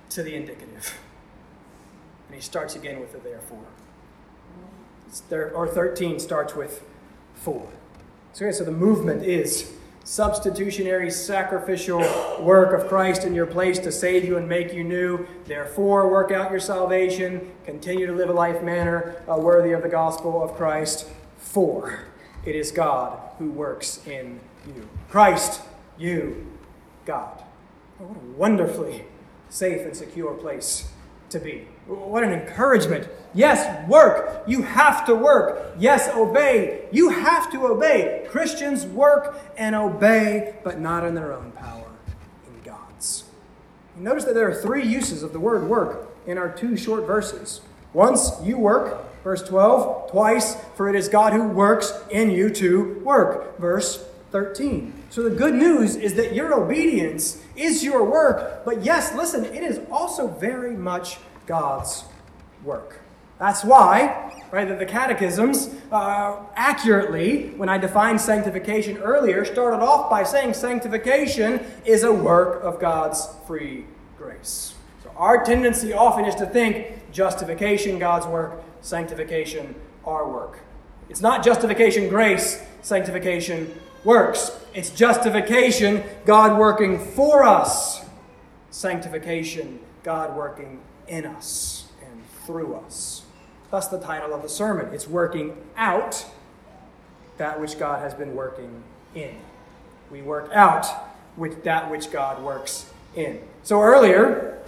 to 0.09 0.21
the 0.21 0.35
indicative. 0.35 0.95
And 2.27 2.35
he 2.35 2.41
starts 2.41 2.75
again 2.75 2.99
with 2.99 3.15
a 3.15 3.19
therefore. 3.19 3.65
There, 5.29 5.51
or 5.51 5.67
13 5.67 6.19
starts 6.19 6.53
with 6.53 6.83
for. 7.33 7.67
So, 8.33 8.45
okay, 8.45 8.51
so 8.51 8.63
the 8.63 8.71
movement 8.71 9.23
is 9.23 9.71
substitutionary 10.03 11.11
sacrificial 11.11 11.99
work 12.39 12.71
of 12.71 12.87
Christ 12.87 13.25
in 13.25 13.33
your 13.33 13.45
place 13.45 13.77
to 13.79 13.91
save 13.91 14.23
you 14.23 14.37
and 14.37 14.47
make 14.47 14.73
you 14.73 14.83
new. 14.83 15.27
Therefore, 15.45 16.09
work 16.09 16.31
out 16.31 16.49
your 16.49 16.59
salvation, 16.61 17.51
continue 17.65 18.07
to 18.07 18.13
live 18.13 18.29
a 18.29 18.33
life 18.33 18.63
manner 18.63 19.21
uh, 19.29 19.37
worthy 19.37 19.71
of 19.71 19.81
the 19.81 19.89
gospel 19.89 20.41
of 20.41 20.55
Christ. 20.55 21.09
For 21.37 22.05
it 22.45 22.55
is 22.55 22.71
God 22.71 23.19
who 23.37 23.51
works 23.51 24.05
in 24.07 24.39
you. 24.65 24.87
Christ, 25.09 25.61
you, 25.97 26.47
God. 27.05 27.43
Oh, 27.99 28.05
what 28.05 28.17
a 28.17 28.37
wonderfully 28.37 29.03
safe 29.49 29.81
and 29.81 29.95
secure 29.95 30.33
place 30.33 30.89
to 31.29 31.39
be. 31.39 31.67
What 31.87 32.23
an 32.23 32.31
encouragement. 32.31 33.07
Yes, 33.33 33.87
work. 33.87 34.43
You 34.45 34.61
have 34.63 35.05
to 35.05 35.15
work. 35.15 35.75
Yes, 35.79 36.09
obey. 36.13 36.85
You 36.91 37.09
have 37.09 37.51
to 37.51 37.67
obey. 37.67 38.25
Christians 38.29 38.85
work 38.85 39.39
and 39.57 39.75
obey, 39.75 40.55
but 40.63 40.79
not 40.79 41.05
in 41.05 41.15
their 41.15 41.31
own 41.33 41.51
power, 41.51 41.87
in 42.47 42.61
God's. 42.63 43.23
Notice 43.95 44.25
that 44.25 44.33
there 44.33 44.49
are 44.49 44.55
three 44.55 44.85
uses 44.85 45.23
of 45.23 45.33
the 45.33 45.39
word 45.39 45.69
work 45.69 46.09
in 46.25 46.37
our 46.37 46.51
two 46.51 46.75
short 46.75 47.05
verses. 47.05 47.61
Once, 47.93 48.31
you 48.43 48.57
work, 48.57 49.23
verse 49.23 49.41
12. 49.43 50.11
Twice, 50.11 50.55
for 50.75 50.89
it 50.89 50.95
is 50.95 51.07
God 51.07 51.33
who 51.33 51.47
works 51.47 51.93
in 52.11 52.31
you 52.31 52.49
to 52.49 52.99
work, 52.99 53.57
verse 53.59 54.05
13. 54.31 54.93
So 55.09 55.23
the 55.23 55.29
good 55.29 55.53
news 55.53 55.95
is 55.95 56.15
that 56.15 56.35
your 56.35 56.53
obedience 56.53 57.41
is 57.55 57.83
your 57.83 58.03
work, 58.03 58.65
but 58.65 58.83
yes, 58.83 59.15
listen, 59.15 59.45
it 59.45 59.63
is 59.63 59.79
also 59.89 60.27
very 60.27 60.75
much 60.75 61.17
God's 61.47 62.03
work. 62.63 63.01
That's 63.39 63.63
why, 63.63 64.43
right, 64.51 64.67
that 64.67 64.79
the 64.79 64.85
catechisms 64.85 65.69
uh, 65.91 66.37
accurately, 66.55 67.49
when 67.51 67.69
I 67.69 67.77
defined 67.77 68.19
sanctification 68.19 68.97
earlier, 68.97 69.45
started 69.45 69.77
off 69.77 70.09
by 70.09 70.23
saying 70.23 70.53
sanctification 70.53 71.65
is 71.85 72.03
a 72.03 72.11
work 72.11 72.63
of 72.63 72.79
God's 72.79 73.27
free 73.45 73.85
grace. 74.17 74.73
So 75.03 75.11
our 75.15 75.43
tendency 75.43 75.93
often 75.93 76.25
is 76.25 76.35
to 76.35 76.47
think 76.47 77.11
justification, 77.11 77.99
God's 77.99 78.25
work, 78.25 78.63
sanctification, 78.81 79.75
our 80.03 80.27
work. 80.27 80.59
It's 81.09 81.21
not 81.21 81.43
justification, 81.43 82.09
grace, 82.09 82.63
sanctification, 82.81 83.73
works. 84.03 84.51
It's 84.73 84.89
justification, 84.89 86.03
God 86.25 86.57
working 86.57 86.99
for 86.99 87.43
us. 87.43 88.03
Sanctification, 88.71 89.79
God 90.03 90.35
working 90.35 90.81
in 91.07 91.25
us 91.25 91.87
and 92.05 92.23
through 92.45 92.75
us. 92.75 93.23
That's 93.71 93.87
the 93.87 93.99
title 93.99 94.33
of 94.33 94.41
the 94.41 94.49
sermon. 94.49 94.93
It's 94.93 95.07
working 95.07 95.57
out 95.75 96.25
that 97.37 97.59
which 97.59 97.77
God 97.77 97.99
has 97.99 98.13
been 98.13 98.35
working 98.35 98.83
in. 99.13 99.35
We 100.09 100.21
work 100.21 100.49
out 100.53 100.85
with 101.35 101.63
that 101.63 101.91
which 101.91 102.11
God 102.11 102.41
works 102.41 102.89
in. 103.15 103.41
So 103.63 103.81
earlier, 103.81 104.59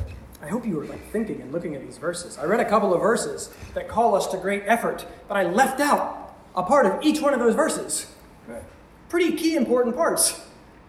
I 0.42 0.48
hope 0.48 0.66
you 0.66 0.76
were 0.76 0.86
like 0.86 1.12
thinking 1.12 1.42
and 1.42 1.52
looking 1.52 1.76
at 1.76 1.86
these 1.86 1.98
verses. 1.98 2.38
I 2.38 2.46
read 2.46 2.60
a 2.60 2.70
couple 2.70 2.94
of 2.94 3.02
verses 3.02 3.54
that 3.74 3.88
call 3.88 4.16
us 4.16 4.28
to 4.28 4.38
great 4.38 4.64
effort, 4.66 5.06
but 5.28 5.38
I 5.38 5.44
left 5.44 5.80
out 5.80 6.36
a 6.56 6.64
part 6.64 6.86
of 6.86 7.04
each 7.04 7.22
one 7.22 7.34
of 7.34 7.40
those 7.40 7.56
verses. 7.56 8.08
Pretty 9.10 9.36
key 9.36 9.56
important 9.56 9.96
parts. 9.96 10.40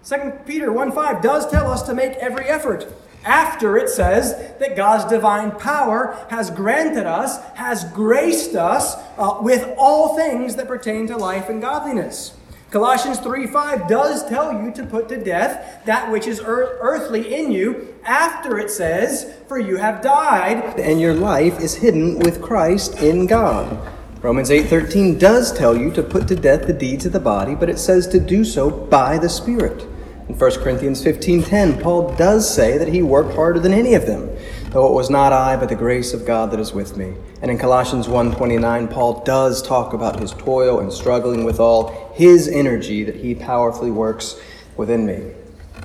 2 0.04 0.32
Peter 0.46 0.72
1 0.72 0.92
5 0.92 1.22
does 1.22 1.50
tell 1.50 1.70
us 1.70 1.82
to 1.82 1.94
make 1.94 2.12
every 2.14 2.46
effort. 2.46 2.86
After 3.24 3.76
it 3.76 3.88
says 3.88 4.34
that 4.58 4.76
God's 4.76 5.04
divine 5.10 5.50
power 5.52 6.26
has 6.30 6.50
granted 6.50 7.06
us, 7.06 7.42
has 7.54 7.84
graced 7.92 8.54
us 8.54 8.94
uh, 9.18 9.38
with 9.42 9.74
all 9.76 10.16
things 10.16 10.56
that 10.56 10.68
pertain 10.68 11.06
to 11.08 11.16
life 11.16 11.48
and 11.48 11.60
godliness. 11.60 12.34
Colossians 12.70 13.18
3 13.18 13.48
5 13.48 13.88
does 13.88 14.28
tell 14.28 14.52
you 14.62 14.72
to 14.72 14.86
put 14.86 15.08
to 15.08 15.22
death 15.22 15.84
that 15.86 16.10
which 16.10 16.28
is 16.28 16.40
earthly 16.44 17.34
in 17.34 17.50
you 17.50 17.94
after 18.04 18.58
it 18.58 18.70
says, 18.70 19.34
For 19.48 19.58
you 19.58 19.76
have 19.76 20.02
died, 20.02 20.78
and 20.78 21.00
your 21.00 21.14
life 21.14 21.60
is 21.60 21.74
hidden 21.74 22.20
with 22.20 22.40
Christ 22.40 23.02
in 23.02 23.26
God. 23.26 23.76
Romans 24.22 24.50
8:13 24.50 25.18
does 25.18 25.50
tell 25.50 25.76
you 25.76 25.90
to 25.92 26.02
put 26.02 26.28
to 26.28 26.36
death 26.36 26.66
the 26.66 26.74
deeds 26.74 27.06
of 27.06 27.12
the 27.12 27.18
body, 27.20 27.54
but 27.54 27.70
it 27.70 27.78
says 27.78 28.06
to 28.08 28.20
do 28.20 28.44
so 28.44 28.70
by 28.70 29.18
the 29.18 29.30
Spirit. 29.30 29.86
In 30.30 30.38
1 30.38 30.50
Corinthians 30.62 31.02
15:10, 31.02 31.80
Paul 31.82 32.14
does 32.16 32.48
say 32.48 32.78
that 32.78 32.86
he 32.86 33.02
worked 33.02 33.34
harder 33.34 33.58
than 33.58 33.74
any 33.74 33.94
of 33.94 34.06
them, 34.06 34.30
though 34.70 34.86
it 34.86 34.92
was 34.92 35.10
not 35.10 35.32
I, 35.32 35.56
but 35.56 35.68
the 35.68 35.74
grace 35.74 36.14
of 36.14 36.24
God 36.24 36.52
that 36.52 36.60
is 36.60 36.72
with 36.72 36.96
me. 36.96 37.14
And 37.42 37.50
in 37.50 37.58
Colossians 37.58 38.06
1:29, 38.06 38.86
Paul 38.86 39.24
does 39.24 39.60
talk 39.60 39.92
about 39.92 40.20
his 40.20 40.30
toil 40.30 40.78
and 40.78 40.92
struggling 40.92 41.42
with 41.42 41.58
all 41.58 42.12
his 42.14 42.46
energy 42.46 43.02
that 43.02 43.16
he 43.16 43.34
powerfully 43.34 43.90
works 43.90 44.36
within 44.76 45.04
me. 45.04 45.32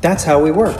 That's 0.01 0.25
how 0.25 0.39
we 0.43 0.51
work. 0.51 0.77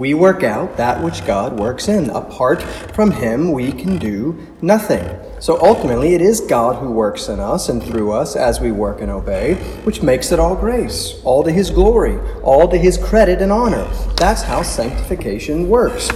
We 0.00 0.14
work 0.14 0.42
out 0.42 0.78
that 0.78 1.04
which 1.04 1.26
God 1.26 1.60
works 1.60 1.86
in. 1.86 2.08
Apart 2.08 2.62
from 2.62 3.10
him, 3.10 3.52
we 3.52 3.70
can 3.70 3.98
do 3.98 4.46
nothing. 4.62 5.06
So 5.40 5.60
ultimately, 5.60 6.14
it 6.14 6.22
is 6.22 6.40
God 6.40 6.76
who 6.76 6.90
works 6.90 7.28
in 7.28 7.38
us 7.38 7.68
and 7.68 7.82
through 7.82 8.12
us 8.12 8.34
as 8.34 8.62
we 8.62 8.72
work 8.72 9.02
and 9.02 9.10
obey, 9.10 9.56
which 9.84 10.00
makes 10.00 10.32
it 10.32 10.38
all 10.38 10.56
grace, 10.56 11.20
all 11.22 11.44
to 11.44 11.52
His 11.52 11.68
glory, 11.68 12.16
all 12.42 12.66
to 12.68 12.78
His 12.78 12.96
credit 12.96 13.42
and 13.42 13.52
honor. 13.52 13.84
That's 14.16 14.40
how 14.40 14.62
sanctification 14.62 15.68
works. 15.68 16.08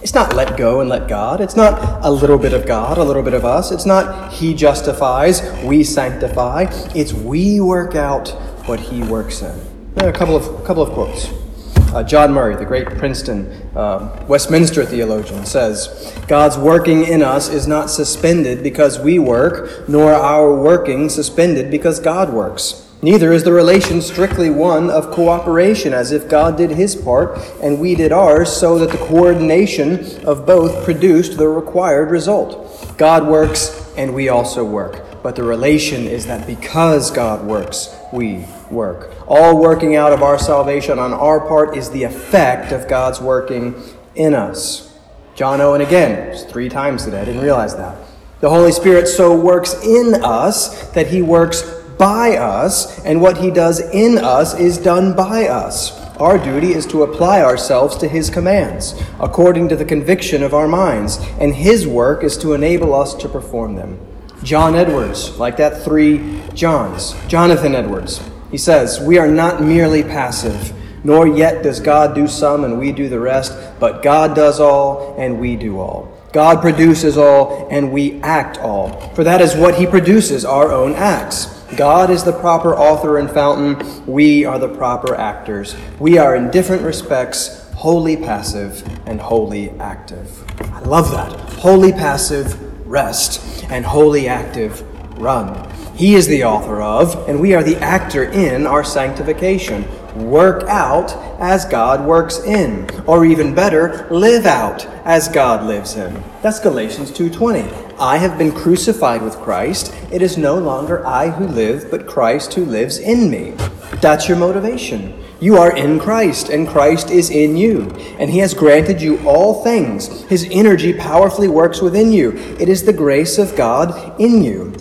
It's 0.00 0.14
not 0.14 0.34
let 0.34 0.56
go 0.56 0.80
and 0.80 0.88
let 0.88 1.06
God. 1.06 1.42
It's 1.42 1.56
not 1.56 2.06
a 2.06 2.10
little 2.10 2.38
bit 2.38 2.54
of 2.54 2.64
God, 2.64 2.96
a 2.96 3.04
little 3.04 3.22
bit 3.22 3.34
of 3.34 3.44
us. 3.44 3.70
It's 3.70 3.84
not 3.84 4.32
He 4.32 4.54
justifies, 4.54 5.42
we 5.62 5.84
sanctify. 5.84 6.68
It's 6.94 7.12
we 7.12 7.60
work 7.60 7.96
out 7.96 8.30
what 8.66 8.80
He 8.80 9.02
works 9.02 9.42
in. 9.42 9.60
a 9.96 10.10
couple 10.10 10.36
of, 10.36 10.64
couple 10.64 10.82
of 10.82 10.94
quotes. 10.94 11.45
Uh, 11.94 12.02
John 12.02 12.32
Murray, 12.32 12.56
the 12.56 12.64
great 12.64 12.86
Princeton 12.86 13.50
uh, 13.74 14.24
Westminster 14.28 14.84
theologian, 14.84 15.46
says 15.46 16.12
God's 16.28 16.58
working 16.58 17.04
in 17.04 17.22
us 17.22 17.48
is 17.48 17.66
not 17.66 17.88
suspended 17.88 18.62
because 18.62 18.98
we 18.98 19.18
work, 19.18 19.88
nor 19.88 20.12
our 20.12 20.54
working 20.54 21.08
suspended 21.08 21.70
because 21.70 22.00
God 22.00 22.32
works. 22.32 22.86
Neither 23.02 23.32
is 23.32 23.44
the 23.44 23.52
relation 23.52 24.00
strictly 24.00 24.50
one 24.50 24.90
of 24.90 25.10
cooperation, 25.10 25.92
as 25.92 26.12
if 26.12 26.28
God 26.28 26.56
did 26.56 26.70
his 26.70 26.96
part 26.96 27.38
and 27.62 27.78
we 27.78 27.94
did 27.94 28.10
ours, 28.10 28.50
so 28.50 28.78
that 28.78 28.90
the 28.90 29.06
coordination 29.06 30.24
of 30.24 30.46
both 30.46 30.84
produced 30.84 31.36
the 31.36 31.48
required 31.48 32.10
result. 32.10 32.96
God 32.96 33.26
works 33.26 33.92
and 33.96 34.14
we 34.14 34.28
also 34.28 34.64
work. 34.64 35.22
But 35.22 35.36
the 35.36 35.42
relation 35.42 36.06
is 36.06 36.26
that 36.26 36.46
because 36.46 37.10
God 37.10 37.44
works, 37.44 37.94
we 38.12 38.46
work. 38.70 39.12
All 39.26 39.60
working 39.60 39.96
out 39.96 40.12
of 40.12 40.22
our 40.22 40.38
salvation 40.38 40.98
on 40.98 41.12
our 41.12 41.40
part 41.40 41.76
is 41.76 41.90
the 41.90 42.04
effect 42.04 42.72
of 42.72 42.88
God's 42.88 43.20
working 43.20 43.74
in 44.14 44.34
us. 44.34 44.94
John 45.34 45.60
Owen 45.60 45.82
again, 45.82 46.36
three 46.48 46.68
times 46.68 47.04
today. 47.04 47.20
I 47.20 47.24
didn't 47.24 47.42
realize 47.42 47.76
that. 47.76 47.98
The 48.40 48.50
Holy 48.50 48.72
Spirit 48.72 49.08
so 49.08 49.38
works 49.38 49.74
in 49.82 50.22
us 50.22 50.90
that 50.90 51.06
he 51.08 51.22
works 51.22 51.62
by 51.98 52.36
us, 52.36 53.02
and 53.04 53.20
what 53.20 53.38
he 53.38 53.50
does 53.50 53.80
in 53.80 54.18
us 54.18 54.58
is 54.58 54.78
done 54.78 55.14
by 55.14 55.48
us. 55.48 55.98
Our 56.18 56.38
duty 56.38 56.72
is 56.72 56.86
to 56.86 57.02
apply 57.02 57.42
ourselves 57.42 57.96
to 57.98 58.08
his 58.08 58.30
commands, 58.30 58.94
according 59.20 59.68
to 59.68 59.76
the 59.76 59.84
conviction 59.84 60.42
of 60.42 60.54
our 60.54 60.68
minds, 60.68 61.18
and 61.38 61.54
his 61.54 61.86
work 61.86 62.24
is 62.24 62.38
to 62.38 62.54
enable 62.54 62.94
us 62.94 63.14
to 63.16 63.28
perform 63.28 63.76
them. 63.76 63.98
John 64.42 64.74
Edwards, 64.74 65.38
like 65.38 65.56
that 65.56 65.82
three 65.82 66.40
Johns. 66.54 67.14
Jonathan 67.26 67.74
Edwards. 67.74 68.22
He 68.50 68.58
says, 68.58 69.00
We 69.00 69.18
are 69.18 69.28
not 69.28 69.62
merely 69.62 70.02
passive, 70.02 70.72
nor 71.04 71.26
yet 71.26 71.62
does 71.62 71.80
God 71.80 72.14
do 72.14 72.26
some 72.26 72.64
and 72.64 72.78
we 72.78 72.92
do 72.92 73.08
the 73.08 73.20
rest, 73.20 73.52
but 73.80 74.02
God 74.02 74.34
does 74.34 74.60
all 74.60 75.16
and 75.18 75.40
we 75.40 75.56
do 75.56 75.78
all. 75.78 76.12
God 76.32 76.60
produces 76.60 77.16
all 77.16 77.68
and 77.70 77.92
we 77.92 78.20
act 78.22 78.58
all. 78.58 79.00
For 79.14 79.24
that 79.24 79.40
is 79.40 79.56
what 79.56 79.76
He 79.76 79.86
produces, 79.86 80.44
our 80.44 80.70
own 80.70 80.94
acts. 80.94 81.46
God 81.76 82.10
is 82.10 82.24
the 82.24 82.32
proper 82.32 82.76
author 82.76 83.18
and 83.18 83.30
fountain. 83.30 84.04
We 84.06 84.44
are 84.44 84.58
the 84.58 84.68
proper 84.68 85.14
actors. 85.14 85.74
We 85.98 86.18
are 86.18 86.36
in 86.36 86.50
different 86.50 86.82
respects 86.82 87.66
wholly 87.74 88.16
passive 88.16 88.82
and 89.06 89.20
wholly 89.20 89.70
active. 89.78 90.44
I 90.72 90.80
love 90.80 91.10
that. 91.10 91.32
Wholly 91.54 91.92
passive, 91.92 92.86
rest, 92.86 93.64
and 93.70 93.84
wholly 93.84 94.28
active, 94.28 94.82
run. 95.20 95.70
He 95.96 96.14
is 96.14 96.28
the 96.28 96.44
author 96.44 96.82
of, 96.82 97.26
and 97.26 97.40
we 97.40 97.54
are 97.54 97.62
the 97.62 97.76
actor 97.76 98.24
in 98.24 98.66
our 98.66 98.84
sanctification. 98.84 99.86
Work 100.14 100.64
out 100.64 101.16
as 101.40 101.64
God 101.64 102.06
works 102.06 102.38
in, 102.40 102.86
or 103.06 103.24
even 103.24 103.54
better, 103.54 104.06
live 104.10 104.44
out 104.44 104.84
as 105.06 105.28
God 105.28 105.64
lives 105.64 105.96
in. 105.96 106.22
That's 106.42 106.60
Galatians 106.60 107.10
2:20. 107.12 107.64
I 107.98 108.18
have 108.18 108.36
been 108.36 108.52
crucified 108.52 109.22
with 109.22 109.36
Christ. 109.36 109.94
It 110.12 110.20
is 110.20 110.36
no 110.36 110.58
longer 110.58 111.06
I 111.06 111.30
who 111.30 111.46
live, 111.46 111.90
but 111.90 112.06
Christ 112.06 112.52
who 112.52 112.66
lives 112.66 112.98
in 112.98 113.30
me. 113.30 113.54
That's 114.02 114.28
your 114.28 114.36
motivation. 114.36 115.14
You 115.40 115.56
are 115.56 115.74
in 115.74 115.98
Christ, 115.98 116.50
and 116.50 116.68
Christ 116.68 117.10
is 117.10 117.30
in 117.30 117.56
you. 117.56 117.90
And 118.18 118.30
He 118.30 118.40
has 118.40 118.52
granted 118.52 119.00
you 119.00 119.18
all 119.26 119.62
things. 119.64 120.24
His 120.24 120.46
energy 120.50 120.92
powerfully 120.92 121.48
works 121.48 121.80
within 121.80 122.12
you. 122.12 122.32
It 122.60 122.68
is 122.68 122.84
the 122.84 122.92
grace 122.92 123.38
of 123.38 123.56
God 123.56 124.20
in 124.20 124.42
you. 124.42 124.74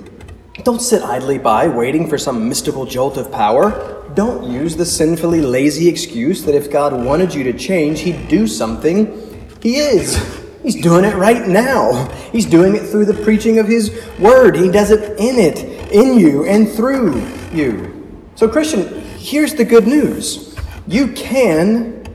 Don't 0.65 0.81
sit 0.81 1.03
idly 1.03 1.37
by 1.37 1.67
waiting 1.67 2.09
for 2.09 2.17
some 2.17 2.49
mystical 2.49 2.87
jolt 2.87 3.17
of 3.17 3.31
power. 3.31 4.03
Don't 4.15 4.49
use 4.51 4.75
the 4.75 4.83
sinfully 4.83 5.39
lazy 5.39 5.87
excuse 5.87 6.43
that 6.43 6.55
if 6.55 6.71
God 6.71 6.91
wanted 6.91 7.35
you 7.35 7.43
to 7.43 7.53
change, 7.53 7.99
He'd 7.99 8.27
do 8.27 8.47
something. 8.47 9.53
He 9.61 9.75
is. 9.75 10.15
He's 10.63 10.81
doing 10.81 11.05
it 11.05 11.15
right 11.17 11.47
now. 11.47 12.07
He's 12.31 12.47
doing 12.47 12.75
it 12.75 12.81
through 12.87 13.05
the 13.05 13.23
preaching 13.23 13.59
of 13.59 13.67
His 13.67 13.95
Word. 14.17 14.55
He 14.55 14.71
does 14.71 14.89
it 14.89 15.19
in 15.19 15.37
it, 15.37 15.59
in 15.91 16.17
you, 16.17 16.45
and 16.45 16.67
through 16.67 17.23
you. 17.53 18.25
So, 18.33 18.49
Christian, 18.49 19.01
here's 19.19 19.53
the 19.53 19.65
good 19.65 19.85
news 19.85 20.57
you 20.87 21.09
can 21.09 22.07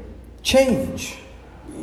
change. 0.42 1.18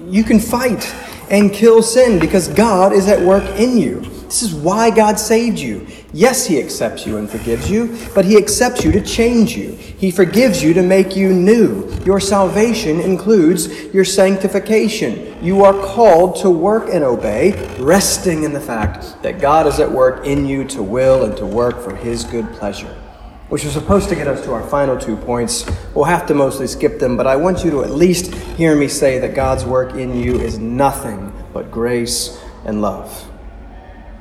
You 0.10 0.26
can 0.26 0.42
fight 0.42 0.94
and 1.32 1.54
kill 1.54 1.82
sin 1.82 2.20
because 2.20 2.50
God 2.50 2.92
is 2.92 3.08
at 3.08 3.22
work 3.22 3.46
in 3.58 3.78
you. 3.78 4.17
This 4.28 4.44
is 4.44 4.54
why 4.54 4.90
God 4.90 5.18
saved 5.18 5.58
you. 5.58 5.88
Yes, 6.12 6.46
He 6.46 6.60
accepts 6.60 7.08
you 7.08 7.16
and 7.16 7.30
forgives 7.30 7.72
you, 7.72 7.98
but 8.14 8.26
He 8.26 8.38
accepts 8.38 8.84
you 8.84 8.92
to 8.92 9.02
change 9.02 9.56
you. 9.56 9.72
He 9.72 10.12
forgives 10.12 10.62
you 10.62 10.74
to 10.74 10.84
make 10.84 11.16
you 11.16 11.32
new. 11.32 11.90
Your 12.04 12.20
salvation 12.20 13.00
includes 13.00 13.86
your 13.94 14.04
sanctification. 14.04 15.42
You 15.42 15.64
are 15.64 15.74
called 15.74 16.36
to 16.42 16.50
work 16.50 16.90
and 16.92 17.06
obey, 17.06 17.54
resting 17.80 18.44
in 18.44 18.52
the 18.52 18.60
fact 18.60 19.24
that 19.24 19.40
God 19.40 19.66
is 19.66 19.80
at 19.80 19.90
work 19.90 20.26
in 20.26 20.46
you 20.46 20.66
to 20.66 20.84
will 20.84 21.24
and 21.24 21.38
to 21.38 21.46
work 21.46 21.82
for 21.82 21.96
His 21.96 22.26
good 22.26 22.52
pleasure 22.54 22.94
which 23.50 23.64
is 23.64 23.72
supposed 23.72 24.10
to 24.10 24.16
get 24.16 24.28
us 24.28 24.44
to 24.44 24.52
our 24.52 24.68
final 24.68 24.98
two 24.98 25.16
points. 25.16 25.66
We'll 25.96 26.04
have 26.04 26.26
to 26.26 26.34
mostly 26.34 26.68
skip 26.68 27.00
them, 27.00 27.16
but 27.16 27.28
I 27.28 27.38
want 27.38 27.64
you 27.64 27.72
to 27.72 27.84
at 27.86 27.92
least 27.92 28.34
hear 28.34 28.76
me 28.76 28.90
say 28.90 29.20
that 29.20 29.34
God's 29.36 29.64
work 29.64 29.94
in 29.94 30.20
you 30.20 30.38
is 30.38 30.60
nothing 30.60 31.32
but 31.54 31.72
grace 31.72 32.38
and 32.66 32.82
love. 32.82 33.26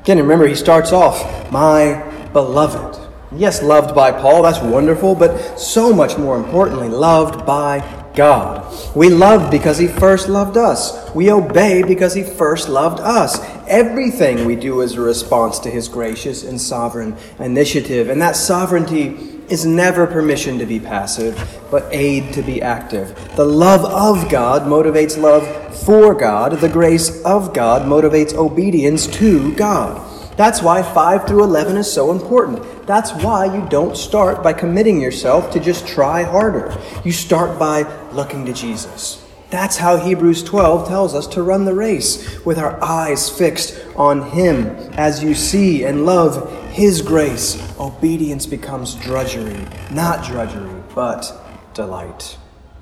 Again, 0.06 0.18
remember, 0.18 0.46
he 0.46 0.54
starts 0.54 0.92
off, 0.92 1.50
my 1.50 2.00
beloved. 2.32 2.96
Yes, 3.32 3.60
loved 3.60 3.92
by 3.92 4.12
Paul, 4.12 4.44
that's 4.44 4.60
wonderful, 4.60 5.16
but 5.16 5.58
so 5.58 5.92
much 5.92 6.16
more 6.16 6.36
importantly, 6.36 6.88
loved 6.88 7.44
by 7.44 7.80
God. 8.14 8.64
We 8.94 9.08
love 9.08 9.50
because 9.50 9.78
He 9.78 9.88
first 9.88 10.28
loved 10.28 10.56
us. 10.56 11.12
We 11.12 11.32
obey 11.32 11.82
because 11.82 12.14
He 12.14 12.22
first 12.22 12.68
loved 12.68 13.00
us. 13.00 13.40
Everything 13.66 14.44
we 14.44 14.54
do 14.54 14.80
is 14.80 14.94
a 14.94 15.00
response 15.00 15.58
to 15.58 15.70
His 15.72 15.88
gracious 15.88 16.44
and 16.44 16.60
sovereign 16.60 17.16
initiative. 17.40 18.08
And 18.08 18.22
that 18.22 18.36
sovereignty 18.36 19.35
is 19.50 19.64
never 19.64 20.06
permission 20.06 20.58
to 20.58 20.66
be 20.66 20.80
passive, 20.80 21.60
but 21.70 21.88
aid 21.92 22.32
to 22.34 22.42
be 22.42 22.60
active. 22.62 23.14
The 23.36 23.44
love 23.44 23.84
of 23.84 24.30
God 24.30 24.62
motivates 24.62 25.20
love 25.20 25.44
for 25.84 26.14
God. 26.14 26.52
The 26.60 26.68
grace 26.68 27.22
of 27.24 27.54
God 27.54 27.82
motivates 27.82 28.34
obedience 28.34 29.06
to 29.18 29.54
God. 29.54 30.02
That's 30.36 30.62
why 30.62 30.82
5 30.82 31.26
through 31.26 31.44
11 31.44 31.76
is 31.76 31.90
so 31.90 32.12
important. 32.12 32.86
That's 32.86 33.12
why 33.12 33.46
you 33.46 33.66
don't 33.68 33.96
start 33.96 34.42
by 34.42 34.52
committing 34.52 35.00
yourself 35.00 35.50
to 35.52 35.60
just 35.60 35.88
try 35.88 36.22
harder. 36.22 36.76
You 37.04 37.12
start 37.12 37.58
by 37.58 37.82
looking 38.12 38.44
to 38.46 38.52
Jesus. 38.52 39.25
That's 39.50 39.76
how 39.76 39.96
Hebrews 39.96 40.42
12 40.42 40.88
tells 40.88 41.14
us 41.14 41.26
to 41.28 41.42
run 41.42 41.64
the 41.64 41.74
race, 41.74 42.44
with 42.44 42.58
our 42.58 42.82
eyes 42.82 43.30
fixed 43.30 43.80
on 43.94 44.30
Him. 44.30 44.66
As 44.94 45.22
you 45.22 45.34
see 45.34 45.84
and 45.84 46.04
love 46.04 46.52
His 46.72 47.00
grace, 47.00 47.62
obedience 47.78 48.44
becomes 48.44 48.96
drudgery, 48.96 49.66
not 49.90 50.24
drudgery, 50.24 50.82
but 50.94 51.32
delight. 51.74 52.36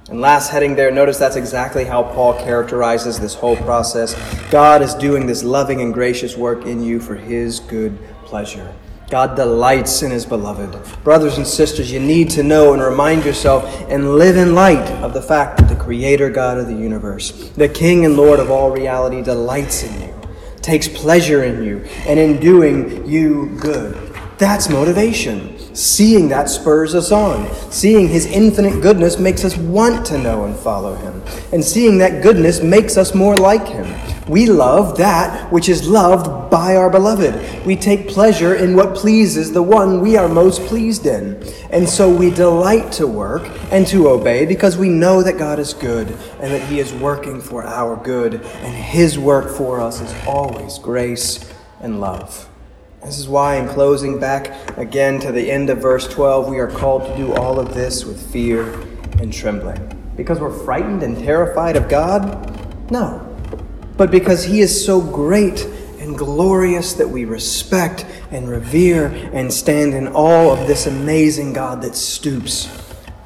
And 0.09 0.21
last 0.21 0.51
heading 0.51 0.75
there, 0.75 0.91
notice 0.91 1.19
that's 1.19 1.37
exactly 1.37 1.85
how 1.85 2.03
Paul 2.03 2.35
characterizes 2.35 3.19
this 3.19 3.35
whole 3.35 3.57
process. 3.57 4.15
God 4.51 4.83
is 4.83 4.95
doing 4.95 5.27
this 5.27 5.43
loving 5.43 5.81
and 5.81 5.95
gracious 5.95 6.37
work 6.37 6.67
in 6.67 6.83
you 6.83 7.01
for 7.01 7.15
his 7.15 7.61
good 7.61 7.99
pleasure. 8.25 8.75
God 9.11 9.37
delights 9.37 10.03
in 10.03 10.11
his 10.11 10.25
beloved. 10.25 10.77
Brothers 11.05 11.37
and 11.37 11.47
sisters, 11.47 11.93
you 11.93 12.01
need 12.01 12.31
to 12.31 12.43
know 12.43 12.73
and 12.73 12.83
remind 12.83 13.25
yourself 13.25 13.65
and 13.89 14.17
live 14.17 14.37
in 14.37 14.55
light 14.55 14.91
of 15.03 15.13
the 15.13 15.23
fact 15.23 15.59
that 15.59 15.69
the 15.69 15.77
Creator 15.77 16.31
God 16.31 16.59
of 16.59 16.67
the 16.67 16.75
universe, 16.75 17.51
the 17.51 17.69
King 17.69 18.05
and 18.05 18.17
Lord 18.17 18.41
of 18.41 18.51
all 18.51 18.71
reality, 18.71 19.23
delights 19.23 19.83
in 19.83 20.01
you, 20.01 20.15
takes 20.63 20.89
pleasure 20.89 21.45
in 21.45 21.63
you, 21.63 21.79
and 22.07 22.19
in 22.19 22.41
doing 22.41 23.07
you 23.07 23.55
good. 23.61 24.15
That's 24.39 24.69
motivation. 24.69 25.54
Seeing 25.75 26.29
that 26.29 26.49
spurs 26.49 26.95
us 26.95 27.11
on. 27.11 27.53
Seeing 27.71 28.09
His 28.09 28.27
infinite 28.27 28.81
goodness 28.81 29.19
makes 29.19 29.45
us 29.45 29.57
want 29.57 30.07
to 30.07 30.19
know 30.19 30.45
and 30.45 30.55
follow 30.57 30.95
Him. 30.95 31.21
And 31.53 31.65
seeing 31.65 31.99
that 31.99 32.23
goodness 32.23 32.63
makes 32.63 32.97
us 32.97 33.13
more 33.13 33.37
like 33.37 33.67
Him. 33.67 33.87
We 34.29 34.47
love 34.47 34.97
that 34.99 35.53
which 35.53 35.69
is 35.69 35.89
loved 35.89 36.51
by 36.51 36.77
our 36.77 36.89
beloved. 36.89 37.67
We 37.67 37.75
take 37.75 38.09
pleasure 38.09 38.55
in 38.55 38.77
what 38.77 38.95
pleases 38.95 39.53
the 39.53 39.63
one 39.63 40.01
we 40.01 40.17
are 40.17 40.29
most 40.29 40.63
pleased 40.63 41.07
in. 41.07 41.43
And 41.71 41.89
so 41.89 42.09
we 42.09 42.31
delight 42.31 42.93
to 42.93 43.09
work 43.09 43.43
and 43.73 43.85
to 43.89 44.09
obey 44.09 44.47
because 44.47 44.77
we 44.79 44.89
know 44.89 45.25
that 45.25 45.39
God 45.39 45.59
is 45.59 45.75
good 45.75 46.09
and 46.41 46.53
that 46.53 46.63
He 46.69 46.79
is 46.79 46.93
working 46.93 47.41
for 47.41 47.65
our 47.65 47.97
good. 47.97 48.35
And 48.35 48.75
His 48.75 49.19
work 49.19 49.51
for 49.51 49.81
us 49.81 50.01
is 50.01 50.15
always 50.25 50.79
grace 50.79 51.53
and 51.81 52.01
love. 52.01 52.49
This 53.05 53.19
is 53.19 53.29
why, 53.29 53.57
in 53.57 53.69
closing 53.69 54.19
back 54.19 54.79
again 54.79 55.21
to 55.21 55.31
the 55.31 55.51
end 55.51 55.69
of 55.69 55.79
verse 55.79 56.09
12, 56.09 56.49
we 56.49 56.59
are 56.59 56.69
called 56.69 57.07
to 57.07 57.17
do 57.17 57.35
all 57.35 57.61
of 57.61 57.75
this 57.75 58.07
with 58.07 58.33
fear 58.33 58.73
and 59.21 59.31
trembling. 59.31 59.91
Because 60.17 60.41
we're 60.41 60.59
frightened 60.65 61.03
and 61.03 61.19
terrified 61.19 61.77
of 61.77 61.89
God? 61.91 62.91
No. 62.91 63.21
But 63.99 64.11
because 64.11 64.43
He 64.43 64.61
is 64.61 64.85
so 64.85 65.03
great 65.03 65.67
and 66.01 66.17
glorious 66.17 66.95
that 66.95 67.09
we 67.09 67.27
respect 67.27 68.07
and 68.31 68.49
revere 68.49 69.09
and 69.35 69.53
stand 69.53 69.93
in 69.93 70.09
awe 70.09 70.53
of 70.53 70.67
this 70.67 70.87
amazing 70.87 71.53
God 71.53 71.83
that 71.83 71.95
stoops 71.95 72.71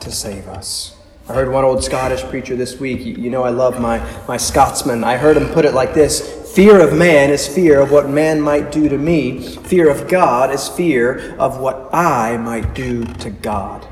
to 0.00 0.10
save 0.10 0.48
us. 0.48 0.96
I 1.28 1.34
heard 1.34 1.52
one 1.52 1.64
old 1.64 1.84
Scottish 1.84 2.22
preacher 2.24 2.56
this 2.56 2.80
week. 2.80 3.04
You 3.04 3.30
know, 3.30 3.44
I 3.44 3.50
love 3.50 3.80
my, 3.80 3.98
my 4.26 4.38
Scotsman. 4.38 5.04
I 5.04 5.18
heard 5.18 5.36
him 5.36 5.48
put 5.50 5.64
it 5.64 5.74
like 5.74 5.92
this 5.92 6.37
Fear 6.58 6.80
of 6.80 6.92
man 6.92 7.30
is 7.30 7.46
fear 7.46 7.78
of 7.78 7.92
what 7.92 8.10
man 8.10 8.40
might 8.40 8.72
do 8.72 8.88
to 8.88 8.98
me. 8.98 9.38
Fear 9.38 9.90
of 9.90 10.08
God 10.08 10.52
is 10.52 10.68
fear 10.68 11.36
of 11.38 11.60
what 11.60 11.88
I 11.94 12.36
might 12.36 12.74
do 12.74 13.04
to 13.04 13.30
God. 13.30 13.86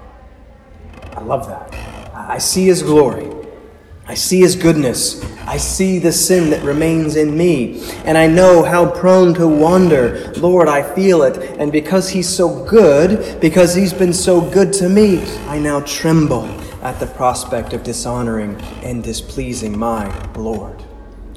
I 1.12 1.20
love 1.20 1.46
that. 1.46 1.72
I 2.12 2.38
see 2.38 2.66
his 2.66 2.82
glory. 2.82 3.30
I 4.08 4.14
see 4.14 4.40
his 4.40 4.56
goodness. 4.56 5.24
I 5.42 5.58
see 5.58 6.00
the 6.00 6.10
sin 6.10 6.50
that 6.50 6.64
remains 6.64 7.14
in 7.14 7.36
me. 7.36 7.88
And 8.04 8.18
I 8.18 8.26
know 8.26 8.64
how 8.64 8.90
prone 8.90 9.32
to 9.34 9.46
wander. 9.46 10.32
Lord, 10.32 10.66
I 10.66 10.82
feel 10.82 11.22
it. 11.22 11.38
And 11.60 11.70
because 11.70 12.08
he's 12.08 12.28
so 12.28 12.64
good, 12.64 13.40
because 13.40 13.76
he's 13.76 13.92
been 13.92 14.12
so 14.12 14.40
good 14.40 14.72
to 14.72 14.88
me, 14.88 15.22
I 15.46 15.60
now 15.60 15.82
tremble 15.82 16.46
at 16.82 16.98
the 16.98 17.06
prospect 17.06 17.74
of 17.74 17.84
dishonoring 17.84 18.60
and 18.82 19.04
displeasing 19.04 19.78
my 19.78 20.10
Lord. 20.32 20.82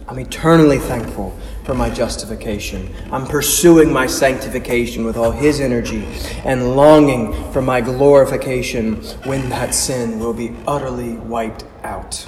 I'm 0.10 0.18
eternally 0.18 0.80
thankful 0.80 1.38
for 1.66 1.76
my 1.76 1.92
justification. 1.92 2.92
I'm 3.12 3.28
pursuing 3.28 3.94
my 3.94 4.08
sanctification 4.08 5.06
with 5.06 5.16
all 5.16 5.30
His 5.30 5.60
energy 5.60 6.04
and 6.44 6.76
longing 6.76 7.52
for 7.52 7.62
my 7.62 7.80
glorification 7.80 8.96
when 9.26 9.50
that 9.50 9.76
sin 9.76 10.18
will 10.18 10.34
be 10.34 10.56
utterly 10.66 11.14
wiped 11.14 11.64
out. 11.84 12.28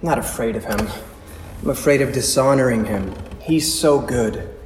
I'm 0.00 0.08
not 0.08 0.18
afraid 0.18 0.56
of 0.56 0.64
Him. 0.64 0.88
I'm 1.62 1.68
afraid 1.68 2.00
of 2.00 2.12
dishonoring 2.12 2.86
Him. 2.86 3.14
He's 3.42 3.70
so 3.70 3.98
good. 4.00 4.58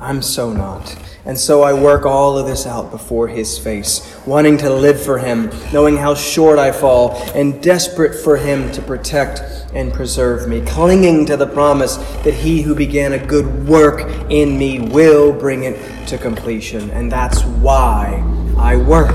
I'm 0.00 0.22
so 0.22 0.52
not. 0.52 0.96
And 1.26 1.38
so 1.38 1.62
I 1.62 1.74
work 1.74 2.06
all 2.06 2.38
of 2.38 2.46
this 2.46 2.66
out 2.66 2.90
before 2.90 3.28
His 3.28 3.58
face, 3.58 4.18
wanting 4.26 4.56
to 4.58 4.70
live 4.70 5.00
for 5.00 5.18
Him, 5.18 5.50
knowing 5.72 5.98
how 5.98 6.14
short 6.14 6.58
I 6.58 6.72
fall, 6.72 7.16
and 7.34 7.62
desperate 7.62 8.14
for 8.14 8.38
Him 8.38 8.72
to 8.72 8.80
protect 8.80 9.40
and 9.74 9.92
preserve 9.92 10.48
me, 10.48 10.62
clinging 10.62 11.26
to 11.26 11.36
the 11.36 11.46
promise 11.46 11.96
that 12.24 12.32
He 12.32 12.62
who 12.62 12.74
began 12.74 13.12
a 13.12 13.26
good 13.26 13.68
work 13.68 14.08
in 14.30 14.58
me 14.58 14.80
will 14.80 15.32
bring 15.32 15.64
it 15.64 16.08
to 16.08 16.16
completion. 16.16 16.90
And 16.90 17.12
that's 17.12 17.44
why 17.44 18.24
I 18.56 18.76
work. 18.76 19.14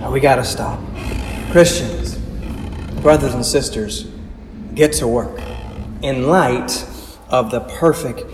Now 0.00 0.10
we 0.10 0.20
got 0.20 0.36
to 0.36 0.44
stop. 0.44 0.80
Christians, 1.50 2.16
brothers 3.02 3.34
and 3.34 3.44
sisters, 3.44 4.06
get 4.74 4.94
to 4.94 5.06
work 5.06 5.38
in 6.00 6.26
light 6.26 6.86
of 7.28 7.50
the 7.50 7.60
perfect 7.60 8.24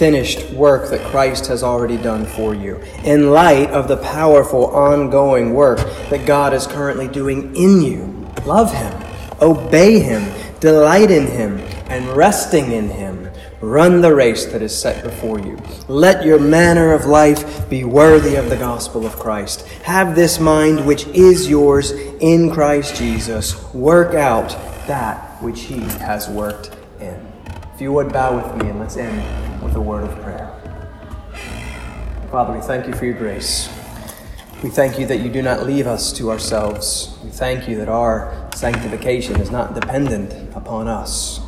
finished 0.00 0.50
work 0.54 0.88
that 0.88 1.06
Christ 1.10 1.46
has 1.48 1.62
already 1.62 1.98
done 1.98 2.24
for 2.24 2.54
you, 2.54 2.80
in 3.04 3.32
light 3.32 3.68
of 3.68 3.86
the 3.86 3.98
powerful 3.98 4.68
ongoing 4.68 5.52
work 5.52 5.76
that 6.08 6.24
God 6.24 6.54
is 6.54 6.66
currently 6.66 7.06
doing 7.06 7.54
in 7.54 7.82
you. 7.82 8.26
Love 8.46 8.72
Him, 8.72 8.94
obey 9.42 9.98
Him, 9.98 10.32
delight 10.58 11.10
in 11.10 11.26
Him, 11.26 11.58
and 11.90 12.16
resting 12.16 12.72
in 12.72 12.88
Him. 12.88 13.30
Run 13.60 14.00
the 14.00 14.14
race 14.14 14.46
that 14.46 14.62
is 14.62 14.74
set 14.74 15.04
before 15.04 15.38
you. 15.38 15.58
Let 15.86 16.24
your 16.24 16.38
manner 16.38 16.94
of 16.94 17.04
life 17.04 17.68
be 17.68 17.84
worthy 17.84 18.36
of 18.36 18.48
the 18.48 18.56
gospel 18.56 19.04
of 19.04 19.18
Christ. 19.18 19.68
Have 19.82 20.16
this 20.16 20.40
mind 20.40 20.86
which 20.86 21.06
is 21.08 21.46
yours 21.46 21.90
in 21.90 22.50
Christ 22.50 22.96
Jesus. 22.96 23.62
Work 23.74 24.14
out 24.14 24.48
that 24.86 25.42
which 25.42 25.60
He 25.60 25.80
has 25.80 26.26
worked. 26.26 26.79
If 27.80 27.84
you 27.84 27.94
would 27.94 28.12
bow 28.12 28.36
with 28.36 28.62
me 28.62 28.68
and 28.68 28.78
let's 28.78 28.98
end 28.98 29.62
with 29.62 29.74
a 29.74 29.80
word 29.80 30.04
of 30.04 30.14
prayer. 30.20 30.54
Father, 32.30 32.52
we 32.52 32.60
thank 32.60 32.86
you 32.86 32.92
for 32.92 33.06
your 33.06 33.14
grace. 33.14 33.70
We 34.62 34.68
thank 34.68 34.98
you 34.98 35.06
that 35.06 35.20
you 35.20 35.30
do 35.30 35.40
not 35.40 35.64
leave 35.64 35.86
us 35.86 36.12
to 36.18 36.30
ourselves. 36.30 37.18
We 37.24 37.30
thank 37.30 37.66
you 37.70 37.78
that 37.78 37.88
our 37.88 38.50
sanctification 38.54 39.40
is 39.40 39.50
not 39.50 39.72
dependent 39.72 40.54
upon 40.54 40.88
us, 40.88 41.40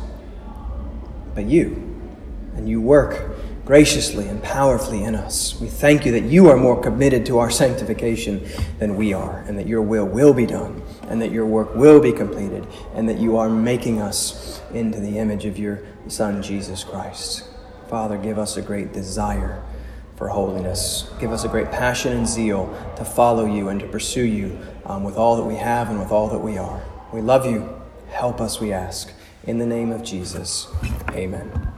but 1.35 1.45
you. 1.45 2.01
And 2.55 2.67
you 2.67 2.81
work 2.81 3.35
graciously 3.63 4.27
and 4.27 4.41
powerfully 4.41 5.03
in 5.03 5.13
us. 5.13 5.61
We 5.61 5.67
thank 5.67 6.03
you 6.03 6.13
that 6.13 6.23
you 6.23 6.49
are 6.49 6.57
more 6.57 6.81
committed 6.81 7.27
to 7.27 7.37
our 7.37 7.51
sanctification 7.51 8.43
than 8.79 8.95
we 8.95 9.13
are, 9.13 9.41
and 9.47 9.55
that 9.59 9.67
your 9.67 9.83
will 9.83 10.05
will 10.05 10.33
be 10.33 10.47
done, 10.47 10.81
and 11.03 11.21
that 11.21 11.31
your 11.31 11.45
work 11.45 11.75
will 11.75 11.99
be 12.01 12.11
completed, 12.11 12.65
and 12.95 13.07
that 13.07 13.19
you 13.19 13.37
are 13.37 13.49
making 13.49 14.01
us 14.01 14.61
into 14.73 14.99
the 14.99 15.19
image 15.19 15.45
of 15.45 15.59
your 15.59 15.83
Son, 16.07 16.41
Jesus 16.41 16.83
Christ. 16.83 17.45
Father, 17.89 18.17
give 18.17 18.37
us 18.37 18.57
a 18.57 18.61
great 18.61 18.93
desire 18.93 19.63
for 20.15 20.29
holiness. 20.29 21.09
Give 21.19 21.31
us 21.31 21.43
a 21.43 21.47
great 21.47 21.71
passion 21.71 22.13
and 22.13 22.27
zeal 22.27 22.67
to 22.97 23.05
follow 23.05 23.45
you 23.45 23.69
and 23.69 23.79
to 23.79 23.87
pursue 23.87 24.25
you 24.25 24.59
um, 24.85 25.03
with 25.03 25.17
all 25.17 25.35
that 25.37 25.43
we 25.43 25.55
have 25.55 25.89
and 25.89 25.99
with 25.99 26.11
all 26.11 26.29
that 26.29 26.39
we 26.39 26.57
are. 26.57 26.83
We 27.11 27.21
love 27.21 27.45
you. 27.45 27.69
Help 28.09 28.41
us, 28.41 28.59
we 28.59 28.71
ask. 28.71 29.11
In 29.45 29.57
the 29.57 29.65
name 29.65 29.91
of 29.91 30.03
Jesus, 30.03 30.67
amen. 31.11 31.72